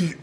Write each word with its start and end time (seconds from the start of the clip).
ESNY. 0.00 0.16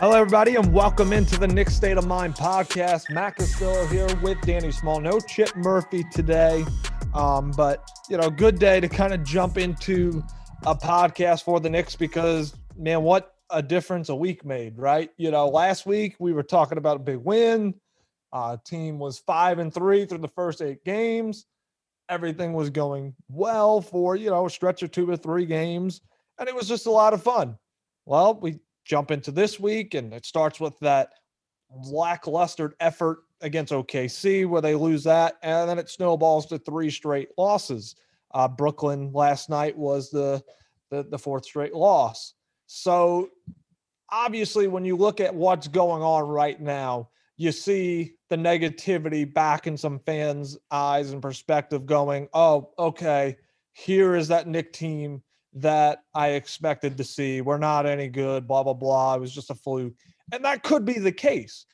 Hello, 0.00 0.16
everybody, 0.16 0.56
and 0.56 0.72
welcome 0.72 1.12
into 1.12 1.38
the 1.38 1.46
Knick 1.46 1.70
State 1.70 1.96
of 1.96 2.08
Mind 2.08 2.34
podcast. 2.34 3.08
Matt 3.10 3.36
Castillo 3.36 3.86
here 3.86 4.08
with 4.16 4.40
Danny 4.40 4.72
Small. 4.72 5.00
No 5.00 5.20
Chip 5.20 5.54
Murphy 5.54 6.02
today, 6.10 6.64
um, 7.14 7.52
but 7.52 7.88
you 8.08 8.16
know, 8.16 8.28
good 8.28 8.58
day 8.58 8.80
to 8.80 8.88
kind 8.88 9.14
of 9.14 9.22
jump 9.22 9.56
into 9.56 10.24
a 10.66 10.74
podcast 10.74 11.42
for 11.44 11.58
the 11.58 11.70
Knicks 11.70 11.96
because 11.96 12.54
man, 12.76 13.02
what 13.02 13.34
a 13.50 13.62
difference 13.62 14.10
a 14.10 14.14
week 14.14 14.44
made, 14.44 14.78
right? 14.78 15.10
You 15.16 15.30
know, 15.30 15.48
last 15.48 15.86
week 15.86 16.16
we 16.18 16.32
were 16.32 16.42
talking 16.42 16.78
about 16.78 16.96
a 16.96 17.00
big 17.00 17.16
win. 17.16 17.74
Uh, 18.32 18.56
team 18.64 18.98
was 18.98 19.18
five 19.18 19.58
and 19.58 19.72
three 19.72 20.04
through 20.04 20.18
the 20.18 20.28
first 20.28 20.60
eight 20.60 20.84
games. 20.84 21.46
Everything 22.08 22.52
was 22.52 22.70
going 22.70 23.14
well 23.28 23.80
for 23.80 24.16
you 24.16 24.30
know 24.30 24.46
a 24.46 24.50
stretch 24.50 24.82
of 24.82 24.90
two 24.90 25.08
or 25.08 25.16
three 25.16 25.46
games, 25.46 26.02
and 26.38 26.48
it 26.48 26.54
was 26.54 26.68
just 26.68 26.86
a 26.86 26.90
lot 26.90 27.14
of 27.14 27.22
fun. 27.22 27.56
Well, 28.04 28.38
we 28.38 28.60
jump 28.84 29.10
into 29.10 29.30
this 29.30 29.58
week, 29.58 29.94
and 29.94 30.12
it 30.12 30.26
starts 30.26 30.60
with 30.60 30.78
that 30.80 31.10
lackluster 31.86 32.74
effort 32.80 33.20
against 33.40 33.72
OKC 33.72 34.46
where 34.46 34.60
they 34.60 34.74
lose 34.74 35.04
that, 35.04 35.38
and 35.42 35.68
then 35.70 35.78
it 35.78 35.88
snowballs 35.88 36.46
to 36.46 36.58
three 36.58 36.90
straight 36.90 37.30
losses. 37.38 37.96
Uh, 38.32 38.48
Brooklyn 38.48 39.12
last 39.12 39.50
night 39.50 39.76
was 39.76 40.10
the, 40.10 40.42
the 40.90 41.04
the 41.04 41.18
fourth 41.18 41.44
straight 41.44 41.74
loss. 41.74 42.34
So 42.66 43.30
obviously, 44.10 44.68
when 44.68 44.84
you 44.84 44.96
look 44.96 45.20
at 45.20 45.34
what's 45.34 45.68
going 45.68 46.02
on 46.02 46.28
right 46.28 46.60
now, 46.60 47.08
you 47.36 47.52
see 47.52 48.14
the 48.28 48.36
negativity 48.36 49.32
back 49.32 49.66
in 49.66 49.76
some 49.76 49.98
fans' 50.00 50.56
eyes 50.70 51.10
and 51.10 51.22
perspective, 51.22 51.86
going, 51.86 52.28
"Oh, 52.32 52.70
okay, 52.78 53.36
here 53.72 54.14
is 54.14 54.28
that 54.28 54.46
Knick 54.46 54.72
team 54.72 55.22
that 55.54 56.04
I 56.14 56.30
expected 56.30 56.96
to 56.96 57.04
see. 57.04 57.40
We're 57.40 57.58
not 57.58 57.86
any 57.86 58.08
good, 58.08 58.46
blah, 58.46 58.62
blah, 58.62 58.74
blah. 58.74 59.14
It 59.14 59.20
was 59.20 59.34
just 59.34 59.50
a 59.50 59.54
fluke. 59.54 59.94
And 60.32 60.44
that 60.44 60.62
could 60.62 60.84
be 60.84 60.98
the 60.98 61.12
case. 61.12 61.66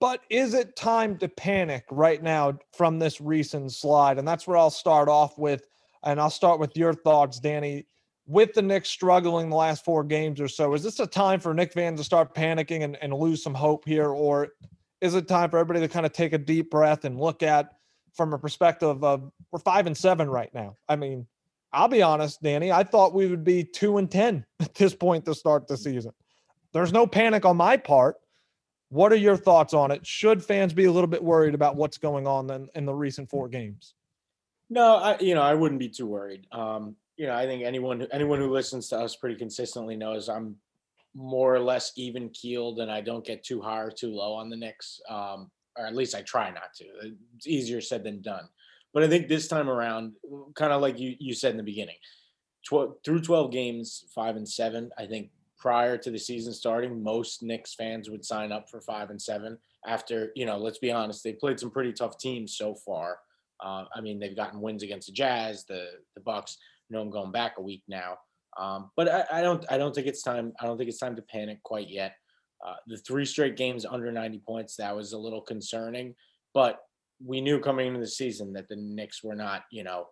But 0.00 0.20
is 0.28 0.52
it 0.54 0.76
time 0.76 1.16
to 1.18 1.28
panic 1.28 1.84
right 1.90 2.22
now 2.22 2.58
from 2.76 2.98
this 2.98 3.20
recent 3.20 3.72
slide? 3.72 4.18
And 4.18 4.28
that's 4.28 4.46
where 4.46 4.56
I'll 4.56 4.70
start 4.70 5.08
off 5.08 5.38
with. 5.38 5.66
And 6.04 6.20
I'll 6.20 6.30
start 6.30 6.60
with 6.60 6.76
your 6.76 6.92
thoughts, 6.92 7.40
Danny. 7.40 7.86
With 8.26 8.54
the 8.54 8.62
Knicks 8.62 8.88
struggling 8.88 9.50
the 9.50 9.56
last 9.56 9.84
four 9.84 10.02
games 10.02 10.40
or 10.40 10.48
so, 10.48 10.72
is 10.74 10.82
this 10.82 10.98
a 11.00 11.06
time 11.06 11.40
for 11.40 11.52
Knick 11.52 11.72
fans 11.72 12.00
to 12.00 12.04
start 12.04 12.34
panicking 12.34 12.82
and, 12.82 12.96
and 13.02 13.12
lose 13.12 13.42
some 13.42 13.52
hope 13.52 13.86
here? 13.86 14.08
Or 14.08 14.48
is 15.00 15.14
it 15.14 15.28
time 15.28 15.50
for 15.50 15.58
everybody 15.58 15.86
to 15.86 15.92
kind 15.92 16.06
of 16.06 16.12
take 16.12 16.32
a 16.32 16.38
deep 16.38 16.70
breath 16.70 17.04
and 17.04 17.20
look 17.20 17.42
at 17.42 17.74
from 18.14 18.32
a 18.32 18.38
perspective 18.38 19.04
of 19.04 19.30
we're 19.50 19.58
five 19.58 19.86
and 19.86 19.96
seven 19.96 20.30
right 20.30 20.52
now? 20.54 20.76
I 20.88 20.96
mean, 20.96 21.26
I'll 21.72 21.88
be 21.88 22.02
honest, 22.02 22.42
Danny. 22.42 22.72
I 22.72 22.84
thought 22.84 23.12
we 23.12 23.26
would 23.26 23.44
be 23.44 23.64
two 23.64 23.98
and 23.98 24.10
ten 24.10 24.46
at 24.60 24.74
this 24.74 24.94
point 24.94 25.26
to 25.26 25.34
start 25.34 25.66
the 25.66 25.76
season. 25.76 26.12
There's 26.72 26.92
no 26.92 27.06
panic 27.06 27.44
on 27.44 27.56
my 27.56 27.76
part. 27.76 28.16
What 28.88 29.12
are 29.12 29.16
your 29.16 29.36
thoughts 29.36 29.74
on 29.74 29.90
it? 29.90 30.06
Should 30.06 30.42
fans 30.42 30.72
be 30.72 30.84
a 30.84 30.92
little 30.92 31.08
bit 31.08 31.22
worried 31.22 31.54
about 31.54 31.76
what's 31.76 31.98
going 31.98 32.26
on 32.26 32.50
in, 32.50 32.68
in 32.74 32.86
the 32.86 32.94
recent 32.94 33.28
four 33.28 33.48
games? 33.48 33.94
No, 34.70 34.96
I 34.96 35.18
you 35.20 35.34
know 35.34 35.42
I 35.42 35.54
wouldn't 35.54 35.80
be 35.80 35.88
too 35.88 36.06
worried. 36.06 36.46
Um, 36.52 36.96
you 37.16 37.26
know, 37.26 37.34
I 37.34 37.46
think 37.46 37.64
anyone 37.64 38.06
anyone 38.12 38.38
who 38.38 38.52
listens 38.52 38.88
to 38.88 38.98
us 38.98 39.16
pretty 39.16 39.36
consistently 39.36 39.96
knows 39.96 40.28
I'm 40.28 40.56
more 41.14 41.54
or 41.54 41.60
less 41.60 41.92
even 41.96 42.28
keeled, 42.30 42.80
and 42.80 42.90
I 42.90 43.00
don't 43.00 43.24
get 43.24 43.44
too 43.44 43.60
high 43.60 43.80
or 43.80 43.90
too 43.90 44.12
low 44.12 44.34
on 44.34 44.50
the 44.50 44.56
Knicks. 44.56 45.00
Um, 45.08 45.50
or 45.76 45.86
at 45.86 45.94
least 45.94 46.14
I 46.14 46.22
try 46.22 46.50
not 46.50 46.72
to. 46.76 46.84
It's 47.36 47.46
easier 47.46 47.80
said 47.80 48.04
than 48.04 48.22
done. 48.22 48.48
But 48.92 49.02
I 49.02 49.08
think 49.08 49.26
this 49.26 49.48
time 49.48 49.68
around, 49.68 50.12
kind 50.54 50.72
of 50.72 50.80
like 50.80 50.98
you 50.98 51.16
you 51.18 51.34
said 51.34 51.50
in 51.50 51.56
the 51.56 51.62
beginning, 51.62 51.96
12, 52.66 52.96
through 53.04 53.20
12 53.20 53.50
games, 53.50 54.04
five 54.14 54.36
and 54.36 54.48
seven. 54.48 54.90
I 54.98 55.06
think 55.06 55.30
prior 55.58 55.96
to 55.98 56.10
the 56.10 56.18
season 56.18 56.52
starting, 56.52 57.02
most 57.02 57.42
Knicks 57.42 57.74
fans 57.74 58.08
would 58.08 58.24
sign 58.24 58.52
up 58.52 58.70
for 58.70 58.80
five 58.80 59.10
and 59.10 59.20
seven. 59.20 59.58
After 59.86 60.30
you 60.34 60.46
know, 60.46 60.56
let's 60.56 60.78
be 60.78 60.92
honest, 60.92 61.24
they 61.24 61.32
played 61.32 61.60
some 61.60 61.70
pretty 61.70 61.92
tough 61.92 62.18
teams 62.18 62.56
so 62.56 62.74
far. 62.74 63.18
Uh, 63.62 63.84
I 63.94 64.00
mean, 64.00 64.18
they've 64.18 64.36
gotten 64.36 64.60
wins 64.60 64.82
against 64.82 65.06
the 65.06 65.12
Jazz, 65.12 65.64
the 65.64 65.88
the 66.14 66.20
Bucks. 66.20 66.56
You 66.88 66.96
know, 66.96 67.02
I'm 67.02 67.10
going 67.10 67.32
back 67.32 67.54
a 67.58 67.62
week 67.62 67.82
now, 67.88 68.18
um, 68.58 68.90
but 68.96 69.08
I, 69.08 69.38
I, 69.38 69.42
don't 69.42 69.64
I 69.70 69.78
don't 69.78 69.94
think 69.94 70.06
it's 70.06 70.22
time. 70.22 70.52
I 70.60 70.66
don't 70.66 70.76
think 70.76 70.88
it's 70.88 70.98
time 70.98 71.16
to 71.16 71.22
panic 71.22 71.62
quite 71.62 71.88
yet. 71.88 72.14
Uh, 72.64 72.76
the 72.86 72.96
three 72.98 73.24
straight 73.24 73.56
games 73.56 73.84
under 73.84 74.10
90 74.10 74.38
points 74.46 74.76
that 74.76 74.94
was 74.94 75.12
a 75.12 75.18
little 75.18 75.40
concerning, 75.40 76.14
but 76.54 76.80
we 77.24 77.40
knew 77.40 77.60
coming 77.60 77.88
into 77.88 78.00
the 78.00 78.06
season 78.06 78.52
that 78.54 78.68
the 78.68 78.76
Knicks 78.76 79.22
were 79.22 79.34
not, 79.34 79.64
you 79.70 79.84
know, 79.84 80.06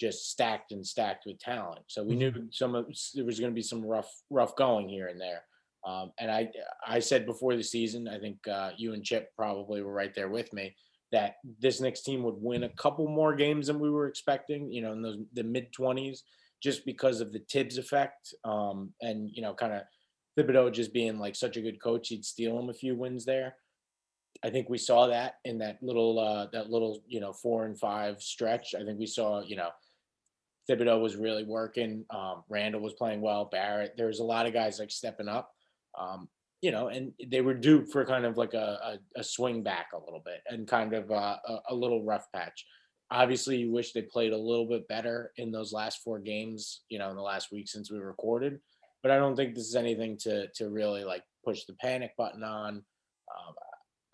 just 0.00 0.30
stacked 0.30 0.72
and 0.72 0.84
stacked 0.84 1.26
with 1.26 1.38
talent. 1.38 1.80
So 1.86 2.02
we 2.02 2.16
knew 2.16 2.32
mm-hmm. 2.32 2.46
some 2.50 2.74
of 2.74 2.86
there 3.14 3.24
was 3.24 3.38
going 3.38 3.52
to 3.52 3.54
be 3.54 3.62
some 3.62 3.84
rough 3.84 4.10
rough 4.30 4.56
going 4.56 4.88
here 4.88 5.08
and 5.08 5.20
there. 5.20 5.42
Um, 5.86 6.12
and 6.18 6.30
I 6.30 6.48
I 6.86 6.98
said 6.98 7.26
before 7.26 7.56
the 7.56 7.62
season, 7.62 8.08
I 8.08 8.18
think 8.18 8.38
uh, 8.48 8.70
you 8.76 8.94
and 8.94 9.04
Chip 9.04 9.30
probably 9.36 9.82
were 9.82 9.92
right 9.92 10.14
there 10.14 10.28
with 10.28 10.52
me 10.52 10.74
that 11.12 11.36
this 11.60 11.80
next 11.80 12.02
team 12.02 12.22
would 12.22 12.36
win 12.38 12.64
a 12.64 12.70
couple 12.70 13.06
more 13.06 13.34
games 13.34 13.66
than 13.66 13.78
we 13.78 13.90
were 13.90 14.08
expecting. 14.08 14.72
You 14.72 14.82
know, 14.82 14.92
in 14.92 15.02
those 15.02 15.18
the 15.34 15.44
mid 15.44 15.72
twenties, 15.72 16.24
just 16.62 16.84
because 16.84 17.20
of 17.20 17.32
the 17.32 17.42
Thibs 17.50 17.78
effect, 17.78 18.34
um, 18.44 18.92
and 19.00 19.30
you 19.32 19.42
know, 19.42 19.54
kind 19.54 19.74
of 19.74 19.82
Thibodeau 20.38 20.72
just 20.72 20.92
being 20.92 21.18
like 21.18 21.36
such 21.36 21.56
a 21.56 21.62
good 21.62 21.80
coach, 21.80 22.08
he'd 22.08 22.24
steal 22.24 22.58
him 22.58 22.70
a 22.70 22.74
few 22.74 22.96
wins 22.96 23.24
there. 23.24 23.56
I 24.42 24.50
think 24.50 24.68
we 24.68 24.78
saw 24.78 25.06
that 25.08 25.36
in 25.44 25.58
that 25.58 25.82
little 25.82 26.18
uh, 26.18 26.46
that 26.52 26.70
little 26.70 27.02
you 27.06 27.20
know 27.20 27.32
four 27.32 27.66
and 27.66 27.78
five 27.78 28.20
stretch. 28.22 28.74
I 28.74 28.84
think 28.84 28.98
we 28.98 29.06
saw 29.06 29.42
you 29.42 29.56
know 29.56 29.68
Thibodeau 30.68 31.00
was 31.00 31.16
really 31.16 31.44
working. 31.44 32.04
Um, 32.10 32.44
Randle 32.48 32.80
was 32.80 32.94
playing 32.94 33.20
well. 33.20 33.44
Barrett. 33.44 33.94
There 33.96 34.06
was 34.06 34.20
a 34.20 34.24
lot 34.24 34.46
of 34.46 34.52
guys 34.52 34.78
like 34.78 34.90
stepping 34.90 35.28
up. 35.28 35.50
Um, 35.98 36.28
you 36.62 36.70
know, 36.70 36.88
and 36.88 37.12
they 37.28 37.42
were 37.42 37.54
due 37.54 37.84
for 37.86 38.04
kind 38.04 38.24
of 38.24 38.38
like 38.38 38.54
a, 38.54 38.98
a, 39.16 39.20
a 39.20 39.24
swing 39.24 39.62
back 39.62 39.88
a 39.92 39.98
little 39.98 40.22
bit 40.24 40.40
and 40.46 40.66
kind 40.66 40.94
of 40.94 41.10
uh, 41.10 41.36
a, 41.46 41.58
a 41.70 41.74
little 41.74 42.04
rough 42.04 42.26
patch. 42.34 42.64
Obviously, 43.10 43.58
you 43.58 43.70
wish 43.70 43.92
they 43.92 44.02
played 44.02 44.32
a 44.32 44.38
little 44.38 44.66
bit 44.66 44.88
better 44.88 45.32
in 45.36 45.52
those 45.52 45.72
last 45.72 46.00
four 46.02 46.18
games. 46.18 46.82
You 46.88 46.98
know, 46.98 47.10
in 47.10 47.16
the 47.16 47.22
last 47.22 47.52
week 47.52 47.68
since 47.68 47.90
we 47.90 47.98
recorded, 47.98 48.58
but 49.02 49.10
I 49.10 49.18
don't 49.18 49.36
think 49.36 49.54
this 49.54 49.66
is 49.66 49.76
anything 49.76 50.16
to 50.22 50.46
to 50.54 50.70
really 50.70 51.04
like 51.04 51.24
push 51.44 51.64
the 51.64 51.74
panic 51.74 52.12
button 52.16 52.42
on. 52.42 52.76
Um, 52.76 53.54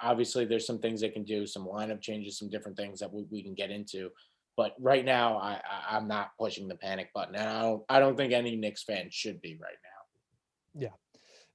obviously 0.01 0.45
there's 0.45 0.67
some 0.67 0.79
things 0.79 1.01
they 1.01 1.09
can 1.09 1.25
do, 1.25 1.47
some 1.47 1.67
lineup 1.67 2.01
changes, 2.01 2.39
some 2.39 2.49
different 2.49 2.77
things 2.77 3.01
that 3.01 3.13
we, 3.13 3.25
we 3.31 3.43
can 3.43 3.55
get 3.55 3.71
into. 3.71 4.11
But 4.57 4.75
right 4.81 5.05
now, 5.05 5.39
I, 5.39 5.61
I 5.91 5.97
am 5.97 6.09
not 6.09 6.31
pushing 6.39 6.67
the 6.67 6.75
panic 6.75 7.11
button, 7.15 7.37
and 7.37 7.49
I 7.49 7.63
don't 7.63 7.83
I 7.89 8.01
don't 8.01 8.17
think 8.17 8.33
any 8.33 8.57
Knicks 8.57 8.83
fan 8.83 9.09
should 9.11 9.41
be 9.41 9.57
right 9.61 9.77
now. 9.85 10.81
Yeah, 10.87 10.97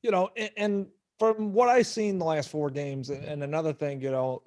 you 0.04 0.12
know, 0.12 0.30
and, 0.38 0.52
and 0.58 0.88
from 1.18 1.54
what 1.54 1.70
I've 1.70 1.88
seen 1.88 2.20
the 2.20 2.26
last 2.26 2.50
four 2.50 2.70
games, 2.70 3.10
and 3.10 3.44
another 3.44 3.74
thing, 3.74 4.02
you 4.02 4.12
know, 4.12 4.44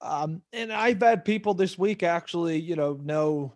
um, 0.00 0.42
and 0.52 0.72
I've 0.72 1.00
had 1.00 1.24
people 1.24 1.54
this 1.54 1.78
week 1.78 2.02
actually, 2.02 2.58
you 2.58 2.74
know, 2.74 2.98
know 3.02 3.54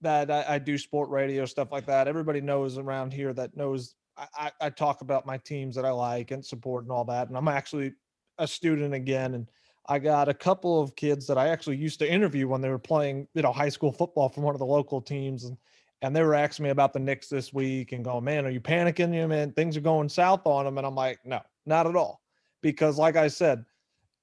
that 0.00 0.30
I, 0.30 0.44
I, 0.48 0.58
do 0.58 0.76
sport 0.76 1.08
radio 1.08 1.46
stuff 1.46 1.70
like 1.70 1.86
that. 1.86 2.08
Everybody 2.08 2.40
knows 2.40 2.76
around 2.76 3.12
here 3.12 3.32
that 3.32 3.56
knows 3.56 3.94
I, 4.16 4.50
I, 4.60 4.68
talk 4.68 5.00
about 5.00 5.24
my 5.24 5.38
teams 5.38 5.76
that 5.76 5.84
I 5.84 5.90
like 5.90 6.32
and 6.32 6.44
support 6.44 6.84
and 6.84 6.92
all 6.92 7.04
that. 7.04 7.28
And 7.28 7.36
I'm 7.36 7.48
actually 7.48 7.92
a 8.38 8.46
student 8.46 8.92
again 8.92 9.34
and 9.34 9.48
I 9.88 9.98
got 9.98 10.28
a 10.28 10.34
couple 10.34 10.80
of 10.80 10.94
kids 10.96 11.26
that 11.26 11.38
I 11.38 11.48
actually 11.48 11.76
used 11.76 11.98
to 12.00 12.10
interview 12.10 12.48
when 12.48 12.60
they 12.60 12.68
were 12.68 12.78
playing, 12.78 13.26
you 13.34 13.42
know, 13.42 13.52
high 13.52 13.68
school 13.68 13.92
football 13.92 14.28
from 14.28 14.42
one 14.42 14.54
of 14.54 14.58
the 14.58 14.66
local 14.66 15.00
teams 15.00 15.44
and 15.44 15.56
and 16.02 16.14
they 16.14 16.22
were 16.22 16.34
asking 16.34 16.64
me 16.64 16.70
about 16.70 16.92
the 16.92 16.98
Knicks 16.98 17.28
this 17.28 17.52
week 17.52 17.92
and 17.92 18.04
going, 18.04 18.24
"Man, 18.24 18.44
are 18.44 18.50
you 18.50 18.60
panicking? 18.60 19.14
You 19.14 19.26
man, 19.28 19.52
things 19.52 19.76
are 19.76 19.80
going 19.80 20.08
south 20.08 20.46
on 20.46 20.64
them." 20.64 20.78
And 20.78 20.86
I'm 20.86 20.94
like, 20.94 21.24
"No, 21.24 21.40
not 21.64 21.86
at 21.86 21.96
all." 21.96 22.20
Because 22.60 22.98
like 22.98 23.16
I 23.16 23.28
said, 23.28 23.64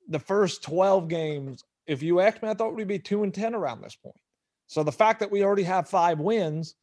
the 0.07 0.19
first 0.19 0.63
12 0.63 1.07
games, 1.07 1.63
if 1.87 2.03
you 2.03 2.19
asked 2.19 2.43
me, 2.43 2.49
I 2.49 2.53
thought 2.53 2.75
we'd 2.75 2.87
be 2.87 2.99
2 2.99 3.23
and 3.23 3.33
10 3.33 3.55
around 3.55 3.81
this 3.81 3.95
point. 3.95 4.15
So 4.67 4.83
the 4.83 4.91
fact 4.91 5.19
that 5.19 5.31
we 5.31 5.43
already 5.43 5.63
have 5.63 5.89
5 5.89 6.19
wins, 6.19 6.75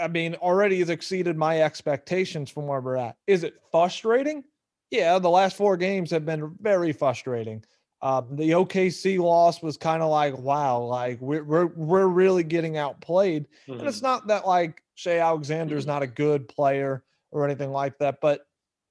I 0.00 0.08
mean, 0.08 0.34
already 0.36 0.78
has 0.78 0.90
exceeded 0.90 1.36
my 1.36 1.62
expectations 1.62 2.50
from 2.50 2.66
where 2.66 2.80
we're 2.80 2.96
at. 2.96 3.16
Is 3.26 3.44
it 3.44 3.60
frustrating? 3.70 4.44
yeah, 4.92 5.18
the 5.18 5.30
last 5.30 5.56
four 5.56 5.76
games 5.78 6.10
have 6.10 6.26
been 6.26 6.54
very 6.60 6.92
frustrating. 6.92 7.64
Um, 8.02 8.26
the 8.32 8.50
OKC 8.50 9.18
loss 9.18 9.62
was 9.62 9.76
kind 9.76 10.02
of 10.02 10.10
like, 10.10 10.36
wow, 10.36 10.80
like 10.80 11.20
we're, 11.20 11.44
we're, 11.44 11.66
we're 11.66 12.08
really 12.08 12.42
getting 12.42 12.76
outplayed. 12.76 13.46
Mm-hmm. 13.68 13.78
And 13.78 13.88
it's 13.88 13.98
mm-hmm. 13.98 14.06
not 14.06 14.26
that 14.26 14.46
like 14.46 14.82
Shai 14.94 15.18
Alexander 15.18 15.76
is 15.76 15.86
not 15.86 16.02
a 16.02 16.08
good 16.08 16.48
player 16.48 17.04
or 17.30 17.44
anything 17.44 17.70
like 17.70 17.98
that, 17.98 18.20
but 18.20 18.46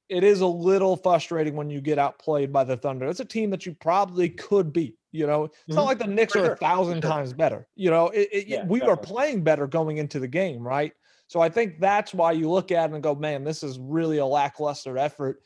it 0.08 0.24
is 0.24 0.42
a 0.42 0.48
little 0.48 0.96
frustrating 0.96 1.56
when 1.56 1.70
you 1.70 1.82
get 1.82 2.00
outplayed 2.00 2.52
by 2.52 2.64
the 2.64 2.78
Thunder. 2.78 3.08
It's 3.08 3.20
a 3.20 3.26
team 3.26 3.50
that 3.52 3.66
you 3.66 3.74
probably 3.74 4.30
could 4.30 4.72
beat. 4.72 4.98
You 5.12 5.28
know, 5.28 5.46
it's 5.46 5.58
mm-hmm. 5.58 5.76
not 5.76 5.86
like 5.86 6.00
the 6.00 6.08
Knicks 6.08 6.34
For 6.34 6.40
are 6.40 6.54
a 6.54 6.56
thousand 6.58 7.02
sure. 7.02 7.12
times 7.12 7.34
better. 7.34 7.68
You 7.76 7.92
know, 7.92 8.08
it, 8.10 8.30
it, 8.32 8.48
yeah, 8.48 8.66
we 8.66 8.80
definitely. 8.80 8.88
were 8.88 8.98
playing 8.98 9.44
better 9.44 9.68
going 9.68 9.98
into 9.98 10.20
the 10.20 10.28
game, 10.28 10.66
right? 10.66 10.94
So 11.28 11.40
I 11.40 11.48
think 11.48 11.80
that's 11.80 12.14
why 12.14 12.34
you 12.34 12.50
look 12.50 12.72
at 12.72 12.90
it 12.90 12.94
and 12.94 13.02
go, 13.02 13.16
man, 13.16 13.44
this 13.44 13.64
is 13.64 13.80
really 13.80 14.18
a 14.18 14.26
lackluster 14.26 14.98
effort. 14.98 15.42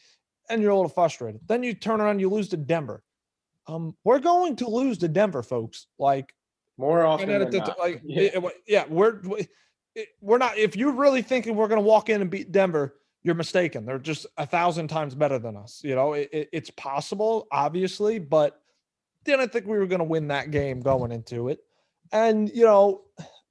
And 0.50 0.62
you're 0.62 0.71
a 0.71 0.75
little 0.75 0.89
frustrated. 0.89 1.41
Then 1.47 1.62
you 1.63 1.73
turn 1.73 2.01
around, 2.01 2.19
you 2.19 2.29
lose 2.29 2.50
to 2.50 2.57
Denver. 2.57 3.03
Um, 3.67 3.95
we're 4.03 4.19
going 4.19 4.57
to 4.57 4.69
lose 4.69 5.00
to 5.00 5.07
Denver, 5.07 5.44
folks. 5.44 5.88
Like 5.97 6.33
more 6.77 7.06
often 7.06 7.29
than 7.29 7.50
not. 7.50 7.79
Like, 7.79 8.01
yeah. 8.06 8.21
It, 8.21 8.44
it, 8.44 8.53
yeah, 8.67 8.85
we're 8.88 9.21
we're 10.21 10.38
not. 10.38 10.57
If 10.57 10.75
you're 10.75 10.91
really 10.91 11.21
thinking 11.21 11.56
we're 11.56 11.67
going 11.67 11.81
to 11.81 11.88
walk 11.88 12.09
in 12.09 12.21
and 12.21 12.29
beat 12.29 12.51
Denver, 12.51 12.95
you're 13.23 13.35
mistaken. 13.35 13.85
They're 13.85 14.00
just 14.00 14.25
a 14.38 14.45
thousand 14.45 14.88
times 14.88 15.15
better 15.15 15.39
than 15.39 15.56
us. 15.57 15.81
You 15.83 15.95
know, 15.95 16.13
it, 16.13 16.29
it's 16.31 16.69
possible, 16.71 17.47
obviously, 17.51 18.19
but 18.19 18.62
didn't 19.23 19.51
think 19.51 19.65
we 19.65 19.77
were 19.77 19.88
going 19.88 20.00
to 20.00 20.06
win 20.06 20.27
that 20.27 20.51
game 20.51 20.81
going 20.81 21.12
into 21.12 21.50
it. 21.50 21.59
And 22.12 22.50
you 22.53 22.65
know, 22.65 23.01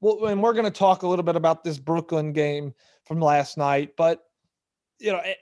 well, 0.01 0.27
and 0.27 0.43
we're 0.43 0.53
going 0.53 0.65
to 0.65 0.71
talk 0.71 1.03
a 1.03 1.09
little 1.09 1.25
bit 1.25 1.37
about 1.37 1.65
this 1.65 1.79
Brooklyn 1.79 2.33
game 2.33 2.75
from 3.05 3.21
last 3.21 3.59
night, 3.59 3.95
but 3.97 4.25
you 5.01 5.13
know, 5.13 5.19
it, 5.19 5.39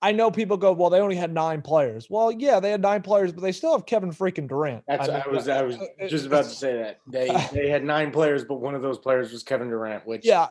I 0.00 0.12
know 0.12 0.30
people 0.30 0.56
go, 0.56 0.72
well, 0.72 0.90
they 0.90 1.00
only 1.00 1.16
had 1.16 1.32
nine 1.32 1.60
players. 1.60 2.08
Well, 2.08 2.30
yeah, 2.30 2.60
they 2.60 2.70
had 2.70 2.80
nine 2.80 3.02
players, 3.02 3.32
but 3.32 3.42
they 3.42 3.50
still 3.50 3.72
have 3.72 3.84
Kevin 3.84 4.10
freaking 4.10 4.48
Durant. 4.48 4.84
That's 4.86 5.08
I, 5.08 5.18
I 5.18 5.28
was 5.28 5.48
I 5.48 5.62
was 5.62 5.76
uh, 5.76 6.06
just 6.08 6.26
about 6.26 6.44
to 6.44 6.50
say 6.50 6.76
that 6.76 7.00
they 7.06 7.28
they 7.52 7.68
had 7.68 7.84
nine 7.84 8.12
players, 8.12 8.44
but 8.44 8.56
one 8.56 8.74
of 8.74 8.82
those 8.82 8.98
players 8.98 9.32
was 9.32 9.42
Kevin 9.42 9.68
Durant, 9.68 10.06
which 10.06 10.24
yeah, 10.24 10.48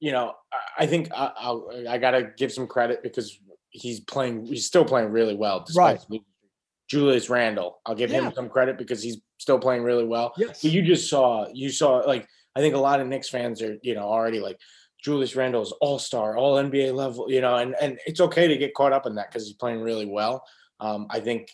you 0.00 0.12
know, 0.12 0.34
I 0.78 0.86
think 0.86 1.10
I, 1.12 1.32
I'll, 1.36 1.70
I 1.88 1.98
gotta 1.98 2.30
give 2.36 2.52
some 2.52 2.66
credit 2.66 3.02
because 3.02 3.38
he's 3.70 4.00
playing, 4.00 4.44
he's 4.46 4.66
still 4.66 4.84
playing 4.84 5.10
really 5.10 5.34
well. 5.34 5.64
Right. 5.74 6.00
Julius 6.88 7.30
Randle, 7.30 7.80
I'll 7.86 7.94
give 7.94 8.10
yeah. 8.10 8.22
him 8.22 8.32
some 8.34 8.48
credit 8.48 8.76
because 8.76 9.02
he's 9.02 9.18
still 9.38 9.60
playing 9.60 9.84
really 9.84 10.04
well. 10.04 10.32
Yes. 10.36 10.62
But 10.62 10.72
you 10.72 10.82
just 10.82 11.08
saw, 11.08 11.46
you 11.52 11.70
saw 11.70 11.98
like 11.98 12.26
I 12.56 12.60
think 12.60 12.74
a 12.74 12.78
lot 12.78 13.00
of 13.00 13.06
Knicks 13.06 13.28
fans 13.28 13.62
are, 13.62 13.76
you 13.82 13.94
know, 13.94 14.02
already 14.02 14.40
like 14.40 14.58
Julius 15.02 15.36
Randle's 15.36 15.72
all 15.80 15.98
star, 15.98 16.36
all 16.36 16.56
NBA 16.56 16.94
level, 16.94 17.30
you 17.30 17.40
know, 17.40 17.56
and, 17.56 17.74
and 17.80 17.98
it's 18.06 18.20
okay 18.20 18.48
to 18.48 18.56
get 18.56 18.74
caught 18.74 18.92
up 18.92 19.06
in 19.06 19.14
that 19.14 19.30
because 19.30 19.46
he's 19.46 19.56
playing 19.56 19.80
really 19.80 20.06
well. 20.06 20.44
Um, 20.78 21.06
I 21.10 21.20
think 21.20 21.50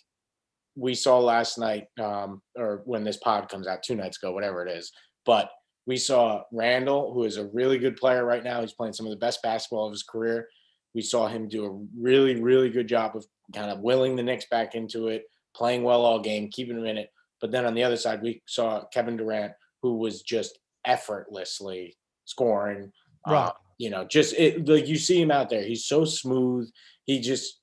we 0.75 0.95
saw 0.95 1.19
last 1.19 1.59
night, 1.59 1.87
um, 2.01 2.43
or 2.57 2.83
when 2.85 3.05
this 3.05 3.17
pod 3.17 3.49
comes 3.49 3.67
out 3.67 3.83
two 3.83 3.95
nights 3.95 4.19
ago, 4.19 4.33
whatever 4.33 4.67
it 4.67 4.71
is, 4.71 4.93
but 5.25 5.51
we 5.87 5.97
saw 5.97 6.43
Randle, 6.53 7.13
who 7.13 7.25
is 7.25 7.37
a 7.37 7.47
really 7.47 7.79
good 7.79 7.97
player 7.97 8.25
right 8.25 8.43
now. 8.43 8.61
He's 8.61 8.73
playing 8.73 8.93
some 8.93 9.07
of 9.07 9.11
the 9.11 9.17
best 9.17 9.41
basketball 9.43 9.87
of 9.87 9.93
his 9.93 10.03
career. 10.03 10.49
We 10.95 11.03
saw 11.03 11.29
him 11.29 11.49
do 11.49 11.65
a 11.65 12.01
really, 12.01 12.41
really 12.41 12.71
good 12.71 12.89
job 12.89 13.17
of 13.17 13.25
kind 13.55 13.71
of 13.71 13.81
willing 13.81 14.17
the 14.17 14.23
Knicks 14.23 14.47
back 14.51 14.75
into 14.75 15.09
it, 15.09 15.25
playing 15.55 15.85
well 15.85 16.05
all 16.05 16.19
game, 16.21 16.51
keeping 16.51 16.77
him 16.77 16.87
in 16.87 16.99
it. 16.99 17.11
But 17.41 17.53
then 17.53 17.67
on 17.67 17.75
the 17.75 17.85
other 17.85 17.97
side, 17.97 18.23
we 18.23 18.43
saw 18.47 18.85
Kevin 18.93 19.17
Durant, 19.17 19.53
who 19.83 19.99
was 19.99 20.23
just 20.23 20.59
effortlessly 20.85 21.97
scoring. 22.25 22.93
Right. 23.27 23.49
Uh, 23.49 23.53
you 23.79 23.91
know, 23.91 24.05
just 24.05 24.35
it 24.35 24.67
like 24.69 24.87
you 24.87 24.97
see 24.97 25.21
him 25.21 25.31
out 25.31 25.51
there. 25.51 25.63
He's 25.63 25.85
so 25.85 26.05
smooth. 26.05 26.71
He 27.05 27.21
just 27.21 27.61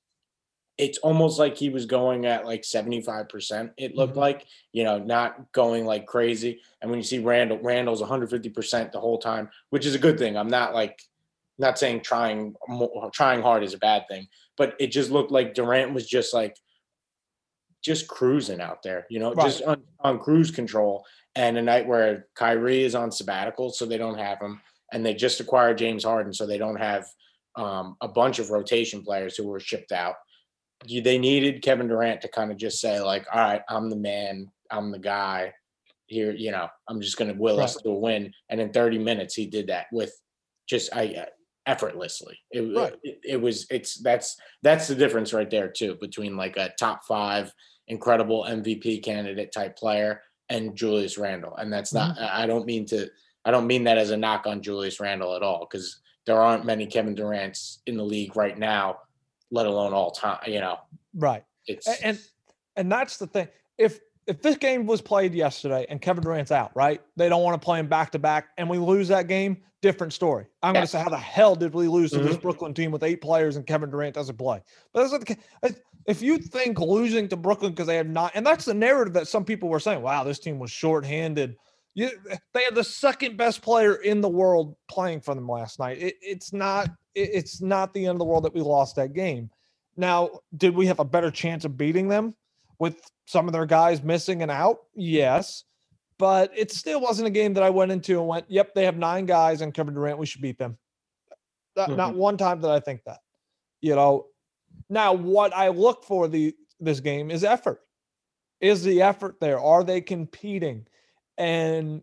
it's 0.76 0.98
almost 0.98 1.38
like 1.38 1.56
he 1.56 1.68
was 1.68 1.86
going 1.86 2.26
at 2.26 2.44
like 2.44 2.62
75%, 2.62 3.70
it 3.76 3.94
looked 3.94 4.12
mm-hmm. 4.12 4.20
like, 4.20 4.46
you 4.72 4.82
know, 4.82 4.98
not 4.98 5.52
going 5.52 5.84
like 5.84 6.04
crazy. 6.06 6.60
And 6.82 6.90
when 6.90 6.98
you 6.98 7.04
see 7.04 7.20
Randle, 7.20 7.60
Randle's 7.62 8.02
150% 8.02 8.90
the 8.90 8.98
whole 8.98 9.18
time, 9.18 9.50
which 9.70 9.86
is 9.86 9.94
a 9.94 10.00
good 10.00 10.18
thing. 10.18 10.36
I'm 10.36 10.48
not 10.48 10.74
like 10.74 11.00
not 11.58 11.78
saying 11.78 12.00
trying 12.00 12.56
trying 13.12 13.40
hard 13.40 13.62
is 13.62 13.74
a 13.74 13.78
bad 13.78 14.08
thing, 14.08 14.26
but 14.56 14.74
it 14.80 14.88
just 14.88 15.10
looked 15.10 15.30
like 15.30 15.54
Durant 15.54 15.94
was 15.94 16.08
just 16.08 16.34
like 16.34 16.56
just 17.80 18.08
cruising 18.08 18.60
out 18.60 18.82
there, 18.82 19.06
you 19.10 19.20
know, 19.20 19.32
right. 19.34 19.46
just 19.46 19.62
on, 19.62 19.82
on 20.00 20.18
cruise 20.18 20.50
control 20.50 21.04
and 21.36 21.56
a 21.56 21.62
night 21.62 21.86
where 21.86 22.26
Kyrie 22.34 22.82
is 22.82 22.96
on 22.96 23.12
sabbatical, 23.12 23.70
so 23.70 23.86
they 23.86 23.98
don't 23.98 24.18
have 24.18 24.40
him, 24.40 24.60
and 24.94 25.04
they 25.04 25.12
just 25.12 25.40
acquired 25.40 25.76
James 25.76 26.04
Harden, 26.04 26.32
so 26.32 26.46
they 26.46 26.56
don't 26.56 26.80
have 26.80 27.04
um, 27.56 27.96
a 28.00 28.08
bunch 28.08 28.38
of 28.38 28.50
rotation 28.50 29.02
players 29.02 29.36
who 29.36 29.46
were 29.46 29.60
shipped 29.60 29.92
out. 29.92 30.14
They 30.88 31.18
needed 31.18 31.62
Kevin 31.62 31.88
Durant 31.88 32.20
to 32.22 32.28
kind 32.28 32.50
of 32.50 32.56
just 32.56 32.80
say 32.80 33.00
like, 33.00 33.26
"All 33.32 33.40
right, 33.40 33.62
I'm 33.68 33.90
the 33.90 33.96
man, 33.96 34.50
I'm 34.70 34.92
the 34.92 34.98
guy 34.98 35.52
here." 36.06 36.32
You 36.32 36.52
know, 36.52 36.68
I'm 36.88 37.00
just 37.00 37.16
going 37.18 37.32
to 37.32 37.38
will 37.38 37.58
right. 37.58 37.64
us 37.64 37.76
to 37.76 37.88
a 37.90 37.94
win. 37.94 38.32
And 38.48 38.60
in 38.60 38.72
30 38.72 38.98
minutes, 38.98 39.34
he 39.34 39.46
did 39.46 39.66
that 39.66 39.86
with 39.92 40.14
just 40.68 40.94
I 40.94 41.06
uh, 41.06 41.24
effortlessly. 41.66 42.38
It, 42.52 42.76
right. 42.76 42.94
it, 43.02 43.20
it 43.24 43.40
was 43.40 43.66
it's 43.70 43.96
that's 43.96 44.36
that's 44.62 44.86
the 44.86 44.94
difference 44.94 45.32
right 45.32 45.50
there 45.50 45.68
too 45.68 45.96
between 46.00 46.36
like 46.36 46.56
a 46.56 46.72
top 46.78 47.04
five 47.04 47.52
incredible 47.88 48.44
MVP 48.44 49.02
candidate 49.02 49.52
type 49.52 49.76
player 49.76 50.22
and 50.48 50.76
Julius 50.76 51.18
Randle. 51.18 51.56
And 51.56 51.72
that's 51.72 51.92
not, 51.92 52.16
mm-hmm. 52.16 52.26
I 52.30 52.46
don't 52.46 52.66
mean 52.66 52.86
to, 52.86 53.10
I 53.44 53.50
don't 53.50 53.66
mean 53.66 53.84
that 53.84 53.98
as 53.98 54.10
a 54.10 54.16
knock 54.16 54.46
on 54.46 54.62
Julius 54.62 55.00
Randle 55.00 55.34
at 55.34 55.42
all, 55.42 55.66
because 55.68 56.00
there 56.26 56.40
aren't 56.40 56.64
many 56.64 56.86
Kevin 56.86 57.14
Durant's 57.14 57.80
in 57.86 57.96
the 57.96 58.04
league 58.04 58.36
right 58.36 58.58
now, 58.58 59.00
let 59.50 59.66
alone 59.66 59.92
all 59.92 60.10
time, 60.10 60.38
you 60.46 60.60
know. 60.60 60.78
Right. 61.14 61.44
It's 61.66 61.86
and 62.02 62.18
and 62.76 62.90
that's 62.90 63.18
the 63.18 63.26
thing. 63.26 63.48
If 63.78 64.00
if 64.26 64.40
this 64.40 64.56
game 64.56 64.86
was 64.86 65.02
played 65.02 65.34
yesterday 65.34 65.86
and 65.88 66.00
Kevin 66.00 66.24
Durant's 66.24 66.50
out, 66.50 66.72
right? 66.74 67.00
They 67.16 67.28
don't 67.28 67.42
want 67.42 67.60
to 67.60 67.64
play 67.64 67.78
him 67.78 67.88
back 67.88 68.10
to 68.12 68.18
back 68.18 68.48
and 68.56 68.68
we 68.68 68.78
lose 68.78 69.08
that 69.08 69.28
game, 69.28 69.58
different 69.82 70.14
story. 70.14 70.46
I'm 70.62 70.74
yes. 70.74 70.78
going 70.78 70.86
to 70.86 70.90
say, 70.92 71.02
how 71.02 71.10
the 71.10 71.22
hell 71.22 71.54
did 71.54 71.74
we 71.74 71.88
lose 71.88 72.10
to 72.12 72.18
mm-hmm. 72.18 72.28
this 72.28 72.36
Brooklyn 72.38 72.72
team 72.72 72.90
with 72.90 73.02
eight 73.02 73.20
players 73.20 73.56
and 73.56 73.66
Kevin 73.66 73.90
Durant 73.90 74.14
doesn't 74.14 74.38
play? 74.38 74.62
But 74.92 75.08
that's 75.08 75.26
the 75.26 75.76
if 76.06 76.22
you 76.22 76.38
think 76.38 76.78
losing 76.80 77.28
to 77.28 77.36
Brooklyn 77.36 77.72
because 77.72 77.86
they 77.86 77.96
have 77.96 78.08
not, 78.08 78.32
and 78.34 78.46
that's 78.46 78.64
the 78.64 78.74
narrative 78.74 79.14
that 79.14 79.28
some 79.28 79.44
people 79.44 79.68
were 79.68 79.80
saying, 79.80 80.02
wow, 80.02 80.24
this 80.24 80.38
team 80.38 80.58
was 80.58 80.70
shorthanded. 80.70 81.56
You, 81.94 82.10
they 82.52 82.64
had 82.64 82.74
the 82.74 82.84
second 82.84 83.36
best 83.36 83.62
player 83.62 83.94
in 83.94 84.20
the 84.20 84.28
world 84.28 84.76
playing 84.88 85.20
for 85.20 85.34
them 85.34 85.48
last 85.48 85.78
night. 85.78 85.98
It, 85.98 86.16
it's 86.20 86.52
not, 86.52 86.88
it, 87.14 87.30
it's 87.32 87.62
not 87.62 87.94
the 87.94 88.06
end 88.06 88.16
of 88.16 88.18
the 88.18 88.24
world 88.24 88.44
that 88.44 88.54
we 88.54 88.60
lost 88.60 88.96
that 88.96 89.12
game. 89.12 89.50
Now, 89.96 90.40
did 90.56 90.74
we 90.74 90.86
have 90.86 90.98
a 90.98 91.04
better 91.04 91.30
chance 91.30 91.64
of 91.64 91.76
beating 91.76 92.08
them 92.08 92.34
with 92.80 93.00
some 93.26 93.46
of 93.46 93.52
their 93.52 93.66
guys 93.66 94.02
missing 94.02 94.42
and 94.42 94.50
out? 94.50 94.78
Yes, 94.96 95.64
but 96.18 96.50
it 96.56 96.72
still 96.72 97.00
wasn't 97.00 97.28
a 97.28 97.30
game 97.30 97.54
that 97.54 97.62
I 97.62 97.70
went 97.70 97.92
into 97.92 98.18
and 98.18 98.26
went, 98.26 98.46
"Yep, 98.48 98.74
they 98.74 98.84
have 98.84 98.96
nine 98.96 99.26
guys 99.26 99.60
and 99.60 99.72
Kevin 99.72 99.94
Durant. 99.94 100.18
We 100.18 100.26
should 100.26 100.42
beat 100.42 100.58
them." 100.58 100.78
Mm-hmm. 101.76 101.96
Not 101.96 102.14
one 102.14 102.36
time 102.36 102.60
did 102.60 102.70
I 102.70 102.80
think 102.80 103.04
that. 103.04 103.18
You 103.80 103.94
know, 103.94 104.26
now, 104.88 105.12
what 105.12 105.54
I 105.54 105.68
look 105.68 106.04
for 106.04 106.28
the 106.28 106.54
this 106.80 107.00
game 107.00 107.30
is 107.30 107.44
effort. 107.44 107.80
Is 108.60 108.82
the 108.82 109.02
effort 109.02 109.36
there? 109.40 109.60
Are 109.60 109.84
they 109.84 110.00
competing? 110.00 110.86
And 111.38 112.02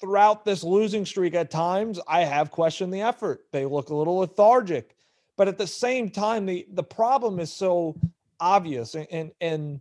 throughout 0.00 0.44
this 0.44 0.62
losing 0.64 1.06
streak, 1.06 1.34
at 1.34 1.50
times 1.50 2.00
I 2.08 2.24
have 2.24 2.50
questioned 2.50 2.92
the 2.92 3.02
effort. 3.02 3.46
They 3.52 3.66
look 3.66 3.90
a 3.90 3.94
little 3.94 4.18
lethargic, 4.18 4.96
but 5.36 5.48
at 5.48 5.58
the 5.58 5.66
same 5.66 6.10
time, 6.10 6.46
the 6.46 6.66
the 6.72 6.82
problem 6.82 7.38
is 7.38 7.52
so 7.52 7.96
obvious 8.40 8.94
and 8.94 9.06
and, 9.10 9.32
and 9.40 9.80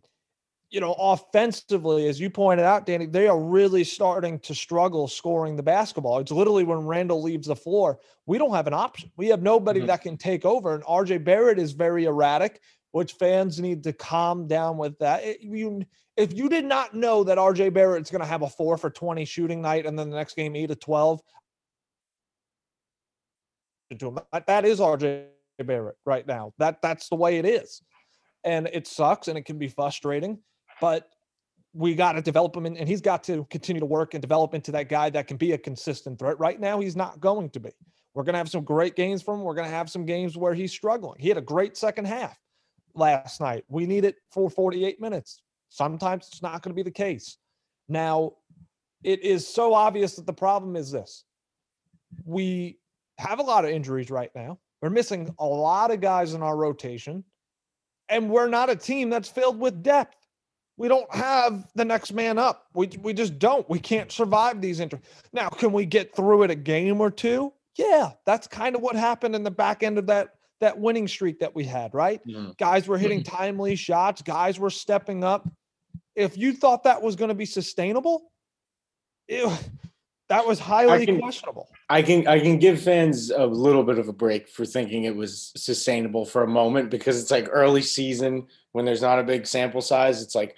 you 0.70 0.80
know, 0.80 0.94
offensively, 0.94 2.08
as 2.08 2.20
you 2.20 2.30
pointed 2.30 2.64
out, 2.64 2.86
Danny, 2.86 3.08
they 3.08 3.28
are 3.28 3.40
really 3.40 3.84
starting 3.84 4.40
to 4.40 4.54
struggle 4.54 5.08
scoring 5.08 5.56
the 5.56 5.64
basketball. 5.64 6.20
It's 6.20 6.32
literally 6.32 6.64
when 6.64 6.86
Randle 6.86 7.24
leaves 7.24 7.48
the 7.48 7.56
floor, 7.56 8.00
we 8.28 8.38
don't 8.38 8.54
have 8.54 8.68
an 8.68 8.74
option. 8.74 9.12
We 9.18 9.28
have 9.30 9.42
nobody 9.42 9.80
mm-hmm. 9.80 9.88
that 9.88 10.02
can 10.02 10.18
take 10.18 10.46
over. 10.46 10.76
And 10.76 10.84
RJ 10.84 11.24
Barrett 11.24 11.58
is 11.58 11.72
very 11.72 12.06
erratic, 12.06 12.62
which 12.92 13.14
fans 13.14 13.60
need 13.60 13.84
to 13.84 13.94
calm 13.94 14.48
down 14.48 14.78
with 14.78 14.98
that. 15.00 15.24
It, 15.24 15.42
you, 15.42 15.84
if 16.18 16.34
you 16.34 16.50
did 16.50 16.66
not 16.66 16.94
know 16.94 17.24
that 17.24 17.38
RJ 17.38 17.74
Barrett's 17.74 18.12
going 18.12 18.22
to 18.22 18.28
have 18.28 18.42
a 18.42 18.50
four 18.50 18.78
for 18.78 18.90
20 18.90 19.26
shooting 19.26 19.62
night 19.62 19.86
and 19.86 19.98
then 19.98 20.10
the 20.10 20.16
next 20.16 20.36
game, 20.36 20.56
eight 20.56 20.68
to 20.68 20.76
12, 20.76 21.22
that 24.48 24.66
is 24.66 24.80
RJ 24.80 25.26
Barrett 25.64 25.98
right 26.06 26.26
now. 26.26 26.54
That 26.58 26.82
That's 26.82 27.10
the 27.10 27.16
way 27.16 27.38
it 27.38 27.46
is. 27.46 27.82
And 28.44 28.70
it 28.72 28.88
sucks 28.88 29.28
and 29.28 29.38
it 29.38 29.44
can 29.44 29.58
be 29.58 29.68
frustrating 29.68 30.40
but 30.80 31.10
we 31.74 31.94
got 31.94 32.14
to 32.14 32.22
develop 32.22 32.56
him 32.56 32.66
and 32.66 32.88
he's 32.88 33.02
got 33.02 33.24
to 33.26 33.46
continue 33.50 33.80
to 33.80 33.86
work 33.86 34.14
and 34.14 34.22
develop 34.22 34.54
into 34.54 34.72
that 34.72 34.90
guy 34.90 35.10
that 35.12 35.28
can 35.28 35.38
be 35.38 35.52
a 35.52 35.58
consistent 35.58 36.18
threat. 36.18 36.40
Right 36.40 36.60
now, 36.60 36.80
he's 36.80 36.96
not 36.96 37.20
going 37.20 37.50
to 37.52 37.60
be. 37.60 37.72
We're 38.14 38.24
going 38.24 38.34
to 38.34 38.40
have 38.40 38.50
some 38.50 38.64
great 38.64 38.96
games 38.96 39.22
from 39.22 39.40
him. 39.40 39.46
We're 39.46 39.54
going 39.54 39.68
to 39.68 39.76
have 39.76 39.90
some 39.90 40.06
games 40.06 40.36
where 40.36 40.54
he's 40.54 40.72
struggling. 40.72 41.20
He 41.20 41.30
had 41.30 41.38
a 41.38 41.42
great 41.42 41.78
second 41.78 42.06
half 42.06 42.38
last 42.96 43.42
night. 43.42 43.64
We 43.68 43.86
need 43.86 44.06
it 44.06 44.16
for 44.32 44.50
48 44.50 45.00
minutes. 45.02 45.42
Sometimes 45.70 46.28
it's 46.28 46.42
not 46.42 46.62
going 46.62 46.72
to 46.72 46.76
be 46.76 46.84
the 46.84 46.92
case. 46.92 47.38
Now, 47.88 48.34
it 49.04 49.24
is 49.24 49.48
so 49.48 49.74
obvious 49.74 50.16
that 50.16 50.26
the 50.26 50.34
problem 50.34 50.76
is 50.76 50.92
this 50.92 51.24
we 52.26 52.80
have 53.18 53.40
a 53.40 53.44
lot 53.44 53.66
of 53.66 53.72
injuries 53.72 54.10
right 54.10 54.32
now. 54.36 54.60
We're 54.82 54.90
missing 54.90 55.34
a 55.40 55.46
lot 55.46 55.92
of 55.92 56.02
guys 56.02 56.34
in 56.34 56.42
our 56.42 56.56
rotation, 56.56 57.24
and 58.10 58.30
we're 58.30 58.48
not 58.48 58.70
a 58.70 58.76
team 58.76 59.10
that's 59.10 59.30
filled 59.30 59.60
with 59.60 59.84
depth 59.84 60.16
we 60.80 60.88
don't 60.88 61.14
have 61.14 61.68
the 61.76 61.84
next 61.84 62.14
man 62.14 62.38
up. 62.38 62.68
We 62.74 62.90
we 63.02 63.14
just 63.14 63.38
don't. 63.38 63.70
We 63.70 63.80
can't 63.80 64.10
survive 64.12 64.62
these 64.62 64.80
injuries. 64.80 65.04
Now, 65.34 65.50
can 65.50 65.74
we 65.74 65.86
get 65.86 66.16
through 66.16 66.44
it 66.44 66.52
a 66.52 66.56
game 66.56 67.02
or 67.02 67.12
two? 67.12 67.52
Yeah, 67.76 68.12
that's 68.26 68.48
kind 68.48 68.76
of 68.76 68.82
what 68.82 68.96
happened 68.96 69.36
in 69.36 69.44
the 69.44 69.52
back 69.52 69.84
end 69.84 69.98
of 69.98 70.08
that 70.08 70.36
that 70.60 70.78
winning 70.78 71.08
streak 71.08 71.40
that 71.40 71.56
we 71.56 71.64
had, 71.64 71.94
right? 71.94 72.22
Mm-hmm. 72.28 72.52
Guys 72.58 72.88
were 72.88 72.98
hitting 72.98 73.24
timely 73.24 73.76
shots, 73.76 74.22
guys 74.22 74.60
were 74.60 74.70
stepping 74.70 75.24
up. 75.24 75.50
If 76.16 76.38
you 76.38 76.54
thought 76.54 76.84
that 76.84 77.02
was 77.02 77.16
going 77.16 77.30
to 77.30 77.36
be 77.36 77.46
sustainable, 77.46 78.32
it, 79.28 79.48
That 80.30 80.46
was 80.46 80.60
highly 80.60 81.06
can- 81.08 81.20
questionable. 81.20 81.70
I 81.90 82.04
can 82.04 82.28
I 82.28 82.40
can 82.40 82.60
give 82.60 82.80
fans 82.82 83.32
a 83.32 83.46
little 83.46 83.84
bit 83.84 83.98
of 83.98 84.10
a 84.10 84.14
break 84.14 84.48
for 84.48 84.64
thinking 84.64 85.06
it 85.06 85.16
was 85.16 85.52
sustainable 85.58 86.24
for 86.24 86.44
a 86.44 86.48
moment 86.48 86.92
because 86.92 87.20
it's 87.20 87.32
like 87.32 87.48
early 87.50 87.82
season 87.82 88.46
when 88.74 88.86
there's 88.86 89.02
not 89.02 89.18
a 89.18 89.24
big 89.24 89.48
sample 89.48 89.82
size. 89.82 90.22
It's 90.22 90.36
like, 90.36 90.56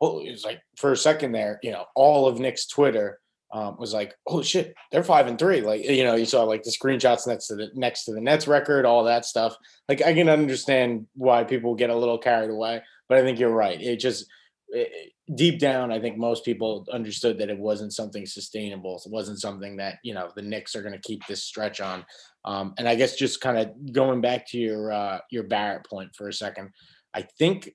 oh, 0.00 0.20
it's 0.24 0.46
like 0.46 0.62
for 0.76 0.92
a 0.92 0.96
second 0.96 1.32
there, 1.32 1.60
you 1.62 1.72
know, 1.72 1.84
all 1.94 2.26
of 2.26 2.40
Knicks 2.40 2.66
Twitter 2.66 3.20
um, 3.52 3.76
was 3.78 3.92
like, 3.92 4.14
oh 4.26 4.42
shit, 4.42 4.74
they're 4.90 5.04
five 5.04 5.26
and 5.26 5.38
three. 5.38 5.60
Like 5.60 5.84
you 5.84 6.04
know, 6.04 6.14
you 6.14 6.24
saw 6.24 6.44
like 6.44 6.62
the 6.62 6.70
screenshots 6.70 7.26
next 7.26 7.48
to 7.48 7.56
the 7.56 7.70
next 7.74 8.04
to 8.04 8.12
the 8.12 8.20
Nets 8.20 8.48
record, 8.48 8.86
all 8.86 9.04
that 9.04 9.24
stuff. 9.24 9.54
Like 9.88 10.02
I 10.02 10.14
can 10.14 10.28
understand 10.28 11.06
why 11.14 11.44
people 11.44 11.74
get 11.74 11.90
a 11.90 11.96
little 11.96 12.18
carried 12.18 12.50
away, 12.50 12.82
but 13.08 13.18
I 13.18 13.22
think 13.22 13.38
you're 13.38 13.50
right. 13.50 13.80
It 13.80 13.96
just 13.96 14.26
it, 14.68 15.12
deep 15.34 15.58
down, 15.58 15.92
I 15.92 16.00
think 16.00 16.16
most 16.16 16.44
people 16.44 16.86
understood 16.92 17.38
that 17.38 17.50
it 17.50 17.58
wasn't 17.58 17.92
something 17.92 18.26
sustainable. 18.26 19.00
It 19.04 19.12
wasn't 19.12 19.40
something 19.40 19.76
that 19.76 19.98
you 20.02 20.14
know 20.14 20.30
the 20.34 20.42
Knicks 20.42 20.74
are 20.74 20.82
going 20.82 20.94
to 20.94 21.08
keep 21.08 21.26
this 21.26 21.44
stretch 21.44 21.80
on. 21.80 22.04
Um, 22.44 22.74
and 22.78 22.88
I 22.88 22.94
guess 22.94 23.16
just 23.16 23.40
kind 23.40 23.58
of 23.58 23.92
going 23.92 24.20
back 24.20 24.48
to 24.48 24.58
your 24.58 24.92
uh, 24.92 25.18
your 25.30 25.44
Barrett 25.44 25.86
point 25.86 26.14
for 26.16 26.28
a 26.28 26.32
second, 26.32 26.70
I 27.14 27.22
think, 27.38 27.70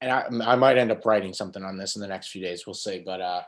and 0.00 0.10
I, 0.10 0.52
I 0.52 0.56
might 0.56 0.78
end 0.78 0.90
up 0.90 1.06
writing 1.06 1.32
something 1.32 1.62
on 1.62 1.78
this 1.78 1.96
in 1.96 2.02
the 2.02 2.08
next 2.08 2.30
few 2.30 2.42
days. 2.42 2.64
We'll 2.66 2.74
see. 2.74 3.02
But 3.04 3.20
uh, 3.20 3.42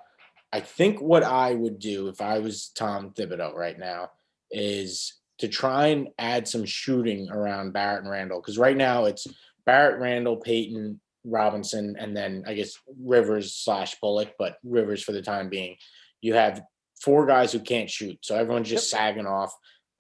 I 0.53 0.61
think 0.61 1.01
what 1.01 1.23
I 1.23 1.55
would 1.55 1.79
do 1.79 2.09
if 2.09 2.21
I 2.21 2.39
was 2.39 2.71
Tom 2.75 3.11
Thibodeau 3.11 3.55
right 3.55 3.79
now 3.79 4.11
is 4.51 5.15
to 5.39 5.49
try 5.49 5.87
and 5.89 6.09
add 6.19 6.47
some 6.47 6.65
shooting 6.65 7.31
around 7.31 7.73
Barrett 7.73 8.03
and 8.03 8.11
Randle 8.11 8.41
because 8.41 8.59
right 8.59 8.77
now 8.77 9.07
it's 9.07 9.27
Barrett, 9.65 10.01
Randle, 10.01 10.37
Payton, 10.37 11.01
Robinson, 11.25 11.97
and 11.99 12.17
then 12.17 12.45
I 12.47 12.55
guess 12.55 12.75
Rivers 13.01 13.55
slash 13.55 13.97
Bullock, 14.01 14.35
but 14.39 14.59
Rivers 14.63 15.03
for 15.03 15.13
the 15.13 15.23
time 15.23 15.49
being. 15.49 15.77
You 16.21 16.35
have 16.35 16.63
four 17.01 17.27
guys 17.27 17.53
who 17.53 17.61
can't 17.61 17.91
shoot, 17.91 18.19
so 18.23 18.37
everyone's 18.37 18.69
just 18.69 18.91
sagging 18.91 19.27
off, 19.27 19.53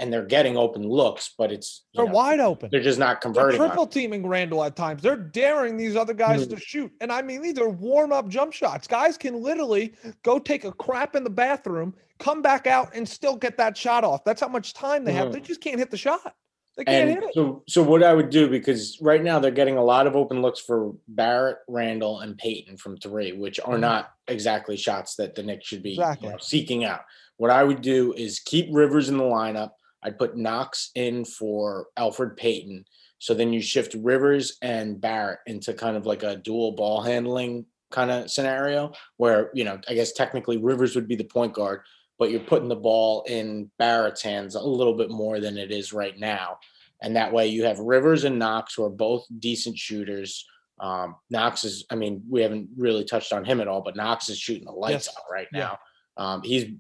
and 0.03 0.13
they're 0.13 0.25
getting 0.27 0.57
open 0.57 0.83
looks, 0.83 1.33
but 1.39 1.53
it's 1.53 1.85
They're 1.95 2.05
know, 2.07 2.13
wide 2.13 2.41
open. 2.41 2.71
they're 2.73 2.83
just 2.83 2.99
not 2.99 3.21
converting. 3.21 3.57
They're 3.61 3.69
triple 3.69 3.87
teaming 3.87 4.27
Randle 4.27 4.65
at 4.65 4.75
times. 4.75 5.01
They're 5.01 5.15
daring 5.17 5.77
these 5.77 5.95
other 5.95 6.13
guys 6.13 6.45
Mhm. 6.45 6.51
to 6.51 6.61
shoot. 6.61 6.93
And 7.01 7.13
I 7.13 7.23
mean, 7.23 7.41
these 7.41 7.57
are 7.59 7.69
warm 7.69 8.13
up 8.13 8.27
jump 8.29 8.53
shots. 8.53 8.89
Guys 8.89 9.17
can 9.17 9.41
literally 9.41 9.93
go 10.25 10.41
take 10.41 10.65
a 10.65 10.73
crap 10.73 11.15
in 11.15 11.23
the 11.23 11.31
bathroom, 11.31 11.95
come 12.19 12.43
back 12.43 12.67
out, 12.67 12.91
and 12.97 13.09
still 13.09 13.37
get 13.37 13.57
that 13.59 13.77
shot 13.77 14.03
off. 14.03 14.25
That's 14.25 14.41
how 14.41 14.49
much 14.49 14.75
time 14.75 15.05
they 15.05 15.13
have. 15.13 15.29
Mhm. 15.29 15.33
They 15.35 15.41
just 15.41 15.61
can't 15.61 15.79
hit 15.79 15.93
the 15.93 15.97
shot. 15.97 16.35
They 16.77 16.85
can't 16.85 17.11
And 17.11 17.21
hit 17.21 17.29
it. 17.29 17.35
so, 17.35 17.63
so 17.69 17.83
what 17.85 18.03
I 18.03 18.13
would 18.13 18.31
do 18.31 18.49
because 18.49 18.99
right 19.01 19.23
now 19.23 19.39
they're 19.39 19.51
getting 19.53 19.77
a 19.77 19.85
lot 19.85 20.09
of 20.09 20.17
open 20.17 20.43
looks 20.43 20.59
for 20.59 20.95
Barrett, 21.07 21.59
Randle, 21.69 22.19
and 22.21 22.37
Payton 22.37 22.79
from 22.79 22.97
three, 22.97 23.31
which 23.33 23.61
are 23.61 23.77
Mhm. 23.77 23.81
not 23.81 24.11
exactly 24.27 24.77
shots 24.77 25.15
that 25.17 25.37
the 25.37 25.45
Knicks 25.45 25.67
should 25.69 25.83
be 25.83 25.91
you 25.93 25.99
know, 26.23 26.39
seeking 26.41 26.83
out. 26.85 27.03
What 27.37 27.51
I 27.53 27.63
would 27.63 27.83
do 27.83 28.13
is 28.15 28.41
keep 28.41 28.67
Rivers 28.73 29.09
in 29.09 29.17
the 29.17 29.23
lineup. 29.25 29.73
I'd 30.03 30.19
put 30.19 30.37
Knox 30.37 30.91
in 30.95 31.25
for 31.25 31.87
Elfrid 31.99 32.37
Payton. 32.37 32.85
So 33.19 33.35
then 33.35 33.53
you 33.53 33.61
shift 33.61 33.95
Rivers 33.95 34.59
and 34.63 35.01
Barrett 35.01 35.41
into 35.47 35.75
kind 35.75 35.97
of 35.97 36.07
like 36.07 36.23
a 36.25 36.37
dual 36.37 36.73
ball 36.73 37.01
handling 37.03 37.67
kind 37.91 38.11
of 38.11 38.31
scenario 38.31 38.93
where, 39.19 39.51
you 39.55 39.65
know, 39.65 39.79
I 39.89 39.95
guess 39.95 40.13
technically 40.13 40.57
Rivers 40.57 40.97
would 40.97 41.07
be 41.07 41.15
the 41.15 41.25
point 41.25 41.53
guard, 41.53 41.83
but 42.19 42.31
you're 42.31 42.41
putting 42.41 42.69
the 42.69 42.75
ball 42.75 43.23
in 43.29 43.71
Barrett's 43.79 44.23
hands 44.23 44.55
a 44.57 44.61
little 44.63 44.95
bit 44.97 45.11
more 45.11 45.39
than 45.41 45.57
it 45.57 45.71
is 45.71 45.93
right 45.93 46.19
now. 46.19 46.59
And 47.01 47.15
that 47.17 47.33
way 47.33 47.47
you 47.49 47.65
have 47.65 47.79
Rivers 47.79 48.25
and 48.25 48.39
Knox 48.39 48.75
who 48.75 48.85
are 48.85 48.91
both 48.91 49.25
decent 49.39 49.77
shooters. 49.79 50.45
Um, 50.81 51.17
Knox 51.31 51.63
is, 51.65 51.85
I 51.91 51.95
mean, 51.95 52.23
we 52.29 52.43
haven't 52.43 52.71
really 52.77 53.05
touched 53.05 53.33
on 53.33 53.45
him 53.45 53.61
at 53.61 53.69
all, 53.69 53.83
but 53.83 53.95
Knox 53.95 54.29
is 54.29 54.39
shooting 54.39 54.65
the 54.65 54.73
lights 54.73 55.07
Yes. 55.07 55.17
out 55.17 55.25
right 55.31 55.49
Yeah. 55.53 55.59
now. 55.61 55.79
Um, 56.17 56.43
he's 56.43 56.73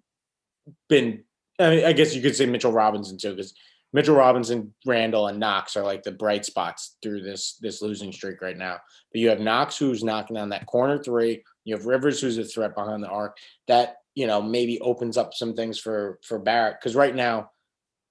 been, 0.88 1.24
I, 1.62 1.70
mean, 1.70 1.84
I 1.84 1.92
guess 1.92 2.14
you 2.14 2.22
could 2.22 2.36
say 2.36 2.46
Mitchell 2.46 2.72
Robinson 2.72 3.18
too, 3.18 3.30
because 3.30 3.54
Mitchell 3.92 4.16
Robinson, 4.16 4.72
Randle, 4.86 5.28
and 5.28 5.38
Knox 5.38 5.76
are 5.76 5.84
like 5.84 6.02
the 6.02 6.12
bright 6.12 6.44
spots 6.44 6.96
through 7.02 7.22
this 7.22 7.58
this 7.60 7.82
losing 7.82 8.12
streak 8.12 8.40
right 8.40 8.56
now. 8.56 8.78
But 9.12 9.20
you 9.20 9.28
have 9.28 9.40
Knox 9.40 9.76
who's 9.76 10.02
knocking 10.02 10.34
down 10.34 10.48
that 10.50 10.66
corner 10.66 11.02
three. 11.02 11.42
You 11.64 11.76
have 11.76 11.86
Rivers 11.86 12.20
who's 12.20 12.38
a 12.38 12.44
threat 12.44 12.74
behind 12.74 13.02
the 13.02 13.08
arc. 13.08 13.36
That 13.68 13.96
you 14.14 14.26
know 14.26 14.40
maybe 14.40 14.80
opens 14.80 15.16
up 15.16 15.34
some 15.34 15.54
things 15.54 15.78
for 15.78 16.18
for 16.24 16.38
Barrett 16.38 16.76
because 16.80 16.96
right 16.96 17.14
now 17.14 17.50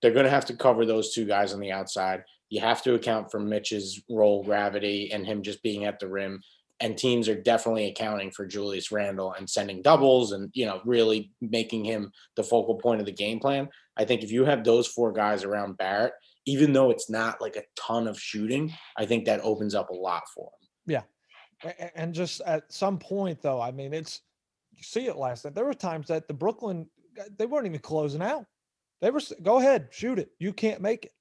they're 0.02 0.12
going 0.12 0.26
to 0.26 0.32
have 0.32 0.46
to 0.46 0.56
cover 0.56 0.86
those 0.86 1.14
two 1.14 1.26
guys 1.26 1.54
on 1.54 1.60
the 1.60 1.72
outside. 1.72 2.24
You 2.50 2.60
have 2.62 2.84
to 2.84 2.96
account 2.96 3.32
for 3.32 3.40
Mitch's 3.40 4.02
roll 4.10 4.44
gravity 4.44 5.12
and 5.12 5.26
him 5.26 5.42
just 5.42 5.64
being 5.64 5.86
at 5.86 6.00
the 6.00 6.08
rim. 6.08 6.42
And 6.82 6.98
teams 6.98 7.30
are 7.30 7.40
definitely 7.40 7.88
accounting 7.88 8.32
for 8.32 8.46
Julius 8.46 8.92
Randle 8.92 9.34
and 9.34 9.48
sending 9.50 9.82
doubles 9.82 10.32
and 10.32 10.50
you 10.54 10.66
know 10.66 10.82
really 10.84 11.32
making 11.40 11.86
him 11.86 12.12
the 12.36 12.44
focal 12.44 12.76
point 12.76 13.00
of 13.00 13.06
the 13.06 13.12
game 13.12 13.40
plan. 13.40 13.70
I 13.98 14.06
think 14.06 14.24
if 14.24 14.32
you 14.32 14.46
have 14.46 14.64
those 14.64 14.88
four 14.88 15.12
guys 15.12 15.44
around 15.44 15.78
Barrett, 15.78 16.14
even 16.46 16.74
though 16.74 16.90
it's 16.90 17.10
not 17.10 17.40
like 17.40 17.56
a 17.56 17.64
ton 17.76 18.08
of 18.08 18.20
shooting, 18.20 18.74
I 18.98 19.06
think 19.06 19.26
that 19.26 19.42
opens 19.42 19.76
up 19.76 19.90
a 19.92 19.94
lot 19.94 20.24
for 20.34 20.46
him. 20.46 20.96
A- 21.64 21.98
And 21.98 22.14
just 22.16 22.42
at 22.42 22.72
some 22.74 22.98
point, 22.98 23.42
though, 23.42 23.62
I 23.62 23.72
mean, 23.72 23.94
it's 23.94 24.22
you 24.76 24.82
see 24.84 25.06
it 25.06 25.18
last 25.18 25.46
night. 25.46 25.54
There 25.54 25.66
were 25.66 25.74
times 25.76 26.08
that 26.08 26.28
the 26.28 26.34
Brooklyn 26.34 26.90
they 27.38 27.46
weren't 27.46 27.68
even 27.68 27.80
closing 27.80 28.22
out. 28.24 28.46
They 29.02 29.12
were 29.12 29.22
go 29.44 29.60
ahead, 29.60 29.90
shoot 29.92 30.18
it. 30.18 30.32
You 30.40 30.54
can't 30.54 30.82
make 30.82 31.06
it. 31.06 31.12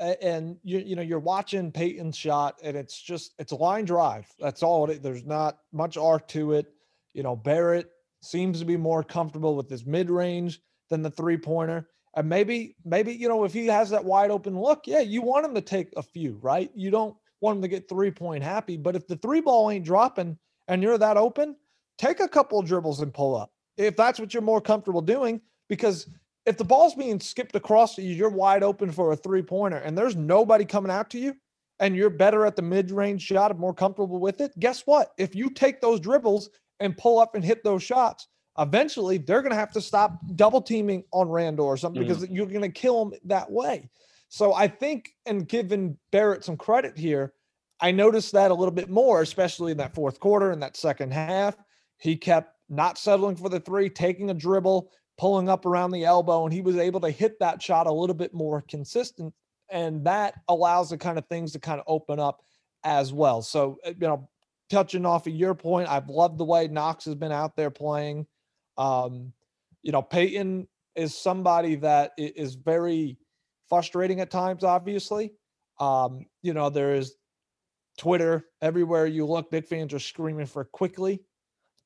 And 0.00 0.56
you 0.62 0.78
you 0.78 0.94
know 0.94 1.02
you're 1.02 1.18
watching 1.18 1.72
Payton's 1.72 2.16
shot, 2.16 2.58
and 2.62 2.76
it's 2.76 3.00
just 3.00 3.34
it's 3.38 3.52
a 3.52 3.56
line 3.56 3.84
drive. 3.84 4.26
That's 4.38 4.62
all. 4.62 4.86
There's 4.86 5.24
not 5.24 5.58
much 5.72 5.96
arc 5.96 6.28
to 6.28 6.52
it. 6.52 6.66
You 7.14 7.22
know 7.24 7.34
Barrett 7.34 7.90
seems 8.20 8.60
to 8.60 8.64
be 8.64 8.76
more 8.76 9.02
comfortable 9.02 9.56
with 9.56 9.68
his 9.68 9.86
mid 9.86 10.10
range 10.10 10.60
than 10.90 11.02
the 11.02 11.10
three 11.10 11.36
pointer. 11.36 11.88
And 12.16 12.28
maybe 12.28 12.76
maybe 12.84 13.12
you 13.12 13.28
know 13.28 13.44
if 13.44 13.52
he 13.52 13.66
has 13.66 13.90
that 13.90 14.04
wide 14.04 14.30
open 14.30 14.58
look, 14.58 14.86
yeah, 14.86 15.00
you 15.00 15.20
want 15.22 15.44
him 15.44 15.54
to 15.54 15.60
take 15.60 15.92
a 15.96 16.02
few, 16.02 16.38
right? 16.42 16.70
You 16.74 16.90
don't 16.90 17.16
want 17.40 17.56
him 17.56 17.62
to 17.62 17.68
get 17.68 17.88
three 17.88 18.10
point 18.10 18.44
happy. 18.44 18.76
But 18.76 18.96
if 18.96 19.06
the 19.06 19.16
three 19.16 19.40
ball 19.40 19.70
ain't 19.70 19.84
dropping 19.84 20.38
and 20.68 20.82
you're 20.82 20.98
that 20.98 21.16
open, 21.16 21.56
take 21.96 22.20
a 22.20 22.28
couple 22.28 22.58
of 22.58 22.66
dribbles 22.66 23.00
and 23.00 23.12
pull 23.12 23.36
up 23.36 23.52
if 23.76 23.96
that's 23.96 24.18
what 24.18 24.34
you're 24.34 24.42
more 24.42 24.60
comfortable 24.60 25.00
doing. 25.00 25.40
Because 25.68 26.08
if 26.46 26.56
the 26.56 26.64
ball's 26.64 26.94
being 26.94 27.20
skipped 27.20 27.54
across 27.56 27.94
to 27.96 28.02
you, 28.02 28.14
you're 28.14 28.30
wide 28.30 28.62
open 28.62 28.90
for 28.90 29.12
a 29.12 29.16
three 29.16 29.42
pointer 29.42 29.78
and 29.78 29.96
there's 29.96 30.16
nobody 30.16 30.64
coming 30.64 30.90
out 30.90 31.10
to 31.10 31.18
you 31.18 31.34
and 31.80 31.94
you're 31.94 32.10
better 32.10 32.44
at 32.46 32.56
the 32.56 32.62
mid 32.62 32.90
range 32.90 33.22
shot 33.22 33.50
and 33.50 33.60
more 33.60 33.74
comfortable 33.74 34.18
with 34.18 34.40
it. 34.40 34.52
Guess 34.58 34.82
what? 34.86 35.12
If 35.18 35.34
you 35.34 35.50
take 35.50 35.80
those 35.80 36.00
dribbles 36.00 36.50
and 36.80 36.96
pull 36.96 37.18
up 37.18 37.34
and 37.34 37.44
hit 37.44 37.62
those 37.62 37.82
shots, 37.82 38.28
eventually 38.58 39.18
they're 39.18 39.42
going 39.42 39.52
to 39.52 39.58
have 39.58 39.72
to 39.72 39.80
stop 39.80 40.18
double 40.34 40.60
teaming 40.60 41.04
on 41.12 41.28
Randle 41.28 41.66
or 41.66 41.76
something 41.76 42.02
because 42.02 42.24
mm-hmm. 42.24 42.34
you're 42.34 42.46
going 42.46 42.62
to 42.62 42.68
kill 42.68 43.02
him 43.02 43.12
that 43.24 43.50
way. 43.50 43.88
So 44.28 44.52
I 44.52 44.68
think, 44.68 45.10
and 45.26 45.48
giving 45.48 45.96
Barrett 46.10 46.44
some 46.44 46.56
credit 46.56 46.98
here, 46.98 47.32
I 47.80 47.92
noticed 47.92 48.32
that 48.32 48.50
a 48.50 48.54
little 48.54 48.74
bit 48.74 48.90
more, 48.90 49.22
especially 49.22 49.72
in 49.72 49.78
that 49.78 49.94
fourth 49.94 50.20
quarter 50.20 50.50
and 50.50 50.62
that 50.62 50.76
second 50.76 51.12
half. 51.12 51.56
He 51.98 52.16
kept 52.16 52.54
not 52.68 52.98
settling 52.98 53.36
for 53.36 53.48
the 53.48 53.60
three, 53.60 53.88
taking 53.88 54.30
a 54.30 54.34
dribble, 54.34 54.90
pulling 55.18 55.48
up 55.48 55.66
around 55.66 55.90
the 55.90 56.04
elbow, 56.04 56.44
and 56.44 56.52
he 56.52 56.62
was 56.62 56.76
able 56.76 57.00
to 57.00 57.10
hit 57.10 57.38
that 57.40 57.60
shot 57.60 57.86
a 57.86 57.92
little 57.92 58.14
bit 58.14 58.32
more 58.32 58.62
consistent. 58.62 59.34
And 59.70 60.04
that 60.06 60.34
allows 60.48 60.90
the 60.90 60.96
kind 60.96 61.18
of 61.18 61.26
things 61.26 61.52
to 61.52 61.58
kind 61.58 61.78
of 61.78 61.84
open 61.86 62.18
up 62.18 62.40
as 62.84 63.12
well. 63.12 63.42
So, 63.42 63.78
uh, 63.84 63.90
you 63.90 64.06
know, 64.06 64.28
touching 64.70 65.04
off 65.04 65.26
of 65.26 65.34
your 65.34 65.54
point, 65.54 65.88
I've 65.88 66.08
loved 66.08 66.38
the 66.38 66.44
way 66.44 66.68
Knox 66.68 67.04
has 67.04 67.14
been 67.14 67.32
out 67.32 67.56
there 67.56 67.70
playing. 67.70 68.26
Um, 68.78 69.32
you 69.82 69.92
know, 69.92 70.02
Payton 70.02 70.68
is 70.94 71.16
somebody 71.16 71.74
that 71.76 72.12
is 72.16 72.54
very 72.54 73.18
frustrating 73.68 74.20
at 74.20 74.30
times, 74.30 74.64
obviously. 74.64 75.32
Um, 75.80 76.26
you 76.42 76.54
know, 76.54 76.70
there 76.70 76.94
is 76.94 77.14
Twitter 77.98 78.46
everywhere 78.62 79.06
you 79.06 79.26
look, 79.26 79.50
big 79.50 79.66
fans 79.66 79.92
are 79.92 79.98
screaming 79.98 80.46
for 80.46 80.64
Quickley 80.64 81.20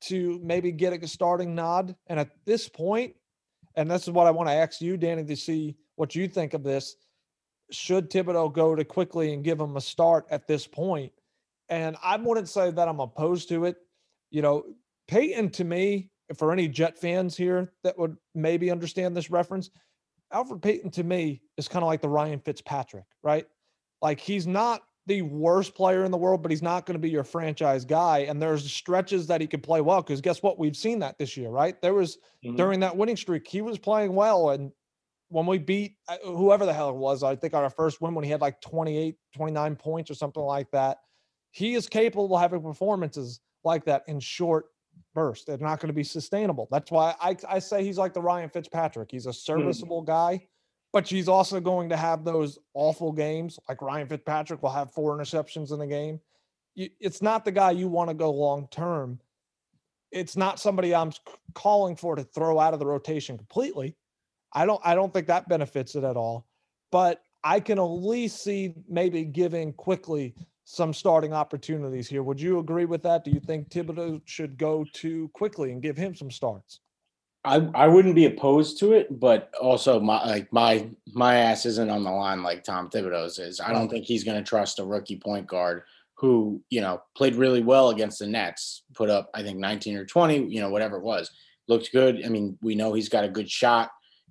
to 0.02 0.40
maybe 0.42 0.72
get 0.72 0.92
a 0.92 1.08
starting 1.08 1.54
nod. 1.54 1.94
And 2.06 2.20
at 2.20 2.30
this 2.44 2.68
point, 2.68 3.14
and 3.76 3.90
this 3.90 4.02
is 4.02 4.10
what 4.10 4.26
I 4.26 4.30
want 4.30 4.48
to 4.48 4.54
ask 4.54 4.80
you, 4.80 4.96
Danny, 4.96 5.24
to 5.24 5.36
see 5.36 5.76
what 5.96 6.14
you 6.14 6.28
think 6.28 6.54
of 6.54 6.62
this. 6.62 6.96
Should 7.70 8.10
Thibodeau 8.10 8.52
go 8.52 8.74
to 8.74 8.84
Quickley 8.84 9.32
and 9.32 9.44
give 9.44 9.60
him 9.60 9.76
a 9.76 9.80
start 9.80 10.26
at 10.30 10.46
this 10.46 10.66
point? 10.66 11.12
And 11.68 11.96
I 12.02 12.16
wouldn't 12.16 12.48
say 12.48 12.70
that 12.70 12.88
I'm 12.88 13.00
opposed 13.00 13.48
to 13.48 13.64
it. 13.64 13.76
You 14.30 14.42
know, 14.42 14.64
Payton 15.08 15.50
to 15.50 15.64
me, 15.64 16.10
for 16.36 16.52
any 16.52 16.68
Jet 16.68 16.98
fans 16.98 17.36
here 17.36 17.72
that 17.82 17.98
would 17.98 18.16
maybe 18.34 18.70
understand 18.70 19.16
this 19.16 19.30
reference, 19.30 19.70
Elfrid 20.32 20.62
Payton 20.62 20.90
to 20.92 21.04
me 21.04 21.42
is 21.56 21.68
kind 21.68 21.82
of 21.82 21.88
like 21.88 22.00
the 22.00 22.08
Ryan 22.08 22.40
Fitzpatrick, 22.40 23.04
right? 23.22 23.46
Like 24.00 24.18
he's 24.18 24.46
not 24.46 24.82
the 25.06 25.22
worst 25.22 25.74
player 25.74 26.04
in 26.04 26.10
the 26.12 26.16
world, 26.18 26.42
but 26.42 26.50
he's 26.50 26.62
not 26.62 26.86
going 26.86 26.94
to 26.94 27.00
be 27.00 27.10
your 27.10 27.24
franchise 27.24 27.84
guy. 27.84 28.20
And 28.20 28.40
there's 28.40 28.70
stretches 28.70 29.26
that 29.26 29.40
he 29.40 29.46
could 29.46 29.62
play 29.62 29.80
well 29.80 30.00
because 30.00 30.20
guess 30.20 30.42
what? 30.42 30.58
We've 30.58 30.76
seen 30.76 31.00
that 31.00 31.18
this 31.18 31.36
year, 31.36 31.50
right? 31.50 31.80
There 31.82 31.94
was 31.94 32.18
Mhm. 32.44 32.56
during 32.56 32.80
that 32.80 32.96
winning 32.96 33.16
streak, 33.16 33.46
he 33.48 33.62
was 33.62 33.78
playing 33.78 34.14
well. 34.14 34.50
And 34.50 34.72
when 35.28 35.46
we 35.46 35.58
beat 35.58 35.96
uh, 36.08 36.18
whoever 36.24 36.66
the 36.66 36.72
hell 36.72 36.90
it 36.90 36.96
was, 36.96 37.22
I 37.22 37.34
think 37.34 37.54
our 37.54 37.68
first 37.70 38.00
win 38.00 38.14
when 38.14 38.24
he 38.24 38.30
had 38.30 38.40
like 38.40 38.60
28, 38.60 39.16
29 39.34 39.74
points 39.76 40.10
or 40.10 40.14
something 40.14 40.42
like 40.42 40.70
that, 40.70 40.98
he 41.50 41.74
is 41.74 41.88
capable 41.88 42.34
of 42.36 42.40
having 42.40 42.62
performances 42.62 43.40
like 43.64 43.84
that 43.86 44.04
in 44.06 44.20
short 44.20 44.66
bursts. 45.14 45.44
They're 45.46 45.58
not 45.58 45.80
going 45.80 45.88
to 45.88 45.94
be 45.94 46.04
sustainable. 46.04 46.68
That's 46.70 46.90
why 46.90 47.14
I, 47.20 47.36
I 47.48 47.58
say 47.58 47.82
he's 47.82 47.98
like 47.98 48.12
the 48.14 48.22
Ryan 48.22 48.48
Fitzpatrick. 48.50 49.10
He's 49.10 49.26
a 49.26 49.32
serviceable 49.32 50.02
guy, 50.02 50.46
but 50.92 51.06
she's 51.06 51.28
also 51.28 51.58
going 51.58 51.88
to 51.88 51.96
have 51.96 52.24
those 52.24 52.58
awful 52.74 53.12
games. 53.12 53.58
Like 53.68 53.80
Ryan 53.80 54.06
Fitzpatrick 54.06 54.62
will 54.62 54.70
have 54.70 54.92
four 54.92 55.16
interceptions 55.16 55.72
in 55.72 55.80
a 55.80 55.86
game. 55.86 56.20
It's 56.76 57.22
not 57.22 57.44
the 57.44 57.52
guy 57.52 57.70
you 57.70 57.88
want 57.88 58.10
to 58.10 58.14
go 58.14 58.30
long 58.30 58.68
term. 58.70 59.18
It's 60.10 60.36
not 60.36 60.60
somebody 60.60 60.94
I'm 60.94 61.12
calling 61.54 61.96
for 61.96 62.14
to 62.16 62.22
throw 62.22 62.58
out 62.58 62.74
of 62.74 62.80
the 62.80 62.86
rotation 62.86 63.36
completely. 63.36 63.96
I 64.52 64.66
don't 64.66 64.80
I 64.84 64.94
don't 64.94 65.12
think 65.12 65.26
that 65.28 65.48
benefits 65.48 65.94
it 65.94 66.04
at 66.04 66.16
all. 66.16 66.46
But 66.90 67.22
I 67.42 67.60
can 67.60 67.78
at 67.78 67.82
least 67.82 68.42
see 68.44 68.74
maybe 68.88 69.24
giving 69.24 69.72
Quickley 69.72 70.34
some 70.64 70.92
starting 70.92 71.32
opportunities 71.32 72.08
here. 72.08 72.22
Would 72.22 72.40
you 72.40 72.58
agree 72.58 72.84
with 72.84 73.02
that? 73.02 73.24
Do 73.24 73.30
you 73.30 73.40
think 73.40 73.68
Thibodeau 73.68 74.20
should 74.26 74.56
go 74.56 74.84
to 74.92 75.28
Quickley 75.34 75.72
and 75.72 75.82
give 75.82 75.96
him 75.96 76.14
some 76.14 76.30
starts? 76.30 76.80
I, 77.44 77.68
I 77.74 77.88
wouldn't 77.88 78.14
be 78.14 78.26
opposed 78.26 78.78
to 78.80 78.92
it, 78.92 79.18
but 79.18 79.52
also 79.60 79.98
my 79.98 80.24
like 80.24 80.52
my 80.52 80.88
my 81.12 81.36
ass 81.36 81.66
isn't 81.66 81.90
on 81.90 82.04
the 82.04 82.10
line 82.10 82.42
like 82.42 82.62
Tom 82.62 82.88
Thibodeau's 82.88 83.38
is. 83.38 83.60
I 83.60 83.72
don't 83.72 83.88
think 83.88 84.04
he's 84.04 84.22
going 84.22 84.38
to 84.38 84.48
trust 84.48 84.78
a 84.78 84.84
rookie 84.84 85.16
point 85.16 85.46
guard 85.46 85.82
who 86.14 86.62
you 86.70 86.80
know 86.80 87.02
played 87.16 87.34
really 87.34 87.62
well 87.62 87.90
against 87.90 88.20
the 88.20 88.28
Nets, 88.28 88.82
put 88.94 89.10
up 89.10 89.28
I 89.34 89.42
think 89.42 89.58
19 89.58 89.96
or 89.96 90.04
20, 90.04 90.46
you 90.46 90.60
know 90.60 90.70
whatever 90.70 90.98
it 90.98 91.02
was, 91.02 91.30
looked 91.66 91.90
good. 91.90 92.24
I 92.24 92.28
mean 92.28 92.56
we 92.62 92.76
know 92.76 92.92
he's 92.92 93.08
got 93.08 93.24
a 93.24 93.28
good 93.28 93.50
shot, 93.50 93.90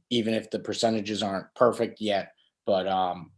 even 0.09 0.33
if 0.33 0.49
the 0.49 0.59
percentages 0.59 1.21
aren't 1.21 1.53
perfect 1.53 1.99
yet. 1.99 2.31
But 2.65 2.87
um, 2.87 3.31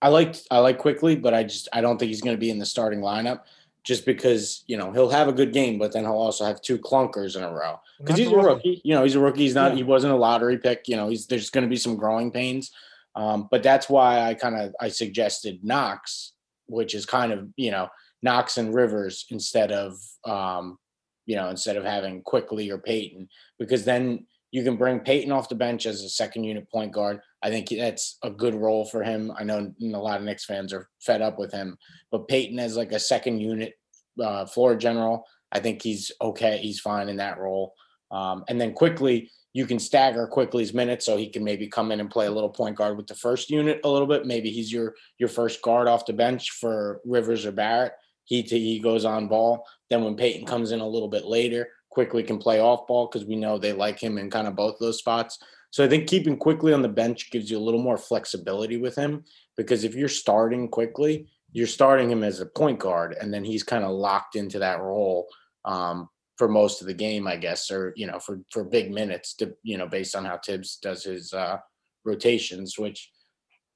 I 0.00 0.08
like 0.08 0.36
I 0.52 0.58
like 0.58 0.78
Quickley, 0.78 1.16
but 1.16 1.34
I 1.34 1.42
just 1.42 1.68
I 1.72 1.80
don't 1.80 1.98
think 1.98 2.10
he's 2.10 2.22
going 2.22 2.36
to 2.36 2.40
be 2.40 2.50
in 2.50 2.60
the 2.60 2.66
starting 2.66 3.00
lineup 3.00 3.40
just 3.86 4.04
because 4.04 4.64
you 4.66 4.76
know 4.76 4.90
he'll 4.90 5.08
have 5.08 5.28
a 5.28 5.32
good 5.32 5.52
game, 5.52 5.78
but 5.78 5.92
then 5.92 6.02
he'll 6.02 6.12
also 6.12 6.44
have 6.44 6.60
two 6.60 6.76
clunkers 6.76 7.36
in 7.36 7.44
a 7.44 7.50
row 7.50 7.80
because 7.98 8.18
he's 8.18 8.32
a 8.32 8.36
rookie. 8.36 8.82
You 8.84 8.94
know, 8.94 9.04
he's 9.04 9.14
a 9.14 9.20
rookie. 9.20 9.42
He's 9.42 9.54
not. 9.54 9.70
Yeah. 9.70 9.76
He 9.76 9.82
wasn't 9.84 10.12
a 10.12 10.16
lottery 10.16 10.58
pick. 10.58 10.88
You 10.88 10.96
know, 10.96 11.08
he's 11.08 11.26
there's 11.26 11.50
going 11.50 11.62
to 11.62 11.70
be 11.70 11.76
some 11.76 11.96
growing 11.96 12.32
pains. 12.32 12.72
Um, 13.14 13.48
but 13.50 13.62
that's 13.62 13.88
why 13.88 14.20
I 14.22 14.34
kind 14.34 14.56
of 14.56 14.74
I 14.80 14.88
suggested 14.88 15.60
Knox, 15.62 16.32
which 16.66 16.94
is 16.94 17.06
kind 17.06 17.32
of 17.32 17.48
you 17.56 17.70
know 17.70 17.88
Knox 18.22 18.58
and 18.58 18.74
Rivers 18.74 19.24
instead 19.30 19.70
of 19.70 19.96
um, 20.24 20.78
you 21.24 21.36
know 21.36 21.48
instead 21.48 21.76
of 21.76 21.84
having 21.84 22.22
Quickley 22.22 22.70
or 22.70 22.78
Payton 22.78 23.28
because 23.58 23.84
then 23.84 24.26
you 24.56 24.64
can 24.64 24.76
bring 24.76 25.00
Payton 25.00 25.32
off 25.32 25.50
the 25.50 25.54
bench 25.54 25.84
as 25.84 26.00
a 26.00 26.08
second 26.08 26.44
unit 26.44 26.66
point 26.70 26.90
guard. 26.90 27.20
I 27.42 27.50
think 27.50 27.68
that's 27.68 28.16
a 28.22 28.30
good 28.30 28.54
role 28.54 28.86
for 28.86 29.02
him. 29.02 29.30
I 29.38 29.44
know 29.44 29.70
a 29.82 29.86
lot 29.98 30.18
of 30.18 30.24
Knicks 30.24 30.46
fans 30.46 30.72
are 30.72 30.88
fed 30.98 31.20
up 31.20 31.38
with 31.38 31.52
him, 31.52 31.76
but 32.10 32.26
Payton 32.26 32.58
as 32.58 32.74
like 32.74 32.92
a 32.92 32.98
second 32.98 33.40
unit 33.40 33.74
uh, 34.18 34.46
floor 34.46 34.74
general, 34.74 35.26
I 35.52 35.60
think 35.60 35.82
he's 35.82 36.10
okay. 36.22 36.56
He's 36.56 36.80
fine 36.80 37.10
in 37.10 37.18
that 37.18 37.38
role. 37.38 37.74
Um, 38.10 38.44
and 38.48 38.58
then 38.58 38.72
Quickley, 38.72 39.30
you 39.52 39.66
can 39.66 39.78
stagger 39.78 40.26
Quickley's 40.26 40.72
minutes 40.72 41.04
so 41.04 41.18
he 41.18 41.28
can 41.28 41.44
maybe 41.44 41.68
come 41.68 41.92
in 41.92 42.00
and 42.00 42.10
play 42.10 42.24
a 42.24 42.32
little 42.32 42.48
point 42.48 42.76
guard 42.76 42.96
with 42.96 43.08
the 43.08 43.14
first 43.14 43.50
unit 43.50 43.80
a 43.84 43.90
little 43.90 44.08
bit. 44.08 44.24
Maybe 44.24 44.50
he's 44.50 44.72
your 44.72 44.94
your 45.18 45.28
first 45.28 45.60
guard 45.60 45.86
off 45.86 46.06
the 46.06 46.14
bench 46.14 46.52
for 46.52 47.02
Rivers 47.04 47.44
or 47.44 47.52
Barrett. 47.52 47.92
He 48.24 48.40
he 48.40 48.78
goes 48.78 49.04
on 49.04 49.28
ball. 49.28 49.66
Then 49.90 50.02
when 50.02 50.16
Payton 50.16 50.46
comes 50.46 50.72
in 50.72 50.80
a 50.80 50.88
little 50.88 51.08
bit 51.08 51.26
later, 51.26 51.68
Quickley 51.96 52.22
can 52.22 52.36
play 52.36 52.60
off 52.60 52.86
ball 52.86 53.08
because 53.10 53.26
we 53.26 53.36
know 53.36 53.56
they 53.56 53.72
like 53.72 53.98
him 53.98 54.18
in 54.18 54.28
kind 54.28 54.46
of 54.46 54.54
both 54.54 54.76
those 54.78 54.98
spots. 54.98 55.38
So 55.70 55.82
I 55.82 55.88
think 55.88 56.06
keeping 56.06 56.36
Quickley 56.36 56.74
on 56.74 56.82
the 56.82 56.90
bench 56.90 57.30
gives 57.30 57.50
you 57.50 57.56
a 57.56 57.66
little 57.66 57.80
more 57.80 57.96
flexibility 57.96 58.76
with 58.76 58.94
him 58.94 59.24
because 59.56 59.82
if 59.82 59.94
you're 59.94 60.10
starting 60.10 60.68
Quickley, 60.68 61.26
you're 61.52 61.66
starting 61.66 62.10
him 62.10 62.22
as 62.22 62.40
a 62.40 62.44
point 62.44 62.80
guard, 62.80 63.16
and 63.18 63.32
then 63.32 63.44
he's 63.44 63.62
kind 63.62 63.82
of 63.82 63.92
locked 63.92 64.36
into 64.36 64.58
that 64.58 64.82
role 64.82 65.26
um, 65.64 66.10
for 66.36 66.48
most 66.48 66.82
of 66.82 66.86
the 66.86 66.92
game, 66.92 67.26
I 67.26 67.36
guess, 67.36 67.70
or 67.70 67.94
you 67.96 68.06
know, 68.06 68.18
for 68.18 68.40
for 68.52 68.62
big 68.62 68.92
minutes, 68.92 69.32
to 69.36 69.54
you 69.62 69.78
know, 69.78 69.86
based 69.86 70.14
on 70.14 70.26
how 70.26 70.36
Thibs 70.36 70.76
does 70.76 71.04
his 71.04 71.32
uh, 71.32 71.56
rotations. 72.04 72.78
Which 72.78 73.10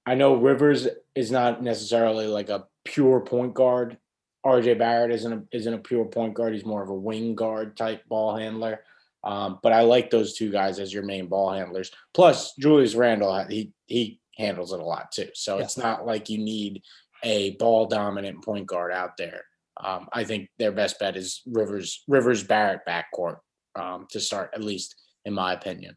I 0.04 0.14
know 0.14 0.34
Rivers 0.34 0.88
is 1.14 1.30
not 1.30 1.62
necessarily 1.62 2.26
like 2.26 2.50
a 2.50 2.66
pure 2.84 3.20
point 3.20 3.54
guard. 3.54 3.96
RJ 4.44 4.78
Barrett 4.78 5.12
isn't 5.12 5.32
a, 5.32 5.42
isn't 5.52 5.74
a 5.74 5.78
pure 5.78 6.06
point 6.06 6.34
guard. 6.34 6.54
He's 6.54 6.64
more 6.64 6.82
of 6.82 6.88
a 6.88 6.94
wing 6.94 7.34
guard 7.34 7.76
type 7.76 8.06
ball 8.08 8.36
handler. 8.36 8.80
Um, 9.22 9.58
but 9.62 9.72
I 9.72 9.82
like 9.82 10.10
those 10.10 10.34
two 10.34 10.50
guys 10.50 10.78
as 10.78 10.92
your 10.92 11.02
main 11.02 11.26
ball 11.26 11.52
handlers. 11.52 11.90
Plus, 12.14 12.54
Julius 12.58 12.94
Randle, 12.94 13.44
he 13.48 13.72
he 13.86 14.18
handles 14.36 14.72
it 14.72 14.80
a 14.80 14.84
lot 14.84 15.12
too. 15.12 15.28
So 15.34 15.58
yeah. 15.58 15.64
it's 15.64 15.76
not 15.76 16.06
like 16.06 16.30
you 16.30 16.38
need 16.38 16.82
a 17.22 17.56
ball 17.56 17.86
dominant 17.86 18.42
point 18.42 18.66
guard 18.66 18.92
out 18.92 19.16
there. 19.18 19.42
Um, 19.82 20.08
I 20.12 20.24
think 20.24 20.48
their 20.58 20.72
best 20.72 20.98
bet 20.98 21.16
is 21.16 21.42
Rivers 21.46 22.02
Rivers 22.08 22.42
Barrett 22.42 22.80
backcourt 22.88 23.38
um, 23.76 24.06
to 24.10 24.20
start, 24.20 24.52
at 24.54 24.64
least 24.64 24.94
in 25.26 25.34
my 25.34 25.52
opinion. 25.52 25.96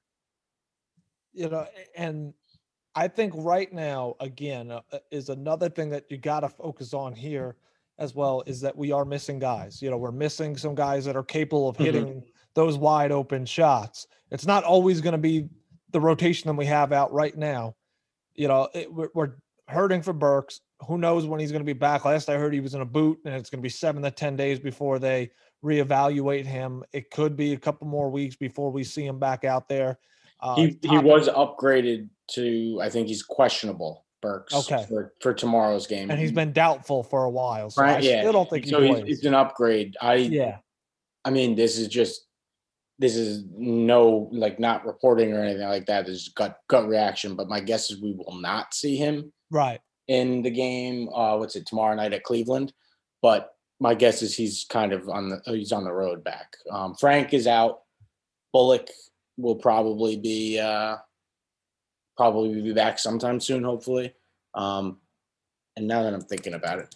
You 1.32 1.50
know, 1.50 1.66
and 1.96 2.34
I 2.94 3.08
think 3.08 3.34
right 3.38 3.72
now, 3.72 4.16
again, 4.20 4.70
uh, 4.70 4.82
uh 4.92 5.00
is 5.12 5.30
another 5.30 5.70
thing 5.70 5.90
that 5.92 6.06
you 6.10 6.18
got 6.18 6.42
to 6.42 6.50
focus 6.50 6.94
on 6.94 7.14
here 7.14 7.56
as 8.00 8.16
well 8.16 8.44
is 8.46 8.62
that 8.62 8.76
we 8.76 8.92
are 8.92 9.06
missing 9.06 9.40
guys. 9.40 9.82
You 9.82 9.90
know, 9.90 9.98
we're 9.98 10.12
missing 10.12 10.58
some 10.58 10.76
guys 10.76 11.06
that 11.06 11.16
are 11.16 11.24
capable 11.24 11.70
of 11.70 11.76
mm-hmm. 11.76 11.86
hitting 11.86 12.06
mm-hmm. 12.06 12.20
those 12.56 12.78
wide 12.78 13.12
open 13.12 13.46
shots. 13.46 14.08
It's 14.32 14.46
not 14.46 14.64
always 14.64 15.02
going 15.02 15.14
to 15.14 15.20
be 15.20 15.48
the 15.92 16.02
rotation 16.02 16.48
that 16.48 16.56
we 16.56 16.66
have 16.66 16.92
out 16.92 17.14
right 17.14 17.38
now. 17.38 17.76
You 18.36 18.48
know, 18.48 18.68
it, 18.74 18.92
we're, 18.92 19.10
we're 19.14 19.34
hurting 19.68 20.02
for 20.02 20.14
Burks. 20.14 20.62
Who 20.88 20.98
knows 20.98 21.26
when 21.26 21.40
he's 21.40 21.52
going 21.52 21.62
to 21.62 21.66
be 21.66 21.78
back? 21.78 22.04
Last 22.04 22.30
I 22.30 22.38
heard, 22.38 22.54
he 22.54 22.60
was 22.60 22.74
in 22.74 22.82
a 22.82 22.86
boot, 22.86 23.20
and 23.26 23.34
it's 23.36 23.50
going 23.50 23.60
to 23.60 23.64
be 23.64 23.70
seven 23.70 24.02
to 24.04 24.12
ten 24.12 24.36
days 24.36 24.60
before 24.60 25.00
they 25.00 25.30
reevaluate 25.64 26.46
him. 26.46 26.84
It 26.92 27.10
could 27.12 27.38
be 27.38 27.54
a 27.54 27.58
couple 27.58 27.88
more 27.88 28.10
weeks 28.10 28.36
before 28.36 28.72
we 28.72 28.84
see 28.84 29.06
him 29.06 29.20
back 29.20 29.46
out 29.46 29.70
there. 29.70 29.98
Uh, 30.42 30.56
he 30.56 30.78
he 30.82 30.98
was 30.98 31.30
upgraded 31.30 32.10
to 32.32 32.80
I 32.82 32.90
think 32.90 33.08
he's 33.08 33.24
questionable 33.24 34.03
Burks 34.24 34.56
okay. 34.56 34.86
for, 34.88 35.14
for 35.20 35.34
tomorrow's 35.34 35.86
game. 35.86 36.10
And 36.10 36.20
he's 36.20 36.32
been 36.32 36.54
doubtful 36.54 37.04
for 37.04 37.26
a 37.26 37.30
while. 37.30 37.70
So 37.70 37.84
right, 37.84 37.98
I 37.98 38.00
yeah. 38.00 38.22
still 38.22 38.32
don't 38.32 38.50
think 38.50 38.66
so 38.66 38.82
he 38.82 38.90
It's 38.90 39.26
an 39.26 39.36
upgrade. 39.36 39.96
I 40.02 40.16
yeah. 40.16 40.58
I 41.26 41.30
mean, 41.30 41.56
this 41.56 41.78
is 41.78 41.90
just 41.90 42.26
this 43.00 43.16
is 43.16 43.44
no 43.52 44.30
like 44.32 44.60
not 44.60 44.86
reporting 44.86 45.34
or 45.34 45.44
anything 45.44 45.68
like 45.68 45.86
that. 45.88 46.06
This 46.06 46.16
is 46.22 46.30
gut 46.30 46.58
gut 46.70 46.88
reaction. 46.88 47.36
But 47.36 47.50
my 47.50 47.60
guess 47.60 47.92
is 47.92 48.02
we 48.02 48.14
will 48.14 48.40
not 48.40 48.74
see 48.74 48.96
him 48.96 49.32
right 49.52 49.82
in 50.08 50.42
the 50.42 50.52
game. 50.52 51.10
Uh, 51.14 51.36
what's 51.38 51.58
it 51.58 51.66
tomorrow 51.68 51.96
night 51.96 52.14
at 52.14 52.24
Cleveland? 52.24 52.74
But 53.22 53.52
my 53.80 53.94
guess 53.94 54.22
is 54.22 54.36
he's 54.36 54.66
kind 54.70 54.94
of 54.94 55.10
on 55.10 55.30
the 55.30 55.42
he's 55.46 55.74
on 55.74 55.84
the 55.84 55.94
road 55.94 56.24
back. 56.24 56.56
Um, 56.72 56.96
Frank 56.96 57.34
is 57.34 57.46
out. 57.46 57.82
Bullock 58.54 58.88
will 59.38 59.56
probably 59.56 60.16
be 60.16 60.60
uh, 60.60 60.98
probably 62.16 62.62
be 62.62 62.74
back 62.74 63.00
sometime 63.00 63.40
soon, 63.40 63.64
hopefully. 63.64 64.14
Um, 64.54 64.98
and 65.76 65.88
now 65.88 66.04
that 66.04 66.14
I'm 66.14 66.22
thinking 66.22 66.54
about 66.54 66.80
it, 66.80 66.96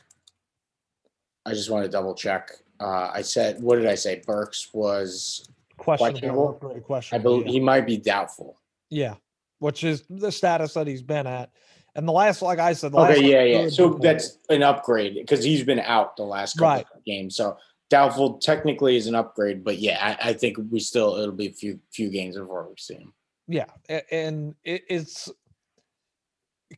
I 1.46 1.52
just 1.54 1.70
want 1.70 1.86
to 1.86 1.90
double 1.90 2.14
check. 2.14 2.52
Uh, 2.80 3.10
I 3.14 3.22
said, 3.22 3.62
what 3.62 3.78
did 3.78 3.88
I 3.88 3.96
say? 3.96 4.22
Burks 4.26 4.70
was 4.74 5.50
questionable. 5.78 6.54
questionable. 6.86 7.06
I 7.12 7.18
believe 7.18 7.46
yeah. 7.48 7.52
he 7.54 7.60
might 7.60 7.86
be 7.86 7.98
doubtful. 7.98 8.60
Yeah, 8.90 9.16
which 9.60 9.84
is 9.84 10.04
the 10.10 10.32
status 10.32 10.74
that 10.74 10.88
he's 10.88 11.02
been 11.02 11.26
at. 11.26 11.52
And 11.96 12.08
the 12.08 12.12
last, 12.12 12.44
like 12.44 12.60
I 12.60 12.74
said, 12.74 12.94
okay, 12.94 13.24
yeah, 13.24 13.44
yeah. 13.44 13.70
So 13.70 13.98
that's 14.00 14.38
an 14.50 14.62
upgrade 14.62 15.16
because 15.16 15.44
he's 15.44 15.64
been 15.64 15.80
out 15.80 16.16
the 16.16 16.24
last 16.24 16.54
couple 16.54 16.68
right. 16.68 16.86
of 16.96 17.04
games. 17.06 17.36
So 17.36 17.58
doubtful 17.90 18.38
technically 18.38 18.98
is 18.98 19.08
an 19.08 19.16
upgrade, 19.16 19.64
but 19.64 19.80
yeah, 19.80 19.98
I, 20.22 20.30
I, 20.30 20.34
think 20.34 20.58
we 20.70 20.80
still 20.80 21.16
it'll 21.18 21.34
be 21.34 21.48
a 21.48 21.54
few 21.54 21.80
few 21.92 22.10
games 22.10 22.38
before 22.38 22.68
we 22.70 22.76
see 22.78 22.96
him. 22.96 23.14
Yeah, 23.48 23.66
and 24.12 24.56
it's 24.64 25.30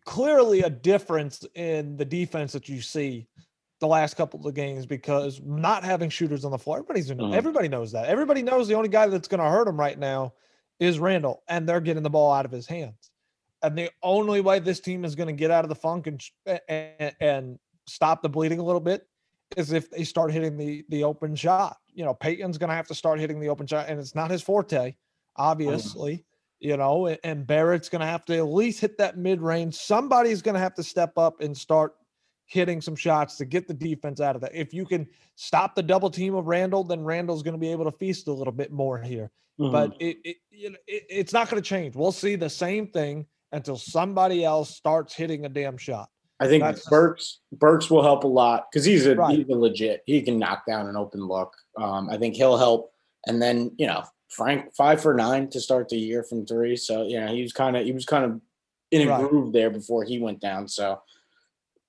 clearly 0.05 0.61
a 0.61 0.69
difference 0.69 1.43
in 1.55 1.97
the 1.97 2.05
defense 2.05 2.51
that 2.53 2.69
you 2.69 2.81
see 2.81 3.27
the 3.79 3.87
last 3.87 4.15
couple 4.15 4.45
of 4.45 4.53
games 4.53 4.85
because 4.85 5.41
not 5.43 5.83
having 5.83 6.09
shooters 6.09 6.45
on 6.45 6.51
the 6.51 6.57
floor, 6.57 6.77
everybody's 6.77 7.09
mm. 7.09 7.33
everybody 7.33 7.67
knows 7.67 7.91
that. 7.93 8.07
Everybody 8.07 8.43
knows 8.43 8.67
the 8.67 8.75
only 8.75 8.89
guy 8.89 9.07
that's 9.07 9.27
going 9.27 9.39
to 9.39 9.49
hurt 9.49 9.67
him 9.67 9.79
right 9.79 9.97
now 9.97 10.33
is 10.79 10.99
Randle 10.99 11.43
and 11.47 11.67
they're 11.67 11.81
getting 11.81 12.03
the 12.03 12.09
ball 12.09 12.31
out 12.31 12.45
of 12.45 12.51
his 12.51 12.67
hands. 12.67 13.11
And 13.61 13.77
the 13.77 13.89
only 14.03 14.41
way 14.41 14.59
this 14.59 14.79
team 14.79 15.03
is 15.03 15.15
going 15.15 15.27
to 15.27 15.33
get 15.33 15.51
out 15.51 15.65
of 15.65 15.69
the 15.69 15.75
funk 15.75 16.07
and, 16.07 16.21
and 16.69 17.15
and 17.19 17.59
stop 17.87 18.21
the 18.21 18.29
bleeding 18.29 18.59
a 18.59 18.63
little 18.63 18.79
bit 18.79 19.07
is 19.57 19.71
if 19.71 19.89
they 19.89 20.03
start 20.03 20.31
hitting 20.31 20.55
the 20.55 20.85
the 20.89 21.03
open 21.03 21.35
shot. 21.35 21.77
You 21.93 22.05
know, 22.05 22.13
Payton's 22.13 22.57
going 22.57 22.69
to 22.69 22.75
have 22.75 22.87
to 22.87 22.95
start 22.95 23.19
hitting 23.19 23.39
the 23.39 23.49
open 23.49 23.67
shot, 23.67 23.89
and 23.89 23.99
it's 23.99 24.15
not 24.15 24.31
his 24.31 24.41
forte, 24.41 24.95
obviously. 25.35 26.13
Mm 26.13 26.23
you 26.59 26.77
know, 26.77 27.07
and 27.23 27.47
Barrett's 27.47 27.89
going 27.89 28.01
to 28.01 28.07
have 28.07 28.25
to 28.25 28.37
at 28.37 28.47
least 28.47 28.81
hit 28.81 28.97
that 28.97 29.17
mid 29.17 29.41
range. 29.41 29.75
Somebody's 29.75 30.41
going 30.41 30.55
to 30.55 30.61
have 30.61 30.75
to 30.75 30.83
step 30.83 31.17
up 31.17 31.41
and 31.41 31.57
start 31.57 31.95
hitting 32.45 32.81
some 32.81 32.95
shots 32.95 33.37
to 33.37 33.45
get 33.45 33.67
the 33.67 33.73
defense 33.73 34.19
out 34.19 34.35
of 34.35 34.41
that. 34.41 34.55
If 34.55 34.73
you 34.73 34.85
can 34.85 35.07
stop 35.35 35.75
the 35.75 35.83
double 35.83 36.09
team 36.09 36.35
of 36.35 36.47
Randle, 36.47 36.83
then 36.83 37.03
Randle's 37.03 37.43
going 37.43 37.53
to 37.53 37.59
be 37.59 37.71
able 37.71 37.85
to 37.85 37.97
feast 37.97 38.27
a 38.27 38.33
little 38.33 38.53
bit 38.53 38.71
more 38.71 38.97
here. 38.97 39.31
Mm-hmm. 39.59 39.71
But 39.71 39.95
it, 39.99 40.17
it, 40.23 40.37
you 40.49 40.71
know, 40.71 40.77
it, 40.87 41.03
it's 41.09 41.33
not 41.33 41.49
going 41.49 41.61
to 41.61 41.67
change. 41.67 41.95
We'll 41.95 42.11
see 42.11 42.35
the 42.35 42.49
same 42.49 42.87
thing 42.87 43.25
until 43.51 43.77
somebody 43.77 44.43
else 44.43 44.75
starts 44.75 45.13
hitting 45.13 45.45
a 45.45 45.49
damn 45.49 45.77
shot. 45.77 46.09
I 46.39 46.47
think 46.47 46.63
That's, 46.63 46.87
Burks 46.89 47.41
Burks 47.51 47.89
will 47.89 48.01
help 48.01 48.23
a 48.23 48.27
lot 48.27 48.67
because 48.71 48.85
he's 48.85 49.05
a 49.05 49.15
right. 49.15 49.37
he's 49.37 49.49
a 49.49 49.55
legit. 49.55 50.03
He 50.05 50.21
can 50.21 50.39
knock 50.39 50.65
down 50.65 50.87
an 50.87 50.95
open 50.95 51.27
look. 51.27 51.53
Um, 51.77 52.09
I 52.09 52.17
think 52.17 52.35
he'll 52.35 52.57
help 52.57 52.93
And 53.27 53.41
then, 53.41 53.71
you 53.77 53.87
know, 53.87 54.03
Frank 54.29 54.75
five 54.75 55.01
for 55.01 55.13
nine 55.13 55.49
to 55.49 55.59
start 55.59 55.89
the 55.89 55.97
year 55.97 56.23
from 56.23 56.45
three. 56.45 56.75
So, 56.75 57.03
yeah, 57.07 57.29
he 57.31 57.41
was 57.41 57.53
kind 57.53 57.75
of 57.75 57.85
he 57.85 57.91
was 57.91 58.05
kind 58.05 58.25
of 58.25 58.41
in 58.91 59.07
a 59.07 59.09
Right. 59.11 59.27
groove 59.29 59.53
there 59.53 59.69
before 59.69 60.03
he 60.03 60.19
went 60.19 60.39
down. 60.39 60.67
So 60.67 61.01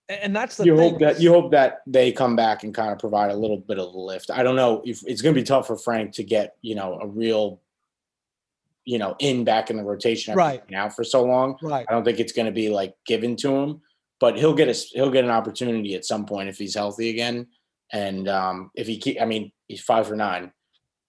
And 0.09 0.35
that's 0.35 0.57
the 0.57 0.65
you 0.65 0.77
thing. 0.77 0.91
hope 0.93 1.01
that 1.01 1.21
you 1.21 1.31
hope 1.33 1.51
that 1.53 1.81
they 1.87 2.13
come 2.13 2.37
back 2.37 2.63
and 2.65 2.75
kind 2.75 2.91
of 2.93 2.99
provide 2.99 3.31
a 3.31 3.37
little 3.37 3.59
bit 3.59 3.79
of 3.79 3.95
a 3.95 3.99
lift. 3.99 4.31
I 4.31 4.43
don't 4.43 4.57
know 4.57 4.83
if 4.85 5.03
it's 5.07 5.23
going 5.23 5.35
to 5.35 5.41
be 5.41 5.45
tough 5.45 5.67
for 5.67 5.77
Frank 5.77 6.13
to 6.15 6.25
get 6.25 6.57
you 6.63 6.75
know 6.75 6.99
a 7.01 7.07
real, 7.07 7.61
you 8.85 8.99
know, 8.99 9.15
in 9.19 9.45
back 9.45 9.71
in 9.71 9.77
the 9.77 9.85
rotation 9.85 10.35
Right. 10.35 10.69
now 10.71 10.89
for 10.89 11.05
so 11.05 11.25
long. 11.25 11.57
right. 11.63 11.87
I 11.89 11.93
don't 11.93 12.05
think 12.05 12.19
it's 12.21 12.33
going 12.33 12.47
to 12.47 12.53
be 12.53 12.71
like 12.71 12.95
given 13.07 13.37
to 13.37 13.55
him, 13.55 13.81
but 14.19 14.39
he'll 14.39 14.55
get 14.55 14.69
a 14.69 14.73
he'll 14.93 15.11
get 15.11 15.25
an 15.25 15.31
opportunity 15.31 15.95
at 15.95 16.05
some 16.05 16.25
point 16.27 16.49
if 16.49 16.59
he's 16.59 16.75
healthy 16.75 17.11
again. 17.11 17.47
And 17.93 18.29
um, 18.29 18.71
if 18.77 18.87
he 18.87 18.99
keep, 18.99 19.21
I 19.21 19.25
mean, 19.25 19.53
he's 19.69 19.81
five 19.83 20.07
for 20.07 20.15
nine. 20.17 20.53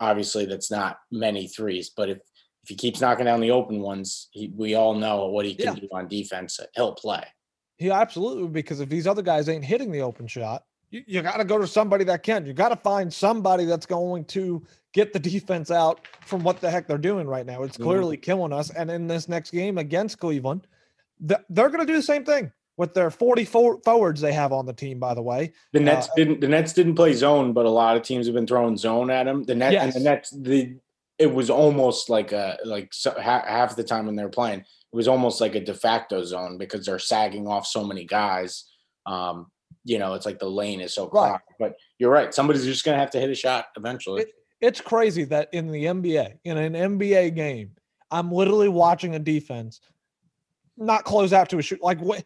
Obviously, 0.02 0.46
that's 0.46 0.70
not 0.72 0.98
many 1.12 1.48
threes, 1.48 1.92
but 1.96 2.10
if 2.10 2.18
if 2.64 2.70
he 2.70 2.76
keeps 2.76 3.02
knocking 3.02 3.26
down 3.26 3.40
the 3.40 3.50
open 3.50 3.80
ones, 3.82 4.28
he, 4.34 4.52
we 4.56 4.76
all 4.76 4.94
know 4.94 5.26
what 5.28 5.46
he 5.48 5.56
can 5.56 5.74
Yeah. 5.76 5.82
do 5.82 5.88
on 5.92 6.08
defense. 6.08 6.60
He'll 6.76 6.94
play. 6.94 7.24
He 7.78 7.90
absolutely 7.90 8.48
because 8.50 8.80
if 8.82 8.90
these 8.90 9.08
other 9.08 9.24
guys 9.24 9.50
ain't 9.50 9.66
hitting 9.66 9.92
the 9.92 10.02
open 10.02 10.28
shot, 10.28 10.64
you, 10.92 11.02
you 11.08 11.22
got 11.24 11.38
to 11.38 11.44
go 11.46 11.58
to 11.58 11.66
somebody 11.66 12.04
that 12.04 12.22
can. 12.22 12.46
You 12.46 12.54
got 12.54 12.70
to 12.70 12.76
find 12.76 13.12
somebody 13.12 13.66
that's 13.66 13.88
going 13.88 14.26
to 14.26 14.64
get 14.94 15.12
the 15.14 15.18
defense 15.20 15.72
out 15.72 16.08
from 16.26 16.44
what 16.44 16.62
the 16.62 16.70
heck 16.70 16.86
they're 16.88 17.00
doing 17.00 17.28
right 17.28 17.46
now. 17.48 17.64
It's 17.64 17.78
Mhm. 17.80 17.84
clearly 17.84 18.18
killing 18.18 18.54
us. 18.54 18.70
And 18.72 18.92
in 18.92 19.08
this 19.08 19.28
next 19.28 19.50
game 19.52 19.80
against 19.80 20.20
Cleveland, 20.20 20.68
th- 21.28 21.42
they're 21.50 21.70
going 21.70 21.80
to 21.80 21.92
do 21.92 21.98
the 21.98 22.04
same 22.04 22.26
thing 22.26 22.52
with 22.78 22.94
their 22.94 23.12
44 23.12 23.80
forwards 23.84 24.22
they 24.22 24.34
have 24.34 24.52
on 24.52 24.66
the 24.66 24.74
team. 24.74 25.00
By 25.00 25.14
the 25.14 25.22
way, 25.22 25.54
The 25.74 25.80
Nets 25.80 26.08
Uh, 26.08 26.12
didn't. 26.16 26.42
The 26.42 26.48
Nets 26.48 26.74
didn't 26.74 26.96
play 26.96 27.14
zone, 27.14 27.54
but 27.54 27.66
a 27.66 27.70
lot 27.70 27.96
of 27.98 28.04
teams 28.04 28.26
have 28.26 28.36
been 28.36 28.48
throwing 28.48 28.78
zone 28.78 29.12
at 29.12 29.26
them. 29.26 29.44
The 29.44 29.56
net 29.56 29.74
and 29.74 29.86
Yes. 29.86 29.94
the 29.94 30.00
Nets. 30.00 30.30
The 30.32 30.76
it 31.20 31.32
was 31.32 31.50
almost 31.52 32.10
like 32.10 32.32
a 32.32 32.58
like 32.66 32.92
so, 32.94 33.12
ha, 33.12 33.44
half 33.46 33.76
the 33.76 33.84
time 33.84 34.08
when 34.08 34.16
they're 34.16 34.30
playing, 34.30 34.62
it 34.62 34.66
was 34.96 35.08
almost 35.08 35.40
like 35.40 35.54
a 35.56 35.60
de 35.64 35.74
facto 35.74 36.24
zone 36.24 36.58
because 36.58 36.86
they're 36.86 36.98
sagging 36.98 37.48
off 37.48 37.68
so 37.68 37.84
many 37.84 38.06
guys. 38.06 38.66
Um, 39.06 39.52
you 39.84 40.00
know, 40.00 40.14
it's 40.16 40.26
like 40.26 40.40
the 40.40 40.50
lane 40.50 40.80
is 40.82 40.94
so 40.96 41.10
Right. 41.10 41.40
But 41.60 41.76
you're 42.00 42.10
right. 42.12 42.34
Somebody's 42.34 42.66
just 42.66 42.84
gonna 42.84 42.98
have 42.98 43.12
to 43.12 43.20
hit 43.20 43.30
a 43.30 43.36
shot 43.36 43.66
eventually. 43.78 44.24
It- 44.24 44.34
it's 44.62 44.80
crazy 44.82 45.24
that 45.26 45.50
in 45.54 45.72
the 45.72 45.86
NBA, 45.88 46.38
in 46.44 46.56
an 46.58 46.76
NBA 46.76 47.32
game, 47.36 47.72
I'm 48.12 48.32
literally 48.32 48.70
watching 48.70 49.16
a 49.16 49.20
defense 49.20 49.82
not 50.78 51.04
close 51.04 51.34
out 51.34 51.50
to 51.50 51.58
a 51.58 51.62
shoot. 51.62 51.82
Like 51.82 52.00
what? 52.00 52.24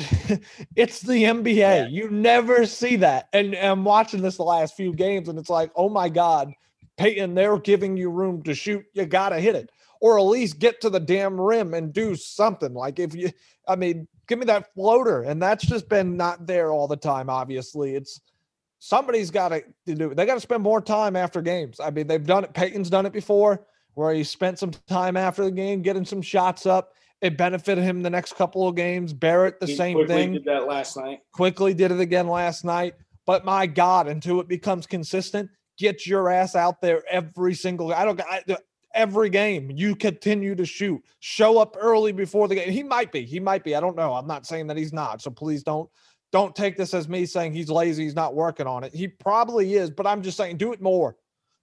it's 0.76 1.00
the 1.00 1.24
NBA. 1.24 1.56
Yeah. 1.56 1.86
You 1.86 2.10
never 2.10 2.66
see 2.66 2.96
that. 2.96 3.28
And, 3.32 3.54
and 3.54 3.68
I'm 3.68 3.84
watching 3.84 4.22
this 4.22 4.36
the 4.36 4.42
last 4.42 4.76
few 4.76 4.92
games, 4.92 5.28
and 5.28 5.38
it's 5.38 5.50
like, 5.50 5.70
oh 5.76 5.88
my 5.88 6.08
God, 6.08 6.52
Payton, 6.96 7.34
they're 7.34 7.58
giving 7.58 7.96
you 7.96 8.10
room 8.10 8.42
to 8.44 8.54
shoot. 8.54 8.84
You 8.94 9.06
gotta 9.06 9.38
hit 9.40 9.54
it, 9.54 9.70
or 10.00 10.18
at 10.18 10.24
least 10.24 10.58
get 10.58 10.80
to 10.82 10.90
the 10.90 11.00
damn 11.00 11.40
rim 11.40 11.74
and 11.74 11.92
do 11.92 12.14
something. 12.14 12.74
Like 12.74 12.98
if 12.98 13.14
you, 13.14 13.30
I 13.68 13.76
mean, 13.76 14.08
give 14.26 14.38
me 14.38 14.46
that 14.46 14.72
floater, 14.74 15.22
and 15.22 15.40
that's 15.40 15.66
just 15.66 15.88
been 15.88 16.16
not 16.16 16.46
there 16.46 16.70
all 16.70 16.88
the 16.88 16.96
time. 16.96 17.30
Obviously, 17.30 17.94
it's 17.94 18.20
somebody's 18.78 19.30
got 19.30 19.48
to 19.48 19.62
do. 19.86 20.10
it. 20.10 20.16
They 20.16 20.26
got 20.26 20.34
to 20.34 20.40
spend 20.40 20.62
more 20.62 20.80
time 20.80 21.16
after 21.16 21.40
games. 21.40 21.80
I 21.80 21.90
mean, 21.90 22.06
they've 22.06 22.24
done 22.24 22.44
it. 22.44 22.54
Payton's 22.54 22.90
done 22.90 23.06
it 23.06 23.12
before, 23.12 23.66
where 23.94 24.12
he 24.14 24.24
spent 24.24 24.58
some 24.58 24.72
time 24.88 25.16
after 25.16 25.44
the 25.44 25.50
game 25.50 25.82
getting 25.82 26.04
some 26.04 26.22
shots 26.22 26.66
up. 26.66 26.94
It 27.20 27.36
benefited 27.36 27.84
him 27.84 28.02
the 28.02 28.10
next 28.10 28.34
couple 28.36 28.66
of 28.66 28.74
games. 28.74 29.12
Barrett, 29.12 29.60
the 29.60 29.66
He 29.66 29.76
same 29.76 29.96
Quickley 29.96 30.14
thing 30.14 30.32
Did 30.32 30.44
that 30.46 30.66
last 30.66 30.96
night. 30.96 31.20
Quickley 31.32 31.74
did 31.74 31.90
it 31.92 32.00
again 32.00 32.28
last 32.28 32.64
night. 32.64 32.94
But 33.26 33.44
my 33.44 33.66
God, 33.66 34.08
until 34.08 34.40
it 34.40 34.48
becomes 34.48 34.86
consistent, 34.86 35.50
get 35.78 36.06
your 36.06 36.30
ass 36.30 36.56
out 36.56 36.80
there 36.80 37.02
every 37.10 37.54
single. 37.54 37.92
I 37.92 38.04
don't. 38.04 38.20
I, 38.22 38.42
every 38.94 39.28
game 39.28 39.70
you 39.70 39.94
continue 39.94 40.54
to 40.54 40.64
shoot. 40.64 41.00
Show 41.20 41.58
up 41.58 41.76
early 41.78 42.12
before 42.12 42.48
the 42.48 42.54
game. 42.54 42.70
He 42.70 42.82
might 42.82 43.12
be. 43.12 43.24
He 43.24 43.38
might 43.38 43.62
be. 43.64 43.76
I 43.76 43.80
don't 43.80 43.96
know. 43.96 44.14
I'm 44.14 44.26
not 44.26 44.46
saying 44.46 44.66
that 44.68 44.76
he's 44.78 44.92
not. 44.92 45.20
So 45.20 45.30
please 45.30 45.62
don't 45.62 45.88
don't 46.32 46.56
take 46.56 46.76
this 46.76 46.94
as 46.94 47.08
me 47.08 47.26
saying 47.26 47.52
he's 47.52 47.68
lazy. 47.68 48.04
He's 48.04 48.14
not 48.14 48.34
working 48.34 48.66
on 48.66 48.82
it. 48.82 48.94
He 48.94 49.08
probably 49.08 49.74
is. 49.74 49.90
But 49.90 50.06
I'm 50.06 50.22
just 50.22 50.36
saying, 50.36 50.56
do 50.56 50.72
it 50.72 50.80
more. 50.80 51.16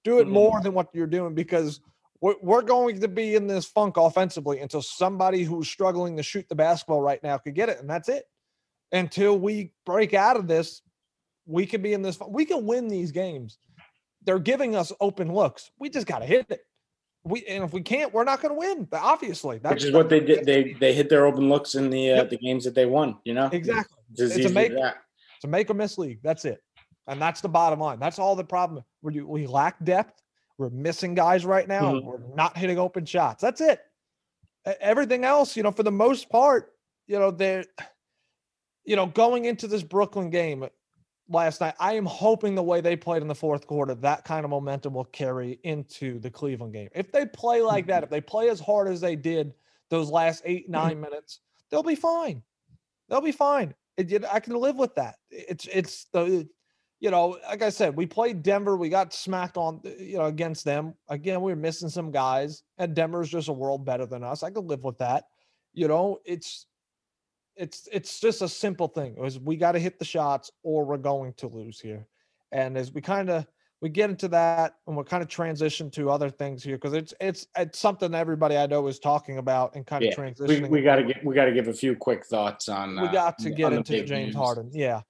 Do 0.04 0.20
it 0.20 0.28
Mhm. 0.28 0.32
more 0.32 0.62
than 0.62 0.74
what 0.74 0.90
you're 0.94 1.08
doing 1.08 1.34
because. 1.34 1.80
We're 2.22 2.36
we're 2.42 2.62
going 2.62 3.00
to 3.02 3.08
be 3.08 3.36
in 3.36 3.48
this 3.48 3.66
funk 3.66 3.98
offensively 3.98 4.60
until 4.60 4.82
somebody 4.82 5.44
who's 5.44 5.68
struggling 5.70 6.18
to 6.18 6.24
shoot 6.24 6.48
the 6.50 6.56
basketball 6.56 7.02
right 7.02 7.22
now 7.24 7.38
could 7.38 7.56
get 7.56 7.70
it, 7.70 7.80
and 7.80 7.90
that's 7.90 8.10
it 8.10 8.26
until 8.92 9.38
we 9.38 9.74
break 9.86 10.14
out 10.14 10.38
of 10.38 10.48
this, 10.48 10.82
we 11.46 11.66
can 11.66 11.82
be 11.82 11.94
in 11.94 12.02
this. 12.02 12.20
We 12.28 12.46
can 12.46 12.66
win 12.66 12.88
these 12.88 13.12
games. 13.12 13.58
They're 14.24 14.40
giving 14.40 14.76
us 14.76 14.92
open 15.00 15.34
looks. 15.34 15.72
We 15.80 15.90
just 15.90 16.08
got 16.08 16.20
to 16.20 16.26
hit 16.26 16.48
it. 16.50 16.62
We 17.24 17.46
and 17.46 17.64
if 17.64 17.74
we 17.74 17.82
can't, 17.82 18.14
we're 18.14 18.24
not 18.24 18.42
going 18.42 18.54
to 18.54 18.60
win. 18.60 18.86
But 18.86 19.02
obviously, 19.02 19.60
that's 19.60 19.76
Which 19.76 19.84
is 19.86 19.92
what 19.92 20.10
they 20.10 20.20
did. 20.20 20.46
They 20.46 20.74
they 20.74 20.94
hit 20.94 21.10
their 21.10 21.26
open 21.26 21.50
looks 21.50 21.76
in 21.76 21.90
the 21.90 22.12
uh, 22.12 22.16
Yep. 22.18 22.30
the 22.30 22.38
games 22.38 22.64
that 22.64 22.76
they 22.76 22.86
won. 22.86 23.18
You 23.26 23.34
know, 23.34 23.50
exactly 23.52 23.98
It's 24.12 24.36
It's 24.36 24.46
a 24.46 24.50
make- 24.50 24.72
it's 24.72 25.44
a 25.44 25.48
make 25.48 25.70
or 25.70 25.74
miss 25.74 25.98
league. 25.98 26.20
That's 26.24 26.46
it, 26.46 26.62
and 27.08 27.22
that's 27.22 27.42
the 27.42 27.50
bottom 27.50 27.80
line. 27.80 28.00
That's 28.00 28.18
all 28.18 28.36
the 28.36 28.44
problem. 28.46 28.84
We 29.02 29.22
we 29.22 29.46
lack 29.46 29.84
depth. 29.84 30.22
We're 30.58 30.70
missing 30.70 31.14
guys 31.14 31.46
right 31.46 31.68
now. 31.68 31.94
Mhm. 31.94 32.04
We're 32.04 32.36
not 32.36 32.58
hitting 32.58 32.80
open 32.80 33.06
shots. 33.06 33.42
That's 33.42 33.62
it. 33.62 33.80
Everything 34.82 35.24
else, 35.24 35.56
you 35.56 35.64
know, 35.64 35.72
for 35.72 35.84
the 35.84 35.92
most 35.92 36.30
part, 36.30 36.74
you 37.06 37.18
know, 37.18 37.32
they're, 37.32 37.66
you 38.84 38.96
know, 38.96 39.06
going 39.06 39.46
into 39.46 39.68
this 39.68 39.84
Brooklyn 39.84 40.30
game 40.30 40.68
last 41.30 41.62
night, 41.62 41.76
I 41.80 41.94
am 41.94 42.06
hoping 42.06 42.56
the 42.56 42.64
way 42.64 42.82
they 42.82 42.96
played 42.96 43.22
in 43.22 43.28
the 43.28 43.36
fourth 43.36 43.68
quarter, 43.68 43.96
that 43.96 44.26
kind 44.26 44.44
of 44.44 44.50
momentum 44.50 44.94
will 44.94 45.06
carry 45.06 45.60
into 45.64 46.20
the 46.20 46.30
Cleveland 46.30 46.74
game. 46.74 46.90
If 46.94 47.12
they 47.12 47.26
play 47.26 47.62
like 47.62 47.88
that, 47.88 48.04
if 48.04 48.10
they 48.10 48.22
play 48.22 48.50
as 48.50 48.60
hard 48.60 48.88
as 48.88 49.00
they 49.00 49.16
did 49.16 49.54
those 49.90 50.10
last 50.10 50.42
eight, 50.46 50.70
nine 50.70 51.00
minutes, 51.00 51.40
they'll 51.70 51.84
be 51.84 51.96
fine. 51.96 52.44
They'll 53.08 53.22
be 53.22 53.32
fine. 53.32 53.74
It, 53.96 54.26
I 54.26 54.40
can 54.40 54.56
live 54.56 54.76
with 54.76 54.96
that. 54.96 55.16
It's 55.32 55.68
it's 55.72 56.06
the 56.14 56.48
you 57.00 57.12
know, 57.12 57.38
like 57.48 57.62
I 57.62 57.70
said, 57.70 57.96
we 57.96 58.06
played 58.06 58.42
Denver. 58.42 58.76
We 58.76 58.90
got 58.90 59.14
smacked 59.14 59.58
on, 59.58 59.82
uh, 59.86 59.90
you 60.00 60.18
know, 60.18 60.26
against 60.26 60.66
them. 60.66 60.96
Again, 61.10 61.42
we 61.42 61.52
were 61.52 61.58
missing 61.58 61.90
some 61.90 62.12
guys, 62.12 62.64
and 62.78 62.96
Denver's 62.96 63.30
just 63.30 63.50
a 63.50 63.54
world 63.54 63.86
better 63.86 64.06
than 64.06 64.24
us. 64.24 64.44
I 64.44 64.50
can 64.50 64.68
live 64.68 64.84
with 64.84 64.98
that. 64.98 65.26
You 65.74 65.88
know, 65.88 66.20
it's 66.26 66.66
it's 67.56 67.88
it's 67.92 68.20
just 68.20 68.42
a 68.42 68.50
simple 68.50 68.88
thing. 68.88 69.14
It 69.16 69.22
was 69.22 69.40
we 69.40 69.58
got 69.58 69.74
to 69.74 69.80
hit 69.80 70.00
the 70.00 70.06
shots, 70.06 70.52
or 70.64 70.86
we're 70.86 70.98
going 70.98 71.34
to 71.34 71.48
lose 71.48 71.80
here. 71.80 72.08
And 72.52 72.78
as 72.78 72.92
we 72.92 73.02
kind 73.02 73.30
of 73.30 73.46
we 73.80 73.90
get 73.90 74.10
into 74.10 74.28
that, 74.30 74.78
and 74.88 74.98
we're 74.98 75.04
kind 75.04 75.22
of 75.22 75.30
transition 75.30 75.92
to 75.92 76.10
other 76.10 76.32
things 76.32 76.64
here 76.64 76.78
because 76.78 76.94
it's 76.94 77.14
it's 77.22 77.46
it's 77.56 77.78
something 77.78 78.16
everybody 78.16 78.58
I 78.58 78.66
know 78.66 78.88
is 78.88 78.98
talking 78.98 79.38
about 79.38 79.76
and 79.76 79.86
kind 79.86 80.04
of 80.04 80.10
Yeah, 80.10 80.16
transitioning. 80.16 80.70
we 80.70 80.82
got 80.82 80.96
to 80.96 81.04
get 81.04 81.24
we 81.24 81.36
got 81.36 81.46
to 81.46 81.52
give 81.54 81.68
a 81.68 81.74
few 81.74 81.96
quick 81.96 82.26
thoughts 82.26 82.70
on. 82.70 82.96
we 83.00 83.08
uh, 83.08 83.12
got 83.12 83.38
to 83.40 83.50
on 83.50 83.56
get 83.56 83.74
into 83.74 84.04
James 84.04 84.28
news. 84.30 84.36
Harden. 84.36 84.72
Yeah. 84.74 85.02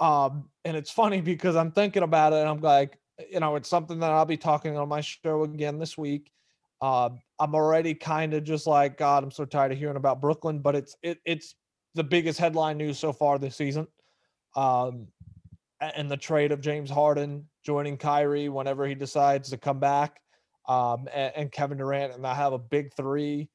Um, 0.00 0.48
and 0.64 0.76
it's 0.76 0.90
funny 0.90 1.20
because 1.32 1.56
I'm 1.56 1.72
thinking 1.72 2.02
about 2.02 2.32
it 2.32 2.40
and 2.40 2.48
I'm 2.48 2.60
like, 2.60 2.98
you 3.30 3.40
know, 3.40 3.56
it's 3.56 3.68
something 3.68 4.00
that 4.00 4.10
I'll 4.10 4.24
be 4.24 4.36
talking 4.36 4.76
on 4.76 4.88
my 4.88 5.02
show 5.02 5.44
again 5.44 5.78
this 5.78 5.98
week. 5.98 6.32
Uh, 6.80 7.10
I'm 7.38 7.54
already 7.54 7.94
kind 7.94 8.32
of 8.32 8.44
just 8.44 8.66
like, 8.66 8.96
God, 8.96 9.22
I'm 9.22 9.30
so 9.30 9.44
tired 9.44 9.72
of 9.72 9.78
hearing 9.78 9.96
about 9.96 10.20
Brooklyn, 10.20 10.60
but 10.60 10.74
it's 10.74 10.96
it, 11.02 11.18
it's 11.26 11.54
the 11.94 12.04
biggest 12.04 12.38
headline 12.38 12.78
news 12.78 12.98
so 12.98 13.12
far 13.12 13.38
this 13.38 13.56
season. 13.56 13.86
Um, 14.56 15.08
and 15.80 16.10
the 16.10 16.16
trade 16.16 16.52
of 16.52 16.60
James 16.60 16.90
Harden 16.90 17.46
joining 17.64 17.96
Kyrie 17.96 18.48
whenever 18.48 18.86
he 18.86 18.94
decides 18.94 19.50
to 19.50 19.58
come 19.58 19.78
back, 19.78 20.20
um, 20.68 21.08
and, 21.14 21.32
and 21.36 21.52
Kevin 21.52 21.78
Durant, 21.78 22.14
and 22.14 22.26
I 22.26 22.34
have 22.34 22.52
a 22.52 22.58
big 22.58 22.94
three 22.94 23.48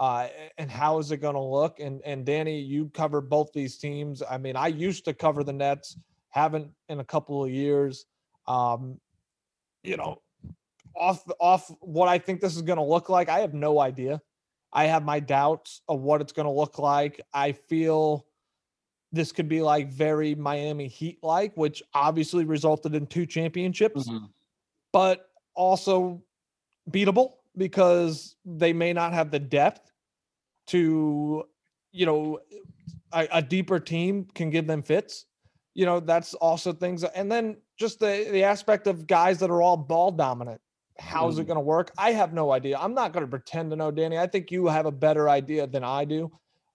uh, 0.00 0.28
and 0.56 0.70
how 0.70 0.98
is 0.98 1.12
it 1.12 1.18
going 1.18 1.34
to 1.34 1.40
look? 1.40 1.78
And 1.78 2.00
and 2.06 2.24
Danny, 2.24 2.58
you 2.58 2.88
cover 2.94 3.20
both 3.20 3.52
these 3.52 3.76
teams. 3.76 4.22
I 4.28 4.38
mean, 4.38 4.56
I 4.56 4.68
used 4.68 5.04
to 5.04 5.12
cover 5.12 5.44
the 5.44 5.52
Nets, 5.52 5.98
haven't 6.30 6.70
in 6.88 7.00
a 7.00 7.04
couple 7.04 7.44
of 7.44 7.50
years. 7.50 8.06
Um, 8.48 8.98
you 9.82 9.98
know, 9.98 10.22
off 10.96 11.22
off 11.38 11.70
what 11.80 12.08
I 12.08 12.18
think 12.18 12.40
this 12.40 12.56
is 12.56 12.62
going 12.62 12.78
to 12.78 12.84
look 12.84 13.10
like, 13.10 13.28
I 13.28 13.40
have 13.40 13.52
no 13.52 13.78
idea. 13.78 14.20
I 14.72 14.86
have 14.86 15.04
my 15.04 15.20
doubts 15.20 15.82
of 15.86 16.00
what 16.00 16.20
it's 16.22 16.32
going 16.32 16.46
to 16.46 16.52
look 16.52 16.78
like. 16.78 17.20
I 17.34 17.52
feel 17.52 18.24
this 19.12 19.32
could 19.32 19.48
be 19.48 19.60
like 19.60 19.92
very 19.92 20.34
Miami 20.34 20.86
Heat 20.88 21.18
like, 21.22 21.54
which 21.56 21.82
obviously 21.92 22.44
resulted 22.44 22.94
in 22.94 23.06
two 23.06 23.26
championships 23.26 24.08
Mhm. 24.08 24.30
but 24.92 25.30
also 25.54 26.22
beatable 26.90 27.34
because 27.56 28.36
they 28.44 28.72
may 28.72 28.92
not 28.92 29.12
have 29.12 29.30
the 29.32 29.38
depth 29.40 29.89
to, 30.70 31.44
you 31.92 32.06
know, 32.06 32.40
a, 33.12 33.28
a 33.32 33.42
deeper 33.42 33.78
team 33.78 34.26
can 34.34 34.50
give 34.50 34.66
them 34.66 34.82
fits. 34.82 35.26
You 35.74 35.86
know, 35.86 36.00
that's 36.00 36.34
also 36.34 36.72
things. 36.72 37.04
And 37.04 37.30
then 37.30 37.56
just 37.78 38.00
the 38.00 38.28
the 38.30 38.42
aspect 38.44 38.86
of 38.86 39.06
guys 39.06 39.38
that 39.38 39.50
are 39.50 39.62
all 39.62 39.76
ball 39.76 40.10
dominant. 40.10 40.60
How's 40.98 41.38
it 41.38 41.44
Mhm. 41.44 41.46
going 41.46 41.56
to 41.56 41.60
work? 41.62 41.92
I 41.96 42.12
have 42.12 42.32
no 42.34 42.52
idea. 42.52 42.76
I'm 42.78 42.92
not 42.92 43.12
going 43.12 43.24
to 43.24 43.30
pretend 43.30 43.70
to 43.70 43.76
know, 43.76 43.90
Danny. 43.90 44.18
I 44.18 44.26
think 44.26 44.50
you 44.50 44.66
have 44.66 44.86
a 44.86 44.92
better 44.92 45.28
idea 45.30 45.66
than 45.66 45.82
I 45.84 46.04
do. 46.04 46.30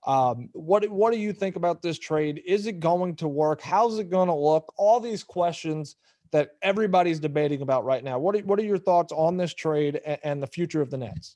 Um, 0.08 0.50
what 0.54 0.90
what 0.90 1.12
do 1.14 1.20
you 1.20 1.34
think 1.34 1.56
about 1.56 1.82
this 1.82 2.00
trade? 2.00 2.42
Is 2.46 2.68
it 2.68 2.80
going 2.80 3.16
to 3.18 3.28
work? 3.28 3.62
How's 3.62 4.00
it 4.00 4.10
going 4.10 4.28
to 4.30 4.36
look? 4.36 4.74
All 4.78 5.00
these 5.00 5.24
questions 5.24 5.96
that 6.32 6.52
everybody's 6.62 7.20
debating 7.20 7.62
about 7.62 7.86
right 7.86 8.04
now. 8.04 8.18
What 8.20 8.36
are, 8.36 8.40
what 8.40 8.60
are 8.60 8.64
your 8.64 8.78
thoughts 8.80 9.14
on 9.14 9.38
this 9.38 9.54
trade 9.54 10.02
and, 10.06 10.20
and 10.24 10.44
the 10.44 10.48
future 10.48 10.82
of 10.82 10.90
the 10.90 10.98
Nets? 10.98 11.36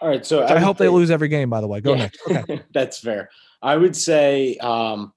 All 0.00 0.08
right, 0.08 0.24
so 0.24 0.42
I, 0.42 0.56
I 0.56 0.58
hope 0.60 0.78
say, 0.78 0.84
they 0.84 0.88
lose 0.88 1.10
every 1.10 1.28
game. 1.28 1.50
By 1.50 1.60
the 1.60 1.66
way, 1.66 1.80
go 1.80 1.92
yeah, 1.92 1.98
next. 1.98 2.20
Okay, 2.26 2.62
that's 2.72 2.98
fair. 2.98 3.30
I 3.60 3.76
would 3.76 3.94
say 3.94 4.56
um, 4.56 5.12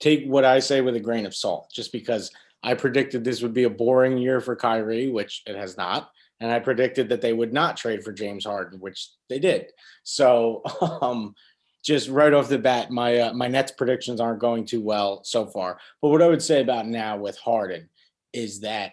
take 0.00 0.26
what 0.26 0.44
I 0.44 0.58
say 0.58 0.82
with 0.82 0.96
a 0.96 1.00
grain 1.00 1.24
of 1.24 1.34
salt, 1.34 1.70
just 1.74 1.92
because 1.92 2.30
I 2.62 2.74
predicted 2.74 3.24
this 3.24 3.42
would 3.42 3.54
be 3.54 3.64
a 3.64 3.70
boring 3.70 4.18
year 4.18 4.40
for 4.40 4.54
Kyrie, 4.54 5.10
which 5.10 5.42
it 5.46 5.56
has 5.56 5.76
not, 5.76 6.10
and 6.40 6.50
I 6.50 6.58
predicted 6.58 7.08
that 7.08 7.22
they 7.22 7.32
would 7.32 7.52
not 7.52 7.76
trade 7.76 8.04
for 8.04 8.12
James 8.12 8.44
Harden, 8.44 8.78
which 8.78 9.08
they 9.28 9.38
did. 9.38 9.70
So, 10.02 10.62
um, 11.00 11.34
just 11.82 12.08
right 12.08 12.34
off 12.34 12.48
the 12.48 12.58
bat, 12.58 12.90
my 12.90 13.18
uh, 13.18 13.32
my 13.32 13.48
Nets 13.48 13.72
predictions 13.72 14.20
aren't 14.20 14.40
going 14.40 14.66
too 14.66 14.82
well 14.82 15.22
so 15.24 15.46
far. 15.46 15.78
But 16.02 16.08
what 16.08 16.22
I 16.22 16.28
would 16.28 16.42
say 16.42 16.60
about 16.60 16.86
now 16.86 17.16
with 17.16 17.38
Harden 17.38 17.88
is 18.32 18.60
that 18.60 18.92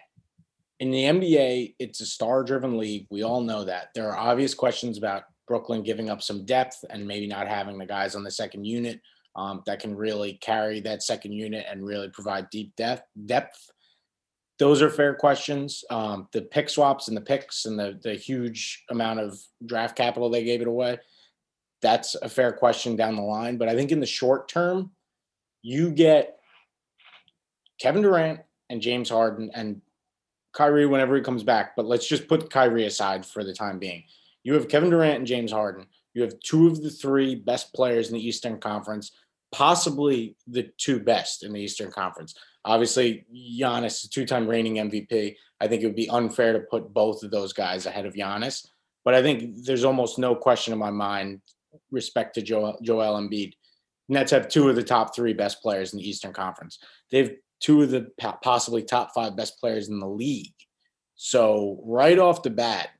in 0.80 0.90
the 0.90 1.04
NBA, 1.04 1.74
it's 1.78 2.00
a 2.00 2.06
star-driven 2.06 2.78
league. 2.78 3.06
We 3.10 3.22
all 3.22 3.40
know 3.40 3.64
that. 3.64 3.88
There 3.94 4.10
are 4.10 4.16
obvious 4.16 4.54
questions 4.54 4.96
about 4.96 5.24
Brooklyn 5.46 5.82
giving 5.82 6.10
up 6.10 6.22
some 6.22 6.44
depth 6.44 6.84
and 6.90 7.06
maybe 7.06 7.26
not 7.26 7.48
having 7.48 7.78
the 7.78 7.86
guys 7.86 8.14
on 8.14 8.24
the 8.24 8.30
second 8.30 8.64
unit 8.64 9.00
um, 9.36 9.62
that 9.66 9.80
can 9.80 9.96
really 9.96 10.34
carry 10.34 10.80
that 10.80 11.02
second 11.02 11.32
unit 11.32 11.66
and 11.68 11.84
really 11.84 12.08
provide 12.08 12.50
deep 12.50 12.74
depth. 12.76 13.02
Depth. 13.26 13.70
Those 14.58 14.80
are 14.82 14.90
fair 14.90 15.14
questions. 15.14 15.84
Um, 15.90 16.28
the 16.32 16.42
pick 16.42 16.70
swaps 16.70 17.08
and 17.08 17.16
the 17.16 17.20
picks 17.20 17.64
and 17.64 17.78
the 17.78 17.98
the 18.02 18.14
huge 18.14 18.84
amount 18.90 19.20
of 19.20 19.36
draft 19.66 19.96
capital 19.96 20.30
they 20.30 20.44
gave 20.44 20.60
it 20.60 20.68
away. 20.68 20.98
That's 21.82 22.14
a 22.14 22.28
fair 22.28 22.52
question 22.52 22.96
down 22.96 23.16
the 23.16 23.22
line. 23.22 23.58
But 23.58 23.68
I 23.68 23.74
think 23.74 23.90
in 23.90 24.00
the 24.00 24.06
short 24.06 24.48
term, 24.48 24.92
you 25.62 25.90
get 25.90 26.38
Kevin 27.80 28.02
Durant 28.02 28.40
and 28.70 28.80
James 28.80 29.10
Harden 29.10 29.50
and 29.54 29.82
Kyrie 30.52 30.86
whenever 30.86 31.16
he 31.16 31.22
comes 31.22 31.42
back. 31.42 31.74
But 31.74 31.86
let's 31.86 32.06
just 32.06 32.28
put 32.28 32.48
Kyrie 32.48 32.86
aside 32.86 33.26
for 33.26 33.42
the 33.42 33.52
time 33.52 33.80
being. 33.80 34.04
You 34.44 34.54
have 34.54 34.68
Kevin 34.68 34.90
Durant 34.90 35.18
and 35.18 35.26
James 35.26 35.50
Harden. 35.50 35.86
You 36.12 36.22
have 36.22 36.38
two 36.40 36.68
of 36.68 36.82
the 36.82 36.90
three 36.90 37.34
best 37.34 37.74
players 37.74 38.08
in 38.08 38.14
the 38.14 38.26
Eastern 38.26 38.60
Conference, 38.60 39.10
possibly 39.50 40.36
the 40.46 40.70
two 40.78 41.00
best 41.00 41.42
in 41.42 41.52
the 41.52 41.60
Eastern 41.60 41.90
Conference. 41.90 42.34
Obviously, 42.64 43.26
Giannis, 43.34 44.08
two-time 44.08 44.46
reigning 44.46 44.76
MVP. 44.76 45.34
I 45.60 45.66
think 45.66 45.82
it 45.82 45.86
would 45.86 45.96
be 45.96 46.08
unfair 46.08 46.52
to 46.52 46.60
put 46.60 46.94
both 46.94 47.22
of 47.22 47.30
those 47.30 47.52
guys 47.52 47.86
ahead 47.86 48.06
of 48.06 48.14
Giannis. 48.14 48.66
But 49.04 49.14
I 49.14 49.22
think 49.22 49.64
there's 49.64 49.84
almost 49.84 50.18
no 50.18 50.34
question 50.34 50.72
in 50.72 50.78
my 50.78 50.90
mind 50.90 51.40
respect 51.90 52.34
to 52.34 52.42
Joel, 52.42 52.78
Joel 52.82 53.20
Embiid. 53.20 53.52
Nets 54.08 54.30
have 54.30 54.48
two 54.48 54.68
of 54.68 54.76
the 54.76 54.82
top 54.82 55.14
three 55.14 55.32
best 55.32 55.62
players 55.62 55.92
in 55.92 55.98
the 55.98 56.08
Eastern 56.08 56.32
Conference. 56.32 56.78
They've 57.10 57.36
two 57.60 57.82
of 57.82 57.90
the 57.90 58.10
possibly 58.42 58.82
top 58.82 59.14
five 59.14 59.36
best 59.36 59.58
players 59.58 59.88
in 59.88 59.98
the 59.98 60.08
league. 60.08 60.54
So 61.16 61.80
right 61.84 62.18
off 62.18 62.42
the 62.42 62.50
bat, 62.50 62.90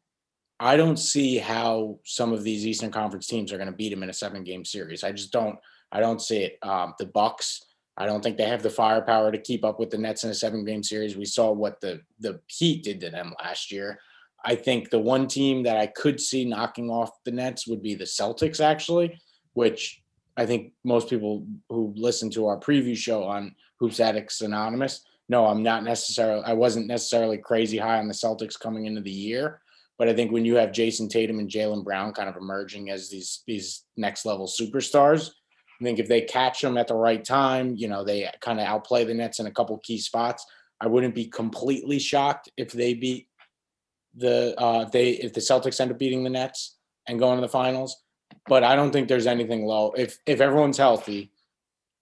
I 0.64 0.78
don't 0.78 0.96
see 0.96 1.36
how 1.36 1.98
some 2.04 2.32
of 2.32 2.42
these 2.42 2.66
Eastern 2.66 2.90
Conference 2.90 3.26
teams 3.26 3.52
are 3.52 3.58
going 3.58 3.70
to 3.70 3.76
beat 3.76 3.90
them 3.90 4.02
in 4.02 4.08
a 4.08 4.14
seven 4.14 4.42
game 4.44 4.64
series. 4.64 5.04
I 5.04 5.12
just 5.12 5.30
don't. 5.30 5.58
I 5.92 6.00
don't 6.00 6.22
see 6.22 6.38
it. 6.38 6.58
Um, 6.62 6.94
the 6.98 7.04
Bucks. 7.04 7.66
I 7.98 8.06
don't 8.06 8.24
think 8.24 8.38
they 8.38 8.48
have 8.48 8.62
the 8.62 8.70
firepower 8.70 9.30
to 9.30 9.38
keep 9.38 9.62
up 9.62 9.78
with 9.78 9.90
the 9.90 9.98
Nets 9.98 10.24
in 10.24 10.30
a 10.30 10.34
seven 10.34 10.64
game 10.64 10.82
series. 10.82 11.18
We 11.18 11.26
saw 11.26 11.52
what 11.52 11.82
the 11.82 12.00
the 12.18 12.40
Heat 12.46 12.82
did 12.82 12.98
to 13.02 13.10
them 13.10 13.34
last 13.44 13.70
year. 13.70 13.98
I 14.42 14.54
think 14.54 14.88
the 14.88 14.98
one 14.98 15.28
team 15.28 15.64
that 15.64 15.76
I 15.76 15.86
could 15.86 16.18
see 16.18 16.46
knocking 16.46 16.88
off 16.88 17.10
the 17.24 17.30
Nets 17.30 17.66
would 17.66 17.82
be 17.82 17.94
the 17.94 18.04
Celtics, 18.04 18.64
actually, 18.64 19.20
which 19.52 20.02
I 20.38 20.46
think 20.46 20.72
most 20.82 21.10
people 21.10 21.46
who 21.68 21.92
listen 21.94 22.30
to 22.30 22.46
our 22.46 22.58
preview 22.58 22.96
show 22.96 23.22
on 23.24 23.54
Hoops 23.80 24.00
Addicts 24.00 24.40
Anonymous 24.40 25.02
no, 25.28 25.46
I'm 25.46 25.62
not 25.62 25.84
necessarily. 25.84 26.44
I 26.44 26.52
wasn't 26.52 26.86
necessarily 26.86 27.38
crazy 27.38 27.78
high 27.78 27.98
on 27.98 28.08
the 28.08 28.14
Celtics 28.14 28.58
coming 28.58 28.86
into 28.86 29.00
the 29.00 29.10
year. 29.10 29.60
But 29.98 30.08
I 30.08 30.14
think 30.14 30.32
when 30.32 30.44
you 30.44 30.56
have 30.56 30.70
Jayson 30.70 31.08
Tatum 31.08 31.38
and 31.38 31.48
Jaylen 31.48 31.84
Brown 31.84 32.12
kind 32.12 32.28
of 32.28 32.36
emerging 32.36 32.90
as 32.90 33.08
these 33.08 33.42
these 33.46 33.84
next 33.96 34.24
level 34.24 34.46
superstars, 34.46 35.30
I 35.80 35.84
think 35.84 35.98
if 35.98 36.08
they 36.08 36.22
catch 36.22 36.60
them 36.60 36.76
at 36.76 36.88
the 36.88 36.94
right 36.94 37.24
time, 37.24 37.74
you 37.76 37.88
know, 37.88 38.04
they 38.04 38.28
kind 38.40 38.60
of 38.60 38.66
outplay 38.66 39.04
the 39.04 39.14
Nets 39.14 39.40
in 39.40 39.46
a 39.46 39.52
couple 39.52 39.78
key 39.78 39.98
spots. 39.98 40.44
I 40.80 40.86
wouldn't 40.86 41.14
be 41.14 41.26
completely 41.26 41.98
shocked 41.98 42.50
if 42.56 42.72
they 42.72 42.94
beat 42.94 43.28
the 44.16 44.60
uh, 44.60 44.84
if 44.86 44.92
they 44.92 45.10
if 45.10 45.32
the 45.32 45.40
Celtics 45.40 45.80
end 45.80 45.90
up 45.90 45.98
beating 45.98 46.24
the 46.24 46.30
Nets 46.30 46.76
and 47.08 47.18
going 47.18 47.36
to 47.36 47.42
the 47.42 47.48
finals. 47.48 48.02
But 48.46 48.64
I 48.64 48.76
don't 48.76 48.92
think 48.92 49.08
there's 49.08 49.26
anything 49.26 49.64
low. 49.64 49.92
If 49.92 50.18
if 50.26 50.40
everyone's 50.40 50.78
healthy, 50.78 51.32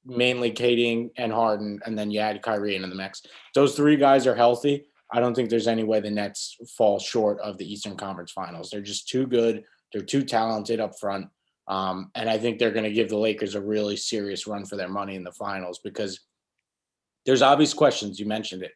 mainly 0.05 0.51
KD 0.51 1.11
and 1.17 1.33
Harden, 1.33 1.81
and 1.85 1.97
then 1.97 2.11
you 2.11 2.21
add 2.21 2.43
Kyrie 2.43 2.77
into 2.77 2.89
the 2.89 2.95
mix. 2.95 3.23
Those 3.55 3.77
three 3.77 3.97
guys 3.97 4.27
are 4.27 4.35
healthy. 4.35 4.87
I 5.13 5.21
don't 5.21 5.35
think 5.35 5.51
there's 5.51 5.69
any 5.69 5.85
way 5.85 6.01
the 6.01 6.11
Nets 6.11 6.57
fall 6.77 6.99
short 6.99 7.39
of 7.41 7.59
the 7.59 7.71
Eastern 7.71 7.97
Conference 7.97 8.33
Finals. 8.33 8.71
They're 8.71 8.81
just 8.81 9.09
too 9.09 9.27
good. 9.27 9.63
They're 9.93 10.03
too 10.03 10.23
talented 10.23 10.81
up 10.81 10.99
front. 10.99 11.29
Um, 11.69 12.11
and 12.15 12.29
I 12.29 12.39
think 12.39 12.59
they're 12.59 12.73
going 12.73 12.85
to 12.85 12.93
give 12.93 13.11
the 13.11 13.19
Lakers 13.19 13.55
a 13.55 13.61
really 13.61 13.97
serious 13.97 14.47
run 14.47 14.65
for 14.65 14.77
their 14.77 14.89
money 14.89 15.15
in 15.15 15.23
the 15.23 15.33
finals 15.33 15.81
because 15.85 16.21
there's 17.27 17.43
obvious 17.43 17.75
questions. 17.75 18.19
You 18.19 18.27
mentioned 18.27 18.63
it. 18.63 18.73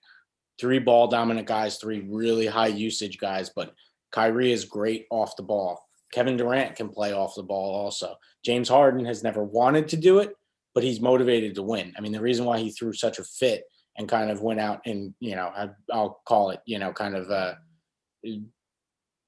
Three 0.60 0.78
ball 0.78 1.08
dominant 1.08 1.46
guys, 1.46 1.78
three 1.78 2.06
really 2.08 2.46
high 2.46 2.68
usage 2.68 3.18
guys, 3.18 3.50
but 3.54 3.74
Kyrie 4.12 4.52
is 4.52 4.64
great 4.64 5.06
off 5.10 5.36
the 5.36 5.42
ball. 5.42 5.82
Kevin 6.12 6.36
Durant 6.36 6.76
can 6.76 6.88
play 6.88 7.12
off 7.12 7.34
the 7.34 7.42
ball 7.42 7.74
also. 7.74 8.14
James 8.44 8.68
Harden 8.68 9.04
has 9.04 9.22
never 9.22 9.42
wanted 9.42 9.88
to 9.88 9.96
do 9.96 10.18
it, 10.18 10.34
but 10.74 10.84
he's 10.84 11.00
motivated 11.00 11.54
to 11.56 11.62
win. 11.62 11.92
I 11.98 12.00
mean, 12.00 12.12
the 12.12 12.20
reason 12.20 12.44
why 12.44 12.58
he 12.58 12.70
threw 12.70 12.92
such 12.92 13.18
a 13.18 13.24
fit 13.24 13.64
and 13.98 14.08
kind 14.08 14.30
of 14.30 14.42
went 14.42 14.60
out 14.60 14.80
and 14.86 15.14
you 15.20 15.34
know 15.34 15.50
I, 15.54 15.70
will 15.88 16.20
call 16.26 16.50
it 16.50 16.60
you 16.66 16.78
know 16.78 16.92
kind 16.92 17.14
of 17.14 17.30
uh 17.30 17.54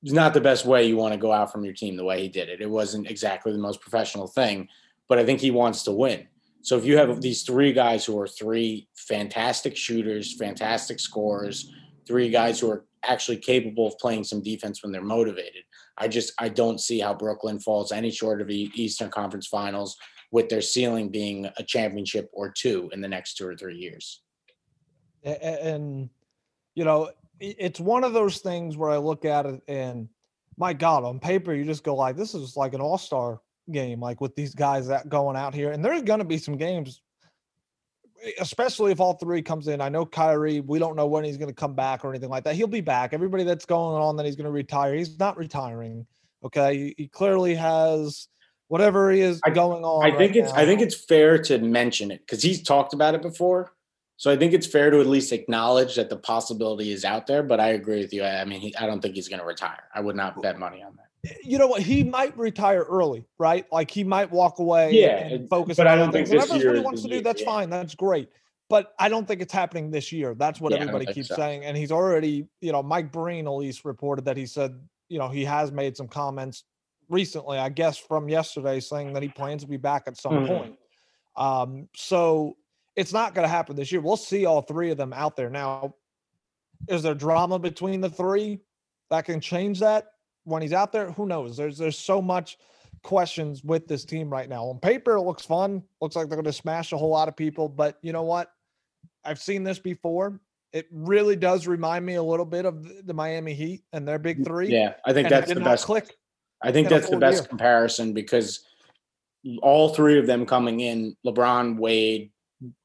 it's 0.02 0.12
not 0.12 0.34
the 0.34 0.40
best 0.40 0.64
way 0.64 0.86
you 0.86 0.96
want 0.96 1.12
to 1.12 1.18
go 1.18 1.32
out 1.32 1.50
from 1.50 1.64
your 1.64 1.74
team 1.74 1.96
the 1.96 2.04
way 2.04 2.22
he 2.22 2.28
did 2.28 2.48
it. 2.48 2.60
It 2.60 2.70
wasn't 2.70 3.10
exactly 3.10 3.52
the 3.52 3.58
most 3.58 3.80
professional 3.80 4.28
thing, 4.28 4.68
but 5.08 5.18
I 5.18 5.24
think 5.24 5.40
he 5.40 5.50
wants 5.50 5.82
to 5.84 5.92
win. 5.92 6.26
So 6.62 6.76
if 6.76 6.84
you 6.84 6.96
have 6.98 7.20
these 7.20 7.42
three 7.42 7.72
guys 7.72 8.04
who 8.04 8.18
are 8.20 8.28
three 8.28 8.88
fantastic 8.94 9.76
shooters, 9.76 10.36
fantastic 10.36 11.00
scorers, 11.00 11.72
three 12.06 12.30
guys 12.30 12.60
who 12.60 12.70
are 12.70 12.84
actually 13.04 13.38
capable 13.38 13.86
of 13.86 13.98
playing 13.98 14.24
some 14.24 14.42
defense 14.42 14.82
when 14.82 14.92
they're 14.92 15.02
motivated, 15.02 15.64
I 15.96 16.08
just 16.08 16.32
I 16.38 16.48
don't 16.48 16.80
see 16.80 17.00
how 17.00 17.14
Brooklyn 17.14 17.58
falls 17.58 17.90
any 17.90 18.10
short 18.10 18.40
of 18.40 18.48
the 18.48 18.70
Eastern 18.74 19.10
Conference 19.10 19.46
Finals 19.46 19.96
with 20.30 20.48
their 20.48 20.60
ceiling 20.60 21.08
being 21.08 21.48
a 21.56 21.62
championship 21.62 22.28
or 22.32 22.50
two 22.50 22.88
in 22.92 23.00
the 23.00 23.08
next 23.08 23.34
two 23.34 23.48
or 23.48 23.56
three 23.56 23.76
years 23.76 24.20
and 25.24 26.08
you 26.74 26.84
know 26.84 27.10
it's 27.40 27.78
one 27.78 28.04
of 28.04 28.12
those 28.12 28.38
things 28.38 28.76
where 28.76 28.90
i 28.90 28.96
look 28.96 29.24
at 29.24 29.46
it 29.46 29.62
and 29.68 30.08
my 30.56 30.72
god 30.72 31.04
on 31.04 31.20
paper 31.20 31.54
you 31.54 31.64
just 31.64 31.84
go 31.84 31.94
like 31.94 32.16
this 32.16 32.34
is 32.34 32.56
like 32.56 32.74
an 32.74 32.80
all-star 32.80 33.40
game 33.70 34.00
like 34.00 34.20
with 34.20 34.34
these 34.34 34.54
guys 34.54 34.88
that 34.88 35.08
going 35.08 35.36
out 35.36 35.54
here. 35.54 35.72
And 35.72 35.84
there's 35.84 36.02
going 36.02 36.18
to 36.18 36.24
be 36.24 36.38
some 36.38 36.56
games 36.56 37.00
especially 38.40 38.90
if 38.90 38.98
all 38.98 39.14
three 39.14 39.40
comes 39.40 39.68
in. 39.68 39.80
I 39.80 39.88
know 39.88 40.04
Kyrie 40.04 40.60
we 40.60 40.80
don't 40.80 40.96
know 40.96 41.06
when 41.06 41.24
he's 41.24 41.36
going 41.36 41.50
to 41.50 41.54
come 41.54 41.74
back 41.74 42.04
or 42.04 42.10
anything 42.10 42.30
like 42.30 42.44
that. 42.44 42.56
He'll 42.56 42.66
be 42.66 42.80
back. 42.80 43.12
Everybody 43.12 43.44
that's 43.44 43.64
going 43.64 44.02
on 44.02 44.16
that 44.16 44.26
he's 44.26 44.36
going 44.36 44.46
to 44.46 44.50
retire 44.50 44.94
he's 44.94 45.18
not 45.18 45.36
retiring 45.36 46.06
okay? 46.44 46.76
He, 46.76 46.94
he 46.96 47.08
clearly 47.08 47.54
has 47.54 48.28
whatever 48.68 49.10
he 49.10 49.20
is 49.20 49.40
I, 49.44 49.50
going 49.50 49.82
on 49.82 50.04
i 50.04 50.10
think 50.10 50.32
right 50.32 50.44
it's 50.44 50.52
now. 50.52 50.60
i 50.60 50.66
think 50.66 50.82
it's 50.82 50.94
fair 50.94 51.38
to 51.44 51.58
mention 51.58 52.10
it 52.10 52.20
because 52.20 52.42
he's 52.42 52.62
talked 52.62 52.92
about 52.92 53.14
it 53.14 53.22
before 53.22 53.72
so 54.18 54.32
I 54.32 54.36
think 54.36 54.52
it's 54.52 54.66
fair 54.66 54.90
to 54.90 55.00
at 55.00 55.06
least 55.06 55.32
acknowledge 55.32 55.94
that 55.94 56.10
the 56.10 56.16
possibility 56.16 56.90
is 56.90 57.04
out 57.04 57.28
there. 57.28 57.44
But 57.44 57.60
I 57.60 57.68
agree 57.68 58.00
with 58.00 58.12
you. 58.12 58.24
I 58.24 58.44
mean, 58.44 58.60
he, 58.60 58.76
I 58.76 58.84
don't 58.84 59.00
think 59.00 59.14
he's 59.14 59.28
going 59.28 59.38
to 59.38 59.46
retire. 59.46 59.84
I 59.94 60.00
would 60.00 60.16
not 60.16 60.42
bet 60.42 60.58
money 60.58 60.82
on 60.82 60.96
that. 60.96 61.36
You 61.44 61.56
know 61.56 61.68
what? 61.68 61.82
He 61.82 62.02
might 62.02 62.36
retire 62.36 62.82
early, 62.82 63.24
right? 63.38 63.64
Like 63.70 63.92
he 63.92 64.02
might 64.02 64.30
walk 64.32 64.58
away 64.58 64.90
yeah, 64.90 65.18
and 65.18 65.48
focus. 65.48 65.76
But 65.76 65.86
I 65.86 65.94
don't 65.94 66.10
think 66.10 66.28
this 66.28 66.52
year. 66.52 66.66
What 66.66 66.76
he 66.76 66.82
wants 66.82 67.02
to 67.02 67.08
do, 67.08 67.20
that's 67.20 67.42
yeah. 67.42 67.46
fine. 67.46 67.70
That's 67.70 67.94
great. 67.94 68.28
But 68.68 68.92
I 68.98 69.08
don't 69.08 69.26
think 69.26 69.40
it's 69.40 69.52
happening 69.52 69.92
this 69.92 70.10
year. 70.10 70.34
That's 70.34 70.60
what 70.60 70.72
yeah, 70.72 70.78
everybody 70.78 71.06
keeps 71.06 71.28
so. 71.28 71.36
saying. 71.36 71.64
And 71.64 71.76
he's 71.76 71.92
already, 71.92 72.48
you 72.60 72.72
know, 72.72 72.82
Mike 72.82 73.12
Breen 73.12 73.46
at 73.46 73.50
least 73.50 73.84
reported 73.84 74.24
that 74.24 74.36
he 74.36 74.46
said, 74.46 74.78
you 75.08 75.18
know, 75.18 75.28
he 75.28 75.44
has 75.44 75.70
made 75.70 75.96
some 75.96 76.08
comments 76.08 76.64
recently, 77.08 77.56
I 77.56 77.68
guess 77.68 77.96
from 77.96 78.28
yesterday, 78.28 78.80
saying 78.80 79.12
that 79.12 79.22
he 79.22 79.28
plans 79.28 79.62
to 79.62 79.68
be 79.68 79.76
back 79.76 80.04
at 80.06 80.16
some 80.16 80.32
mm-hmm. 80.32 80.46
point. 80.46 80.76
Um, 81.36 81.88
so 81.94 82.56
it's 82.98 83.12
not 83.12 83.32
going 83.32 83.44
to 83.44 83.48
happen 83.48 83.76
this 83.76 83.92
year. 83.92 84.00
We'll 84.00 84.16
see 84.16 84.44
all 84.44 84.60
three 84.60 84.90
of 84.90 84.98
them 84.98 85.12
out 85.12 85.36
there. 85.36 85.48
Now, 85.48 85.94
is 86.88 87.04
there 87.04 87.14
drama 87.14 87.56
between 87.60 88.00
the 88.00 88.10
three 88.10 88.58
that 89.08 89.24
can 89.24 89.40
change 89.40 89.78
that 89.78 90.08
when 90.42 90.62
he's 90.62 90.72
out 90.72 90.90
there? 90.90 91.12
Who 91.12 91.26
knows? 91.26 91.56
There's 91.56 91.78
there's 91.78 91.96
so 91.96 92.20
much 92.20 92.58
questions 93.04 93.62
with 93.62 93.86
this 93.86 94.04
team 94.04 94.28
right 94.28 94.48
now. 94.48 94.64
On 94.64 94.80
paper, 94.80 95.14
it 95.14 95.22
looks 95.22 95.46
fun. 95.46 95.84
Looks 96.00 96.16
like 96.16 96.28
they're 96.28 96.36
going 96.36 96.44
to 96.46 96.52
smash 96.52 96.92
a 96.92 96.98
whole 96.98 97.10
lot 97.10 97.28
of 97.28 97.36
people. 97.36 97.68
But 97.68 97.98
you 98.02 98.12
know 98.12 98.24
what? 98.24 98.50
I've 99.24 99.40
seen 99.40 99.62
this 99.62 99.78
before. 99.78 100.40
It 100.72 100.88
really 100.90 101.36
does 101.36 101.68
remind 101.68 102.04
me 102.04 102.16
a 102.16 102.22
little 102.22 102.44
bit 102.44 102.66
of 102.66 103.06
the 103.06 103.14
Miami 103.14 103.54
Heat 103.54 103.84
and 103.92 104.08
their 104.08 104.18
big 104.18 104.44
three. 104.44 104.70
Yeah, 104.70 104.94
I 105.06 105.12
think 105.12 105.28
that's 105.28 105.54
the 105.54 105.60
best 105.60 105.84
click. 105.86 106.16
I 106.62 106.72
think 106.72 106.88
that's 106.88 107.08
the 107.08 107.16
best 107.16 107.42
year. 107.42 107.48
comparison 107.48 108.12
because 108.12 108.66
all 109.62 109.94
three 109.94 110.18
of 110.18 110.26
them 110.26 110.44
coming 110.44 110.80
in, 110.80 111.16
LeBron, 111.24 111.78
Wade, 111.78 112.32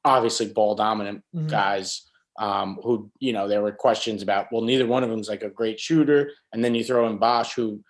obviously 0.04 0.46
ball 0.48 0.74
dominant 0.74 1.22
mm-hmm. 1.34 1.48
guys. 1.48 2.08
um, 2.38 2.78
who 2.82 3.10
you 3.20 3.32
know 3.32 3.48
there 3.48 3.62
were 3.62 3.72
questions 3.72 4.22
about. 4.22 4.48
Well, 4.50 4.62
neither 4.62 4.86
one 4.86 5.04
of 5.04 5.10
them's 5.10 5.28
like 5.28 5.42
a 5.42 5.50
great 5.50 5.78
shooter, 5.78 6.32
and 6.52 6.64
then 6.64 6.74
you 6.74 6.84
throw 6.84 7.06
in 7.08 7.18
Bosh, 7.18 7.54
who, 7.54 7.82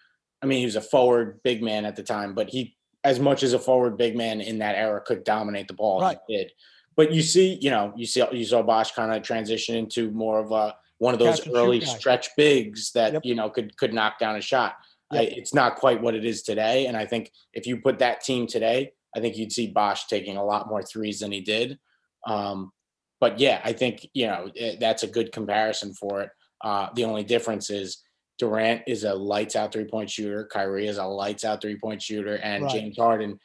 I 0.42 0.46
mean, 0.46 0.58
he 0.58 0.64
was 0.64 0.76
a 0.76 0.80
forward 0.80 1.40
big 1.42 1.62
man 1.62 1.84
at 1.84 1.96
the 1.96 2.02
time, 2.02 2.34
but 2.34 2.50
he, 2.50 2.76
as 3.02 3.18
much 3.18 3.42
as 3.42 3.52
a 3.52 3.58
forward 3.58 3.96
big 3.96 4.16
man 4.16 4.40
in 4.40 4.58
that 4.58 4.76
era, 4.76 5.00
could 5.00 5.24
dominate 5.24 5.68
the 5.68 5.74
ball. 5.74 6.00
Right. 6.00 6.18
He 6.28 6.36
did. 6.36 6.52
But 6.96 7.12
you 7.12 7.22
see, 7.22 7.58
you 7.60 7.70
know, 7.70 7.92
you 7.96 8.06
see, 8.06 8.22
you 8.32 8.44
saw 8.44 8.62
Bosh 8.62 8.92
kind 8.92 9.12
of 9.12 9.22
transition 9.22 9.76
into 9.76 10.10
more 10.10 10.38
of 10.38 10.52
a 10.52 10.76
one 10.98 11.12
of 11.12 11.18
those 11.18 11.36
Catch 11.36 11.46
and 11.46 11.56
shoot 11.56 11.60
early 11.60 11.80
stretch 11.80 12.28
bigs 12.36 12.92
that 12.92 13.14
Yep. 13.14 13.22
you 13.24 13.34
know 13.34 13.50
could 13.50 13.76
could 13.76 13.94
knock 13.94 14.18
down 14.18 14.36
a 14.36 14.40
shot. 14.40 14.76
I, 15.10 15.22
it's 15.22 15.54
not 15.54 15.76
quite 15.76 16.02
what 16.02 16.16
it 16.16 16.24
is 16.24 16.42
today, 16.42 16.86
and 16.86 16.96
I 16.96 17.06
think 17.06 17.30
if 17.52 17.66
you 17.68 17.76
put 17.76 18.00
that 18.00 18.22
team 18.22 18.48
today, 18.48 18.92
I 19.16 19.20
think 19.20 19.36
you'd 19.36 19.52
see 19.52 19.68
Bosh 19.68 20.06
taking 20.06 20.36
a 20.36 20.44
lot 20.44 20.68
more 20.68 20.82
threes 20.82 21.20
than 21.20 21.32
he 21.32 21.40
did. 21.40 21.78
Um, 22.26 22.72
but 23.20 23.38
yeah, 23.38 23.60
I 23.64 23.72
think 23.72 24.08
you 24.12 24.26
know 24.26 24.50
eh, 24.56 24.76
that's 24.80 25.02
a 25.02 25.08
good 25.08 25.32
comparison 25.32 25.94
for 25.94 26.22
it. 26.22 26.30
Uh, 26.62 26.88
the 26.94 27.04
only 27.04 27.24
difference 27.24 27.70
is 27.70 28.02
Durant 28.38 28.82
is 28.86 29.04
a 29.04 29.14
lights 29.14 29.56
out 29.56 29.72
three 29.72 29.84
point 29.84 30.10
shooter, 30.10 30.48
Kyrie 30.52 30.88
is 30.88 30.98
a 30.98 31.04
lights 31.04 31.44
out 31.44 31.60
three 31.60 31.78
point 31.78 32.02
shooter, 32.02 32.36
and 32.36 32.64
Right. 32.64 32.72
James 32.72 32.96
Harden 32.98 33.38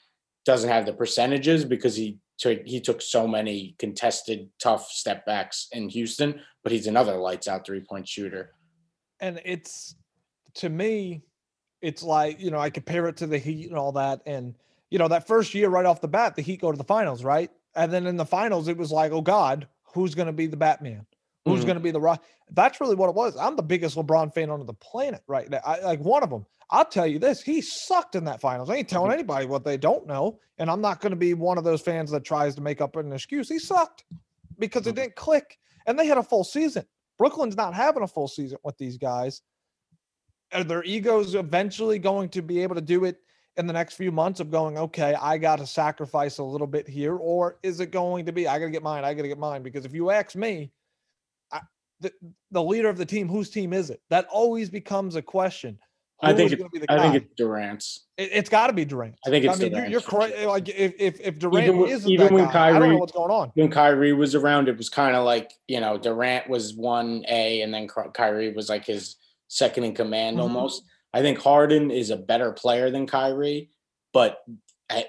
doesn't 0.45 0.69
have 0.69 0.85
the 0.85 0.93
percentages 0.93 1.65
because 1.65 1.95
he 1.95 2.17
took 2.39 2.59
he 2.65 2.81
took 2.81 3.01
so 3.01 3.27
many 3.27 3.75
contested 3.77 4.49
tough 4.61 4.89
step 4.89 5.25
backs 5.25 5.67
in 5.71 5.89
Houston, 5.89 6.41
but 6.63 6.71
he's 6.71 6.87
another 6.87 7.17
lights 7.17 7.47
out 7.47 7.65
three 7.65 7.81
point 7.81 8.07
shooter. 8.07 8.55
and 9.19 9.41
it's 9.45 9.95
to 10.55 10.69
me 10.69 11.21
it's 11.81 12.01
like 12.03 12.39
you 12.41 12.51
know 12.51 12.57
i 12.59 12.69
compare 12.69 13.07
it 13.07 13.15
to 13.17 13.27
the 13.27 13.37
heat 13.37 13.69
and 13.69 13.77
all 13.77 13.91
that 13.91 14.21
and 14.25 14.55
you 14.91 14.97
know 14.99 15.07
that 15.07 15.27
first 15.27 15.53
year 15.53 15.69
right 15.69 15.85
off 15.85 16.01
the 16.01 16.07
bat 16.07 16.35
the 16.35 16.41
heat 16.41 16.61
go 16.61 16.71
to 16.71 16.77
the 16.77 16.83
finals 16.83 17.23
right 17.23 17.51
and 17.75 17.91
then 17.91 18.05
in 18.07 18.17
the 18.17 18.25
finals 18.25 18.67
it 18.67 18.77
was 18.77 18.91
like 18.91 19.11
oh 19.11 19.21
god 19.21 19.67
who's 19.93 20.15
going 20.15 20.25
to 20.27 20.33
be 20.33 20.47
the 20.47 20.57
batman 20.57 21.05
who's 21.45 21.61
Mhm. 21.61 21.65
going 21.67 21.77
to 21.77 21.83
be 21.83 21.91
the 21.91 21.99
rock 22.01 22.23
that's 22.51 22.79
really 22.81 22.95
what 22.95 23.09
it 23.09 23.15
was 23.15 23.35
i'm 23.37 23.55
the 23.55 23.63
biggest 23.63 23.95
lebron 23.95 24.33
fan 24.33 24.49
on 24.49 24.65
the 24.65 24.73
planet 24.73 25.21
right 25.27 25.49
now 25.49 25.59
I, 25.65 25.79
like 25.81 25.99
one 25.99 26.23
of 26.23 26.29
them 26.29 26.45
i'll 26.71 26.85
tell 26.85 27.07
you 27.07 27.19
this 27.19 27.41
he 27.41 27.61
sucked 27.61 28.15
in 28.15 28.23
that 28.25 28.41
finals 28.41 28.69
i 28.69 28.75
ain't 28.75 28.89
telling 28.89 29.11
Mhm. 29.11 29.15
anybody 29.15 29.45
what 29.45 29.63
they 29.63 29.77
don't 29.77 30.07
know 30.07 30.39
and 30.57 30.69
i'm 30.69 30.81
not 30.81 31.01
going 31.01 31.11
to 31.11 31.15
be 31.17 31.33
one 31.33 31.57
of 31.57 31.63
those 31.63 31.81
fans 31.81 32.11
that 32.11 32.23
tries 32.23 32.55
to 32.55 32.61
make 32.61 32.81
up 32.81 32.95
an 32.95 33.11
excuse 33.13 33.47
he 33.49 33.59
sucked 33.59 34.03
because 34.57 34.85
it 34.87 34.91
Mhm. 34.93 34.95
didn't 34.95 35.15
click 35.15 35.57
and 35.85 35.97
they 35.97 36.05
had 36.07 36.17
a 36.17 36.23
full 36.23 36.43
season 36.43 36.85
Brooklyn's 37.17 37.57
not 37.57 37.73
having 37.73 38.01
a 38.03 38.07
full 38.07 38.29
season 38.29 38.59
with 38.63 38.77
these 38.77 38.97
guys. 38.97 39.41
Are 40.53 40.63
their 40.63 40.85
egos 40.85 41.35
eventually 41.35 41.99
going 41.99 42.29
to 42.29 42.41
be 42.41 42.63
able 42.63 42.75
to 42.75 42.81
do 42.81 43.03
it 43.03 43.17
in 43.59 43.67
the 43.67 43.73
next 43.73 43.95
few 43.95 44.11
months 44.11 44.39
of 44.39 44.49
going, 44.49 44.77
okay, 44.77 45.13
I 45.21 45.37
got 45.37 45.57
to 45.59 45.67
sacrifice 45.67 46.37
a 46.37 46.43
little 46.43 46.65
bit 46.65 46.87
here? 46.87 47.17
Or 47.17 47.59
is 47.61 47.81
it 47.81 47.91
going 47.91 48.25
to 48.25 48.31
be, 48.31 48.47
I 48.47 48.57
got 48.57 48.65
to 48.65 48.71
get 48.71 48.81
mine, 48.81 49.03
I 49.03 49.13
got 49.13 49.23
to 49.23 49.27
get 49.27 49.37
mine? 49.37 49.61
Because 49.61 49.83
if 49.85 49.93
you 49.93 50.09
ask 50.11 50.33
me, 50.35 50.71
I, 51.51 51.59
the, 51.99 52.11
the 52.51 52.63
leader 52.63 52.87
of 52.87 52.97
the 52.97 53.05
team, 53.05 53.27
whose 53.27 53.49
team 53.49 53.73
is 53.73 53.89
it? 53.89 54.01
That 54.09 54.25
always 54.31 54.69
becomes 54.69 55.15
a 55.17 55.21
question. 55.21 55.77
I 56.21 56.33
think 56.33 56.51
it- 56.51 56.57
gonna 56.57 56.69
be 56.69 56.79
the 56.79 56.91
I 56.91 56.99
think 56.99 57.15
it's 57.15 57.33
Durant's. 57.37 58.07
It, 58.17 58.33
has 58.33 58.49
got 58.49 58.67
to 58.67 58.73
be 58.73 58.83
Durant. 58.83 59.15
I 59.25 59.29
think 59.29 59.45
it's 59.45 59.55
I 59.57 59.63
mean, 59.63 59.71
you're, 59.71 59.79
Durant 59.79 59.91
you're 59.91 60.01
correct. 60.01 60.41
Like 60.45 60.67
if 60.67 60.93
if 60.99 61.21
if 61.21 61.39
Durant 61.39 61.77
when- 61.77 61.89
isn't 61.89 62.11
even 62.11 62.33
when 62.33 62.43
guy, 62.51 62.67
I 62.67 62.71
don't 62.71 62.79
know 62.81 62.85
Kyrie- 62.87 62.95
what's 62.97 63.11
going 63.13 63.31
on. 63.31 63.51
when 63.55 63.71
Kyrie 63.71 64.11
was 64.11 64.35
around, 64.35 64.67
it 64.67 64.75
was 64.77 64.89
kind 64.89 65.15
of 65.15 65.23
like 65.23 65.53
you 65.69 65.79
know 65.79 65.97
Durant 65.97 66.49
was 66.49 66.73
one 66.75 67.23
A, 67.29 67.61
and 67.61 67.73
then 67.73 67.87
Ky- 67.87 68.09
Kyrie 68.13 68.51
was 68.51 68.67
like 68.67 68.83
his 68.85 69.15
second 69.47 69.85
in 69.85 69.93
command 69.95 70.37
Mhm. 70.37 70.41
almost. 70.41 70.83
I 71.13 71.21
think 71.21 71.39
Harden 71.39 71.91
is 71.91 72.09
a 72.09 72.17
better 72.17 72.51
player 72.51 72.91
than 72.91 73.07
Kyrie, 73.07 73.71
but 74.13 74.39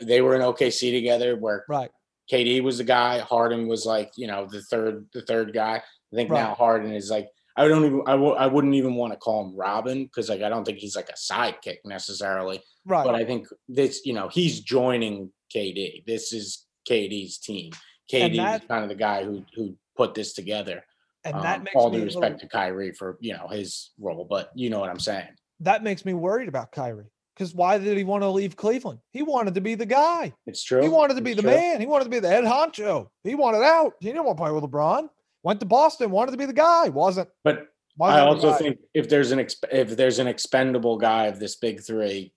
they 0.03 0.21
were 0.21 0.35
in 0.35 0.43
OKC 0.43 0.93
together 0.93 1.37
where 1.37 1.65
Right. 1.69 1.91
KD 2.31 2.63
was 2.63 2.79
the 2.79 2.85
guy, 2.85 3.19
Harden 3.19 3.67
was 3.69 3.85
like 3.87 4.13
you 4.17 4.27
know 4.27 4.47
the 4.47 4.63
third 4.63 5.07
the 5.13 5.23
third 5.23 5.53
guy. 5.53 5.83
I 6.13 6.17
think 6.17 6.31
now 6.31 6.49
Right. 6.49 6.57
Harden 6.57 6.93
is 6.93 7.11
like 7.11 7.29
I 7.57 7.67
don't 7.69 7.85
even 7.85 8.03
I 8.07 8.13
w- 8.13 8.33
I 8.35 8.47
wouldn't 8.47 8.75
even 8.75 8.95
want 8.95 9.13
to 9.13 9.19
call 9.19 9.45
him 9.45 9.57
Robin 9.57 10.05
because 10.05 10.29
like 10.29 10.43
I 10.43 10.49
don't 10.49 10.65
think 10.65 10.79
he's 10.79 10.97
like 10.97 11.09
a 11.11 11.15
sidekick 11.15 11.79
necessarily 11.85 12.61
Right. 12.87 13.05
but 13.05 13.15
I 13.15 13.25
think 13.25 13.47
this, 13.69 14.03
you 14.07 14.13
know, 14.15 14.29
he's 14.29 14.61
joining 14.61 15.31
KD. 15.55 16.05
This 16.07 16.33
is 16.33 16.67
KD's 16.89 17.39
team. 17.39 17.73
KD 18.11 18.37
that- 18.37 18.63
is 18.63 18.69
kind 18.69 18.85
of 18.85 18.89
the 18.89 18.95
guy 18.95 19.25
who 19.25 19.45
who 19.55 19.77
put 19.97 20.15
this 20.15 20.33
together. 20.33 20.85
and 21.25 21.35
Um, 21.37 21.43
that 21.43 21.63
makes 21.65 21.75
all 21.77 21.91
due 21.91 21.99
a 21.99 22.05
little- 22.05 22.21
respect 22.23 22.41
to 22.41 22.49
Kyrie 22.49 22.93
for 22.95 23.19
you 23.21 23.35
know 23.35 23.49
his 23.49 23.91
role, 23.99 24.25
but 24.25 24.51
you 24.55 24.71
know 24.71 24.79
what 24.81 24.89
I'm 24.89 25.01
saying. 25.01 25.29
That 25.61 25.83
makes 25.83 26.05
me 26.05 26.15
worried 26.15 26.49
about 26.49 26.73
Kyrie. 26.73 27.11
Because 27.35 27.55
why 27.55 27.79
did 27.79 27.97
he 27.97 28.05
want 28.05 28.23
to 28.23 28.29
leave 28.29 28.55
Cleveland? 28.57 28.99
He 29.13 29.23
wanted 29.23 29.55
to 29.55 29.61
be 29.63 29.75
the 29.75 29.87
guy. 29.87 30.35
It's 30.47 30.63
true. 30.63 30.83
He 30.83 30.89
wanted 30.89 31.15
to 31.15 31.23
be 31.23 31.31
It's 31.33 31.37
the 31.41 31.43
true. 31.49 31.51
man. 31.57 31.81
He 31.81 31.87
wanted 31.87 32.05
to 32.05 32.11
be 32.11 32.19
the 32.19 32.29
head 32.29 32.45
honcho. 32.45 33.09
He 33.25 33.35
wanted 33.35 33.63
out. 33.63 33.95
He 34.01 34.09
didn't 34.09 34.25
want 34.25 34.37
to 34.37 34.43
play 34.43 34.53
with 34.53 34.65
LeBron. 34.65 35.09
Went 35.43 35.61
to 35.61 35.67
Boston. 35.67 36.11
Wanted 36.11 36.33
to 36.33 36.37
be 36.37 36.45
the 36.45 36.53
guy. 36.53 36.91
Wasn't. 36.91 37.29
But 37.45 37.69
wasn't 37.97 38.21
I 38.21 38.27
also 38.27 38.53
think 38.53 38.79
if 38.93 39.09
there's 39.09 39.31
an 39.31 39.39
exp- 39.39 39.73
if 39.73 39.97
there's 39.97 40.19
an 40.19 40.27
expendable 40.27 40.99
guy 40.99 41.27
of 41.27 41.39
this 41.41 41.57
big 41.57 41.83
three, 41.83 42.35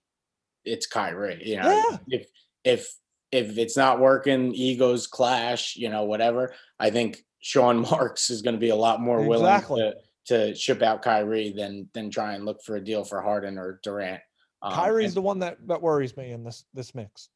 it's 0.64 0.86
Kyrie. 0.86 1.42
You 1.44 1.60
know, 1.60 1.84
Yeah. 1.90 1.98
if 2.08 2.26
if 2.64 2.94
if 3.30 3.58
it's 3.58 3.76
not 3.76 4.00
working, 4.00 4.54
egos 4.54 5.06
clash. 5.06 5.76
You 5.76 5.90
know, 5.90 6.04
whatever. 6.04 6.54
I 6.80 6.88
think 6.88 7.18
Sean 7.40 7.80
Marks 7.90 8.30
is 8.30 8.40
going 8.40 8.54
to 8.54 8.60
be 8.60 8.70
a 8.70 8.76
lot 8.76 9.02
more 9.02 9.20
willing 9.20 9.44
Exactly. 9.44 9.80
to 9.82 9.94
to 10.26 10.54
ship 10.54 10.82
out 10.82 11.02
Kyrie 11.02 11.52
than 11.52 11.88
than 11.92 12.10
try 12.10 12.34
and 12.34 12.44
look 12.44 12.62
for 12.62 12.76
a 12.76 12.84
deal 12.84 13.04
for 13.04 13.20
Harden 13.20 13.58
or 13.58 13.80
Durant. 13.82 14.20
Um, 14.62 14.72
Kyrie's 14.72 15.08
and- 15.10 15.16
the 15.16 15.22
one 15.22 15.38
that 15.40 15.58
that 15.66 15.82
worries 15.82 16.16
me 16.16 16.30
in 16.32 16.44
this 16.44 16.64
this 16.74 16.94
mix. 16.94 17.28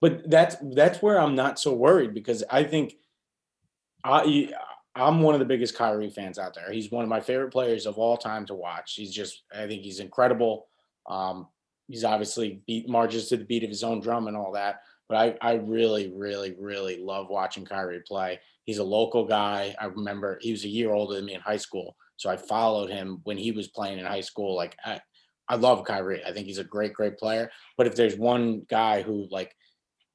but 0.00 0.28
that's 0.28 0.56
that's 0.74 1.00
where 1.02 1.20
I'm 1.20 1.34
not 1.34 1.58
so 1.58 1.72
worried 1.72 2.14
because 2.14 2.42
I 2.50 2.64
think 2.64 2.94
I 4.04 4.52
I'm 4.94 5.20
one 5.20 5.34
of 5.34 5.40
the 5.40 5.46
biggest 5.46 5.76
Kyrie 5.76 6.10
fans 6.10 6.38
out 6.38 6.54
there. 6.54 6.72
He's 6.72 6.90
one 6.90 7.02
of 7.02 7.08
my 7.08 7.20
favorite 7.20 7.52
players 7.52 7.86
of 7.86 7.98
all 7.98 8.16
time 8.16 8.46
to 8.46 8.54
watch. 8.54 8.94
He's 8.94 9.12
just 9.12 9.42
I 9.54 9.66
think 9.66 9.82
he's 9.82 10.00
incredible. 10.00 10.66
Um, 11.06 11.48
he's 11.88 12.04
obviously 12.04 12.62
beat 12.66 12.88
marches 12.88 13.28
to 13.28 13.36
the 13.36 13.44
beat 13.44 13.62
of 13.62 13.70
his 13.70 13.84
own 13.84 14.00
drum 14.00 14.26
and 14.26 14.36
all 14.36 14.52
that. 14.52 14.80
But 15.08 15.18
I 15.18 15.52
I 15.52 15.54
really 15.54 16.12
really 16.14 16.54
really 16.58 16.98
love 16.98 17.28
watching 17.28 17.64
Kyrie 17.64 18.02
play. 18.06 18.40
He's 18.64 18.78
a 18.78 18.84
local 18.84 19.24
guy. 19.24 19.74
I 19.80 19.86
remember 19.86 20.38
he 20.40 20.50
was 20.50 20.64
a 20.64 20.68
year 20.68 20.92
older 20.92 21.14
than 21.14 21.26
me 21.26 21.34
in 21.34 21.40
high 21.40 21.56
school, 21.56 21.96
so 22.16 22.28
I 22.30 22.36
followed 22.36 22.90
him 22.90 23.20
when 23.24 23.38
he 23.38 23.52
was 23.52 23.68
playing 23.68 23.98
in 23.98 24.06
high 24.06 24.20
school. 24.20 24.56
Like 24.56 24.76
I 24.84 25.00
I 25.48 25.56
love 25.56 25.84
Kyrie. 25.84 26.24
I 26.24 26.32
think 26.32 26.46
he's 26.46 26.58
a 26.58 26.64
great 26.64 26.94
great 26.94 27.18
player. 27.18 27.50
But 27.76 27.86
if 27.86 27.94
there's 27.94 28.16
one 28.16 28.66
guy 28.68 29.02
who 29.02 29.28
like 29.30 29.54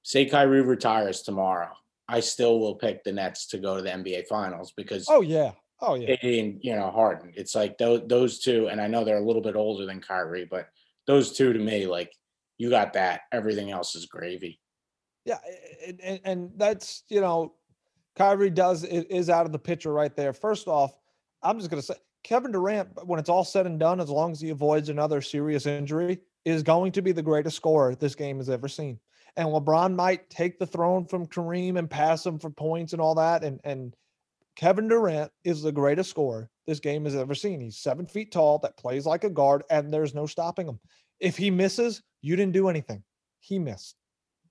say 0.03 0.25
Kyrie 0.25 0.61
retires 0.61 1.21
tomorrow, 1.21 1.71
I 2.07 2.19
still 2.19 2.59
will 2.59 2.75
pick 2.75 3.03
the 3.03 3.13
Nets 3.13 3.47
to 3.47 3.57
go 3.57 3.77
to 3.77 3.81
the 3.81 3.89
NBA 3.89 4.27
Finals 4.27 4.73
because 4.75 5.07
Oh 5.09 5.21
yeah. 5.21 5.51
Oh 5.79 5.95
yeah. 5.95 6.15
And 6.21 6.59
you 6.61 6.75
know 6.75 6.91
Harden. 6.91 7.33
It's 7.35 7.55
like 7.55 7.77
those 7.77 8.01
those 8.07 8.39
two, 8.39 8.67
and 8.67 8.81
I 8.81 8.87
know 8.87 9.03
they're 9.03 9.17
a 9.17 9.25
little 9.25 9.41
bit 9.41 9.55
older 9.55 9.85
than 9.85 10.01
Kyrie, 10.01 10.47
but 10.49 10.67
those 11.07 11.31
two 11.31 11.53
to 11.53 11.59
me, 11.59 11.87
like 11.87 12.11
you 12.57 12.69
got 12.69 12.93
that. 12.93 13.21
Everything 13.31 13.71
else 13.71 13.95
is 13.95 14.05
gravy. 14.05 14.59
Yeah, 15.25 15.37
and, 16.03 16.19
and, 16.23 16.51
that's 16.55 17.03
you 17.09 17.21
know, 17.21 17.53
Kyrie 18.15 18.49
does 18.49 18.83
is 18.83 19.29
out 19.29 19.45
of 19.45 19.51
the 19.51 19.59
picture 19.59 19.93
right 19.93 20.15
there. 20.15 20.33
First 20.33 20.67
off, 20.67 20.97
I'm 21.43 21.57
just 21.57 21.69
gonna 21.69 21.81
say 21.81 21.95
Kevin 22.23 22.51
Durant, 22.51 22.89
when 23.05 23.19
it's 23.19 23.29
all 23.29 23.43
said 23.43 23.65
and 23.65 23.79
done, 23.79 23.99
as 23.99 24.09
long 24.09 24.31
as 24.31 24.41
he 24.41 24.49
avoids 24.49 24.89
another 24.89 25.21
serious 25.21 25.65
injury, 25.65 26.19
is 26.45 26.63
going 26.63 26.91
to 26.93 27.01
be 27.01 27.11
the 27.11 27.21
greatest 27.21 27.55
scorer 27.55 27.95
this 27.95 28.15
game 28.15 28.37
has 28.37 28.49
ever 28.49 28.67
seen. 28.67 28.99
And 29.37 29.47
LeBron 29.47 29.95
might 29.95 30.29
take 30.29 30.59
the 30.59 30.65
throne 30.65 31.05
from 31.05 31.27
Kareem 31.27 31.77
and 31.77 31.89
pass 31.89 32.25
him 32.25 32.37
for 32.37 32.49
points 32.49 32.93
and 32.93 33.01
all 33.01 33.15
that. 33.15 33.43
And 33.43 33.59
and 33.63 33.95
Kevin 34.55 34.87
Durant 34.87 35.31
is 35.43 35.61
the 35.61 35.71
greatest 35.71 36.09
scorer 36.09 36.49
this 36.67 36.79
game 36.79 37.05
has 37.05 37.15
ever 37.15 37.33
seen. 37.33 37.61
He's 37.61 37.77
seven 37.77 38.05
feet 38.05 38.31
tall, 38.31 38.59
that 38.59 38.77
plays 38.77 39.05
like 39.05 39.23
a 39.23 39.29
guard, 39.29 39.63
and 39.69 39.93
there's 39.93 40.13
no 40.13 40.25
stopping 40.25 40.67
him. 40.67 40.79
If 41.19 41.37
he 41.37 41.49
misses, 41.49 42.01
you 42.21 42.35
didn't 42.35 42.53
do 42.53 42.67
anything. 42.67 43.03
He 43.39 43.57
missed. 43.59 43.95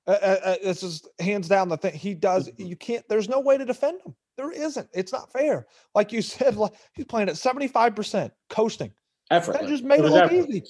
Uh, 0.07 0.11
uh, 0.23 0.37
uh, 0.45 0.57
this 0.63 0.83
is 0.83 1.07
hands 1.19 1.49
down 1.49 1.69
the 1.69 1.77
thing. 1.77 1.95
He 1.95 2.15
does. 2.15 2.49
Mhm. 2.51 2.69
You 2.69 2.77
can't. 2.77 3.07
There's 3.09 3.29
no 3.29 3.41
way 3.41 3.59
to 3.59 3.65
defend 3.65 4.01
him. 4.05 4.15
There 4.37 4.51
isn't. 4.51 4.89
It's 4.95 5.13
not 5.13 5.31
fair. 5.33 5.67
Like 5.95 6.13
you 6.13 6.23
said, 6.23 6.57
like 6.57 6.73
he's 6.95 7.05
playing 7.07 7.29
at 7.29 7.37
75 7.37 7.95
percent, 7.95 8.33
coasting. 8.49 8.93
Effortless. 9.31 9.69
just 9.71 9.85
made 9.85 10.01
it 10.01 10.11
look 10.11 10.33
easy. 10.33 10.65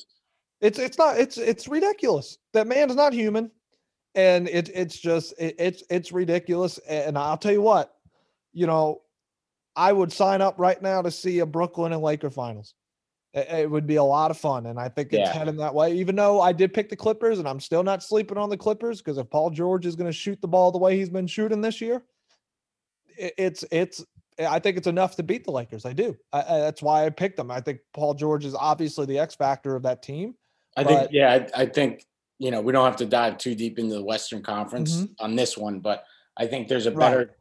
It's 0.60 0.78
it's 0.78 0.98
not. 0.98 1.18
It's 1.18 1.38
it's 1.38 1.68
ridiculous. 1.68 2.38
That 2.52 2.66
man's 2.66 2.94
not 2.94 3.12
human, 3.14 3.50
and 4.14 4.48
it 4.48 4.68
it's 4.74 4.98
just 4.98 5.32
it, 5.38 5.54
it's 5.58 5.82
it's 5.88 6.12
ridiculous. 6.12 6.78
And 6.86 7.16
I'll 7.16 7.38
tell 7.38 7.52
you 7.52 7.62
what, 7.62 7.94
you 8.52 8.66
know, 8.66 9.00
I 9.76 9.92
would 9.92 10.12
sign 10.12 10.42
up 10.42 10.58
right 10.58 10.80
now 10.82 11.00
to 11.00 11.10
see 11.10 11.38
a 11.38 11.46
Brooklyn 11.46 11.92
and 11.92 12.02
Laker 12.02 12.30
finals. 12.30 12.74
It, 13.32 13.70
would 13.70 13.86
be 13.86 13.94
a 13.94 14.02
lot 14.02 14.32
of 14.32 14.38
fun, 14.38 14.66
and 14.66 14.78
I 14.78 14.88
think 14.88 15.12
it's 15.12 15.18
Yeah. 15.20 15.32
heading 15.32 15.56
that 15.58 15.72
way. 15.72 15.92
Even 15.94 16.16
though 16.16 16.40
I 16.40 16.52
did 16.52 16.74
pick 16.74 16.88
the 16.88 16.96
Clippers, 16.96 17.38
and 17.38 17.46
I'm 17.46 17.60
still 17.60 17.84
not 17.84 18.02
sleeping 18.02 18.36
on 18.36 18.50
the 18.50 18.56
Clippers 18.56 18.98
because 19.00 19.18
if 19.18 19.30
Paul 19.30 19.50
George 19.50 19.86
is 19.86 19.94
going 19.94 20.08
to 20.08 20.12
shoot 20.12 20.40
the 20.40 20.48
ball 20.48 20.72
the 20.72 20.78
way 20.78 20.96
he's 20.96 21.10
been 21.10 21.28
shooting 21.28 21.60
this 21.60 21.80
year, 21.80 22.02
it, 23.16 23.34
it's 23.38 23.64
it's. 23.70 24.04
I 24.38 24.58
think 24.58 24.78
it's 24.78 24.86
enough 24.86 25.16
to 25.16 25.22
beat 25.22 25.44
the 25.44 25.52
Lakers. 25.52 25.84
I 25.84 25.92
do. 25.92 26.16
I, 26.32 26.40
I, 26.40 26.58
that's 26.60 26.82
why 26.82 27.04
I 27.04 27.10
picked 27.10 27.36
them. 27.36 27.50
I 27.50 27.60
think 27.60 27.80
Paul 27.92 28.14
George 28.14 28.44
is 28.46 28.54
obviously 28.54 29.06
the 29.06 29.18
X 29.18 29.34
factor 29.36 29.76
of 29.76 29.82
that 29.82 30.02
team. 30.02 30.34
I 30.76 30.82
think, 30.84 31.10
yeah, 31.12 31.46
I, 31.54 31.62
I 31.62 31.66
think 31.66 32.06
you 32.38 32.50
know 32.50 32.60
we 32.60 32.72
don't 32.72 32.84
have 32.84 32.96
to 32.96 33.06
dive 33.06 33.38
too 33.38 33.54
deep 33.54 33.78
into 33.78 33.94
the 33.94 34.02
Western 34.02 34.42
Conference 34.42 35.02
Mhm. 35.02 35.14
on 35.20 35.36
this 35.36 35.56
one, 35.56 35.78
but 35.78 36.02
I 36.36 36.46
think 36.48 36.66
there's 36.66 36.86
a 36.86 36.90
Right. 36.90 37.10
better. 37.10 37.36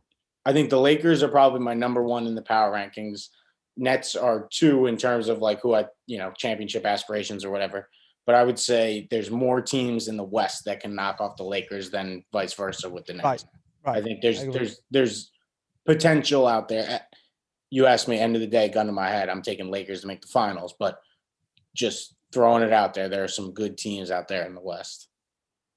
I 0.45 0.53
think 0.53 0.69
the 0.69 0.79
Lakers 0.79 1.23
are 1.23 1.29
probably 1.29 1.61
my 1.61 1.73
number 1.73 2.03
one 2.03 2.27
in 2.27 2.35
the 2.35 2.41
power 2.43 2.71
rankings. 2.71 3.29
Nets 3.79 4.15
are 4.15 4.47
two 4.51 4.87
in 4.87 4.97
terms 4.97 5.29
of 5.29 5.39
like 5.39 5.61
who 5.61 5.73
I, 5.73 5.85
you 6.05 6.17
know, 6.17 6.31
championship 6.37 6.85
aspirations 6.85 7.45
or 7.45 7.49
whatever. 7.49 7.89
But 8.25 8.35
I 8.35 8.43
would 8.43 8.59
say 8.59 9.07
there's 9.09 9.31
more 9.31 9.61
teams 9.61 10.07
in 10.07 10.17
the 10.17 10.23
West 10.23 10.65
that 10.65 10.81
can 10.81 10.93
knock 10.93 11.21
off 11.21 11.37
the 11.37 11.43
Lakers 11.43 11.89
than 11.89 12.23
vice 12.31 12.53
versa 12.53 12.89
with 12.89 13.05
the 13.05 13.13
Nets. 13.13 13.23
Right, 13.23 13.43
right. 13.85 13.97
I 13.97 14.01
think 14.01 14.21
there's 14.21 14.43
I 14.43 14.49
there's 14.49 14.81
there's 14.91 15.31
potential 15.85 16.45
out 16.45 16.67
there. 16.67 17.01
You 17.71 17.85
asked 17.85 18.07
me 18.07 18.19
end 18.19 18.35
of 18.35 18.41
the 18.41 18.47
day, 18.47 18.67
gun 18.69 18.87
to 18.87 18.91
my 18.91 19.09
head, 19.09 19.29
I'm 19.29 19.41
taking 19.41 19.71
Lakers 19.71 20.01
to 20.01 20.07
make 20.07 20.21
the 20.21 20.27
finals, 20.27 20.75
but 20.77 20.99
just 21.75 22.15
throwing 22.33 22.63
it 22.63 22.73
out 22.73 22.93
there, 22.93 23.09
there 23.09 23.23
are 23.23 23.29
some 23.29 23.53
good 23.53 23.77
teams 23.77 24.11
out 24.11 24.27
there 24.27 24.45
in 24.45 24.53
the 24.53 24.61
West. 24.61 25.07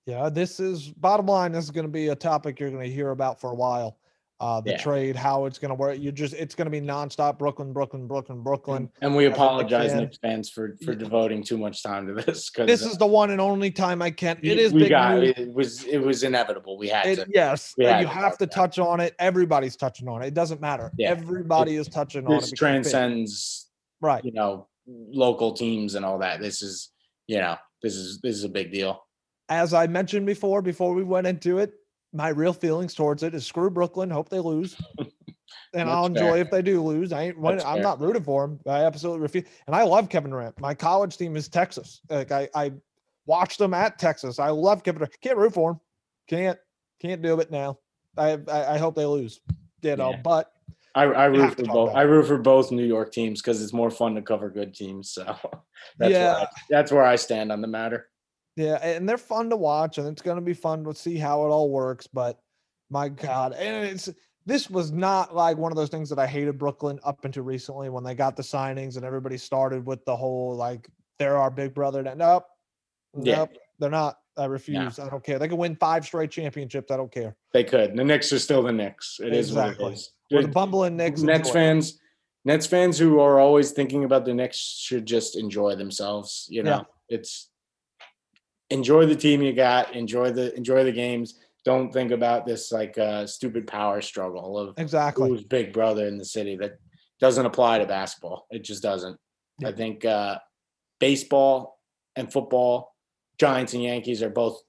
Yeah, 0.06 0.28
this 0.28 0.58
is 0.58 0.88
bottom 0.88 1.26
line. 1.26 1.52
This 1.52 1.64
is 1.64 1.70
going 1.70 1.86
to 1.86 1.92
be 1.92 2.08
a 2.08 2.16
topic 2.16 2.58
you're 2.58 2.70
going 2.70 2.82
to 2.82 2.92
hear 2.92 3.10
about 3.10 3.40
for 3.40 3.50
a 3.50 3.54
while. 3.54 3.98
Uh, 4.42 4.60
the 4.60 4.72
Yeah. 4.72 4.76
trade, 4.78 5.14
how 5.14 5.44
it's 5.44 5.56
going 5.56 5.68
to 5.68 5.74
work. 5.76 6.00
You 6.00 6.10
just, 6.10 6.34
it's 6.34 6.56
going 6.56 6.66
to 6.66 6.70
be 6.70 6.80
nonstop. 6.80 7.38
Brooklyn, 7.38 7.72
Brooklyn, 7.72 8.08
Brooklyn, 8.08 8.42
Brooklyn. 8.42 8.90
And 9.00 9.14
we 9.14 9.24
as 9.24 9.28
a 9.28 9.30
big 9.30 9.36
apologize. 9.36 9.94
Knicks 9.94 10.18
fans, 10.18 10.50
for 10.50 10.76
for 10.84 10.96
devoting 10.96 11.44
too 11.44 11.56
much 11.56 11.80
time 11.84 12.08
to 12.08 12.12
this 12.14 12.50
This 12.50 12.82
is 12.84 12.98
the 12.98 13.06
one 13.06 13.30
and 13.30 13.40
only 13.40 13.70
time 13.70 14.02
I 14.02 14.10
can. 14.10 14.40
It 14.42 14.58
is 14.58 14.72
we 14.72 14.80
big 14.80 14.90
got 14.90 15.20
news. 15.20 15.34
it 15.36 15.54
was 15.54 15.84
it 15.84 15.98
was 15.98 16.24
inevitable. 16.24 16.76
We 16.76 16.88
had 16.88 17.06
It- 17.06 17.16
to. 17.16 17.26
yes, 17.32 17.72
had 17.80 18.00
you 18.00 18.06
to 18.06 18.12
have 18.12 18.36
to 18.38 18.44
it. 18.44 18.50
touch 18.50 18.80
on 18.80 18.98
it. 18.98 19.14
Everybody's 19.20 19.76
touching 19.76 20.08
on 20.08 20.22
it. 20.22 20.26
It 20.26 20.34
doesn't 20.34 20.60
matter. 20.60 20.90
Yeah. 20.98 21.10
Everybody 21.10 21.76
is 21.76 21.86
touching 21.86 22.26
on 22.26 22.32
it. 22.32 22.40
This 22.40 22.50
because 22.50 22.52
it's 22.52 22.60
big. 22.60 22.92
transcends, 22.92 23.70
Right. 24.00 24.24
you 24.24 24.32
know, 24.32 24.66
local 24.88 25.52
teams 25.52 25.94
and 25.94 26.04
all 26.04 26.18
that. 26.18 26.40
This 26.40 26.62
is, 26.62 26.90
you 27.28 27.38
know, 27.38 27.54
this 27.80 27.94
is 27.94 28.18
this 28.22 28.34
is 28.34 28.42
a 28.42 28.48
big 28.48 28.72
deal. 28.72 29.06
As 29.48 29.72
I 29.72 29.86
mentioned 29.86 30.26
before, 30.26 30.62
before 30.62 30.94
we 30.94 31.04
went 31.04 31.28
into 31.28 31.58
it, 31.58 31.74
my 32.12 32.28
real 32.28 32.52
feelings 32.52 32.94
towards 32.94 33.22
it 33.22 33.34
is 33.34 33.46
screw 33.46 33.70
Brooklyn. 33.70 34.10
Hope 34.10 34.28
they 34.28 34.40
lose. 34.40 34.76
And 35.74 35.88
I'll 35.88 36.06
enjoy 36.06 36.32
fair. 36.32 36.36
if 36.38 36.50
they 36.50 36.62
do 36.62 36.82
lose. 36.82 37.12
I 37.12 37.24
ain't. 37.24 37.42
That's 37.42 37.64
I'm 37.64 37.74
fair. 37.76 37.82
not 37.82 38.00
rooting 38.00 38.22
for 38.22 38.46
them. 38.46 38.60
I 38.66 38.84
absolutely 38.84 39.20
refuse. 39.22 39.46
And 39.66 39.76
I 39.76 39.82
love 39.82 40.08
Kevin 40.08 40.30
Durant. 40.30 40.58
My 40.60 40.74
college 40.74 41.16
team 41.16 41.34
is 41.36 41.48
Texas. 41.48 42.00
Like 42.10 42.30
I, 42.32 42.48
I 42.54 42.72
watched 43.26 43.58
them 43.58 43.72
at 43.74 43.98
Texas. 43.98 44.38
I 44.38 44.48
love 44.50 44.82
Kevin 44.82 45.00
Durant. 45.00 45.20
Can't 45.22 45.36
root 45.38 45.52
for 45.54 45.72
him. 45.72 45.80
Can't. 46.28 46.58
Can't 47.00 47.22
do 47.22 47.38
it 47.40 47.50
now. 47.50 47.78
I. 48.16 48.38
I, 48.48 48.74
I 48.74 48.78
hope 48.78 48.94
they 48.96 49.04
lose. 49.06 49.40
You 49.82 49.96
know. 49.96 50.10
Yeah. 50.10 50.20
But 50.22 50.52
I, 50.94 51.04
I 51.04 51.24
root 51.26 51.54
for 51.56 51.64
both. 51.64 51.94
I 51.94 52.02
root 52.02 52.26
for 52.26 52.38
both 52.38 52.70
New 52.70 52.84
York 52.84 53.12
teams 53.12 53.40
because 53.40 53.62
it's 53.62 53.72
more 53.72 53.90
fun 53.90 54.14
to 54.14 54.22
cover 54.22 54.50
good 54.50 54.74
teams. 54.74 55.10
So 55.12 55.24
that's 55.98 56.12
where 56.12 56.34
I, 56.36 56.40
Yeah. 56.40 56.46
that's 56.70 56.92
where 56.92 57.04
I 57.04 57.16
stand 57.16 57.50
on 57.52 57.60
the 57.62 57.68
matter. 57.68 58.08
Yeah, 58.56 58.76
and 58.82 59.08
they're 59.08 59.18
fun 59.18 59.50
to 59.50 59.56
watch, 59.56 59.98
and 59.98 60.06
it's 60.08 60.22
going 60.22 60.36
to 60.36 60.42
be 60.42 60.54
fun 60.54 60.84
to 60.84 60.94
see 60.94 61.16
how 61.16 61.44
it 61.44 61.48
all 61.48 61.70
works. 61.70 62.06
But 62.06 62.38
my 62.90 63.08
God, 63.08 63.52
and 63.54 63.86
it's 63.86 64.10
this 64.44 64.68
was 64.68 64.90
not 64.92 65.34
like 65.34 65.56
one 65.56 65.72
of 65.72 65.76
those 65.76 65.88
things 65.88 66.08
that 66.10 66.18
I 66.18 66.26
hated 66.26 66.58
Brooklyn 66.58 66.98
up 67.04 67.24
until 67.24 67.44
recently 67.44 67.88
when 67.88 68.04
they 68.04 68.14
got 68.14 68.36
the 68.36 68.42
signings 68.42 68.96
and 68.96 69.04
everybody 69.04 69.38
started 69.38 69.86
with 69.86 70.04
the 70.04 70.16
whole 70.16 70.56
like 70.56 70.88
they're 71.18 71.38
our 71.38 71.50
big 71.50 71.74
brother. 71.74 72.02
That 72.02 72.18
nope, 72.18 72.44
Yeah. 73.20 73.36
nope, 73.36 73.50
they're 73.78 73.90
not. 73.90 74.18
I 74.36 74.46
refuse. 74.46 74.98
I 74.98 75.10
don't 75.10 75.22
care. 75.22 75.38
They 75.38 75.46
could 75.46 75.58
win 75.58 75.76
five 75.76 76.06
straight 76.06 76.30
championships. 76.30 76.90
I 76.90 76.96
don't 76.96 77.12
care. 77.12 77.36
They 77.52 77.64
could. 77.64 77.94
The 77.94 78.02
Knicks 78.02 78.32
are 78.32 78.38
still 78.38 78.62
the 78.62 78.72
Knicks. 78.72 79.20
It 79.22 79.34
is 79.34 79.50
Exactly. 79.50 79.84
what 79.84 79.92
it 79.92 79.96
is. 79.96 80.10
The 80.30 80.48
bumbling 80.48 80.96
Knicks. 80.96 81.20
Nets 81.20 81.50
fans, 81.50 81.98
Nets 82.46 82.66
fans 82.66 82.98
who 82.98 83.20
are 83.20 83.38
always 83.38 83.72
thinking 83.72 84.04
about 84.04 84.24
the 84.24 84.32
Knicks 84.32 84.56
should 84.56 85.04
just 85.04 85.36
enjoy 85.36 85.74
themselves. 85.76 86.46
You 86.50 86.62
know, 86.62 86.86
it's 87.10 87.50
enjoy 88.72 89.06
the 89.06 89.14
team 89.16 89.42
you 89.42 89.52
got, 89.52 89.94
enjoy 89.94 90.30
the 90.32 90.54
enjoy 90.56 90.84
the 90.84 90.92
games. 90.92 91.38
Don't 91.64 91.92
think 91.92 92.10
about 92.10 92.44
this 92.44 92.72
like 92.72 92.98
uh, 92.98 93.26
stupid 93.26 93.66
power 93.66 94.00
struggle 94.00 94.58
of 94.58 94.74
Exactly. 94.78 95.28
who's 95.28 95.44
big 95.44 95.72
brother 95.72 96.08
in 96.08 96.18
the 96.18 96.24
city. 96.24 96.56
That 96.56 96.78
doesn't 97.20 97.46
apply 97.46 97.78
to 97.78 97.86
basketball. 97.86 98.46
It 98.50 98.64
just 98.64 98.82
doesn't. 98.82 99.16
I 99.64 99.70
think 99.70 100.04
uh, 100.04 100.38
baseball 100.98 101.78
and 102.16 102.32
football, 102.32 102.96
Giants 103.38 103.74
and 103.74 103.82
Yankees 103.82 104.22
are 104.22 104.30
both 104.30 104.60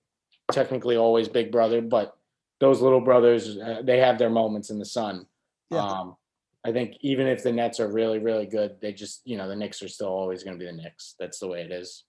technically 0.51 0.97
always 0.97 1.28
big 1.28 1.51
brother, 1.51 1.82
but 1.82 2.14
those 2.60 2.80
little 2.80 3.01
brothers, 3.01 3.58
uh, 3.58 3.82
they 3.84 3.99
have 3.99 4.20
their 4.20 4.30
moments 4.30 4.70
in 4.70 4.78
the 4.78 4.86
sun. 4.86 5.26
Yeah. 5.72 5.84
Um, 5.84 6.16
I 6.64 6.72
think 6.72 6.97
even 7.01 7.28
if 7.28 7.41
the 7.41 7.51
Nets 7.51 7.80
are 7.80 7.91
really, 7.91 8.20
really 8.20 8.45
good, 8.45 8.76
they 8.82 8.93
just, 8.93 9.22
you 9.26 9.36
know, 9.36 9.47
the 9.49 9.56
Knicks 9.56 9.82
are 9.82 9.88
still 9.88 10.08
always 10.08 10.43
going 10.43 10.58
to 10.58 10.64
be 10.64 10.70
the 10.70 10.78
Knicks. 10.78 11.16
That's 11.20 11.39
the 11.39 11.47
way 11.47 11.62
it 11.62 11.72
is. 11.72 12.04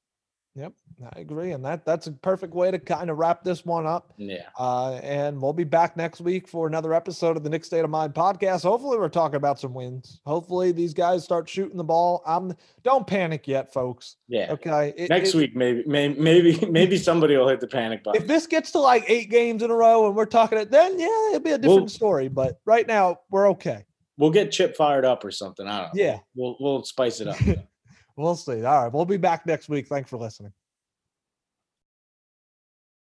Yep, 0.56 0.72
I 1.12 1.18
agree, 1.18 1.50
and 1.50 1.64
that 1.64 1.84
that's 1.84 2.06
a 2.06 2.12
perfect 2.12 2.54
way 2.54 2.70
to 2.70 2.78
kind 2.78 3.10
of 3.10 3.18
wrap 3.18 3.42
this 3.42 3.64
one 3.64 3.86
up. 3.86 4.12
Yeah. 4.16 4.44
Uh, 4.56 5.00
and 5.02 5.42
we'll 5.42 5.52
be 5.52 5.64
back 5.64 5.96
next 5.96 6.20
week 6.20 6.46
for 6.46 6.68
another 6.68 6.94
episode 6.94 7.36
of 7.36 7.42
the 7.42 7.50
Knick 7.50 7.64
State 7.64 7.82
of 7.82 7.90
Mind 7.90 8.14
podcast. 8.14 8.62
Hopefully, 8.62 8.96
we're 8.96 9.08
talking 9.08 9.34
about 9.34 9.58
some 9.58 9.74
wins. 9.74 10.20
Hopefully, 10.24 10.70
these 10.70 10.94
guys 10.94 11.24
start 11.24 11.48
shooting 11.48 11.76
the 11.76 11.82
ball. 11.82 12.22
I'm 12.24 12.54
don't 12.84 13.04
panic 13.04 13.48
yet, 13.48 13.72
folks. 13.72 14.14
Yeah. 14.28 14.52
Okay. 14.52 14.94
It- 14.96 15.10
Next 15.10 15.34
it- 15.34 15.38
week, 15.38 15.56
maybe, 15.56 15.82
may, 15.88 16.10
maybe, 16.10 16.64
maybe 16.70 16.98
somebody 16.98 17.36
will 17.36 17.48
hit 17.48 17.58
the 17.58 17.66
panic 17.66 18.04
button. 18.04 18.22
if 18.22 18.28
this 18.28 18.46
gets 18.46 18.70
to 18.72 18.78
like 18.78 19.04
eight 19.08 19.30
games 19.30 19.60
in 19.64 19.72
a 19.72 19.74
row 19.74 20.06
and 20.06 20.14
we're 20.14 20.24
talking 20.24 20.56
it, 20.58 20.70
then 20.70 21.00
yeah, 21.00 21.08
it'll 21.30 21.40
be 21.40 21.50
a 21.50 21.58
different 21.58 21.80
Well- 21.80 21.88
story. 21.88 22.28
But 22.28 22.60
right 22.64 22.86
now, 22.86 23.18
we're 23.28 23.48
okay. 23.50 23.84
We'll 24.18 24.30
get 24.30 24.52
Chip 24.52 24.76
fired 24.76 25.04
up 25.04 25.24
or 25.24 25.32
something. 25.32 25.66
I 25.66 25.78
don't 25.78 25.96
know. 25.96 26.00
Yeah, 26.04 26.18
We'll, 26.36 26.56
we'll 26.60 26.84
spice 26.84 27.20
it 27.20 27.26
up. 27.26 27.36
we'll 28.16 28.36
see. 28.36 28.64
All 28.64 28.84
right, 28.84 28.92
we'll 28.92 29.04
be 29.04 29.16
back 29.16 29.46
next 29.46 29.68
week. 29.68 29.88
Thanks 29.88 30.10
for 30.10 30.16
listening. 30.16 30.52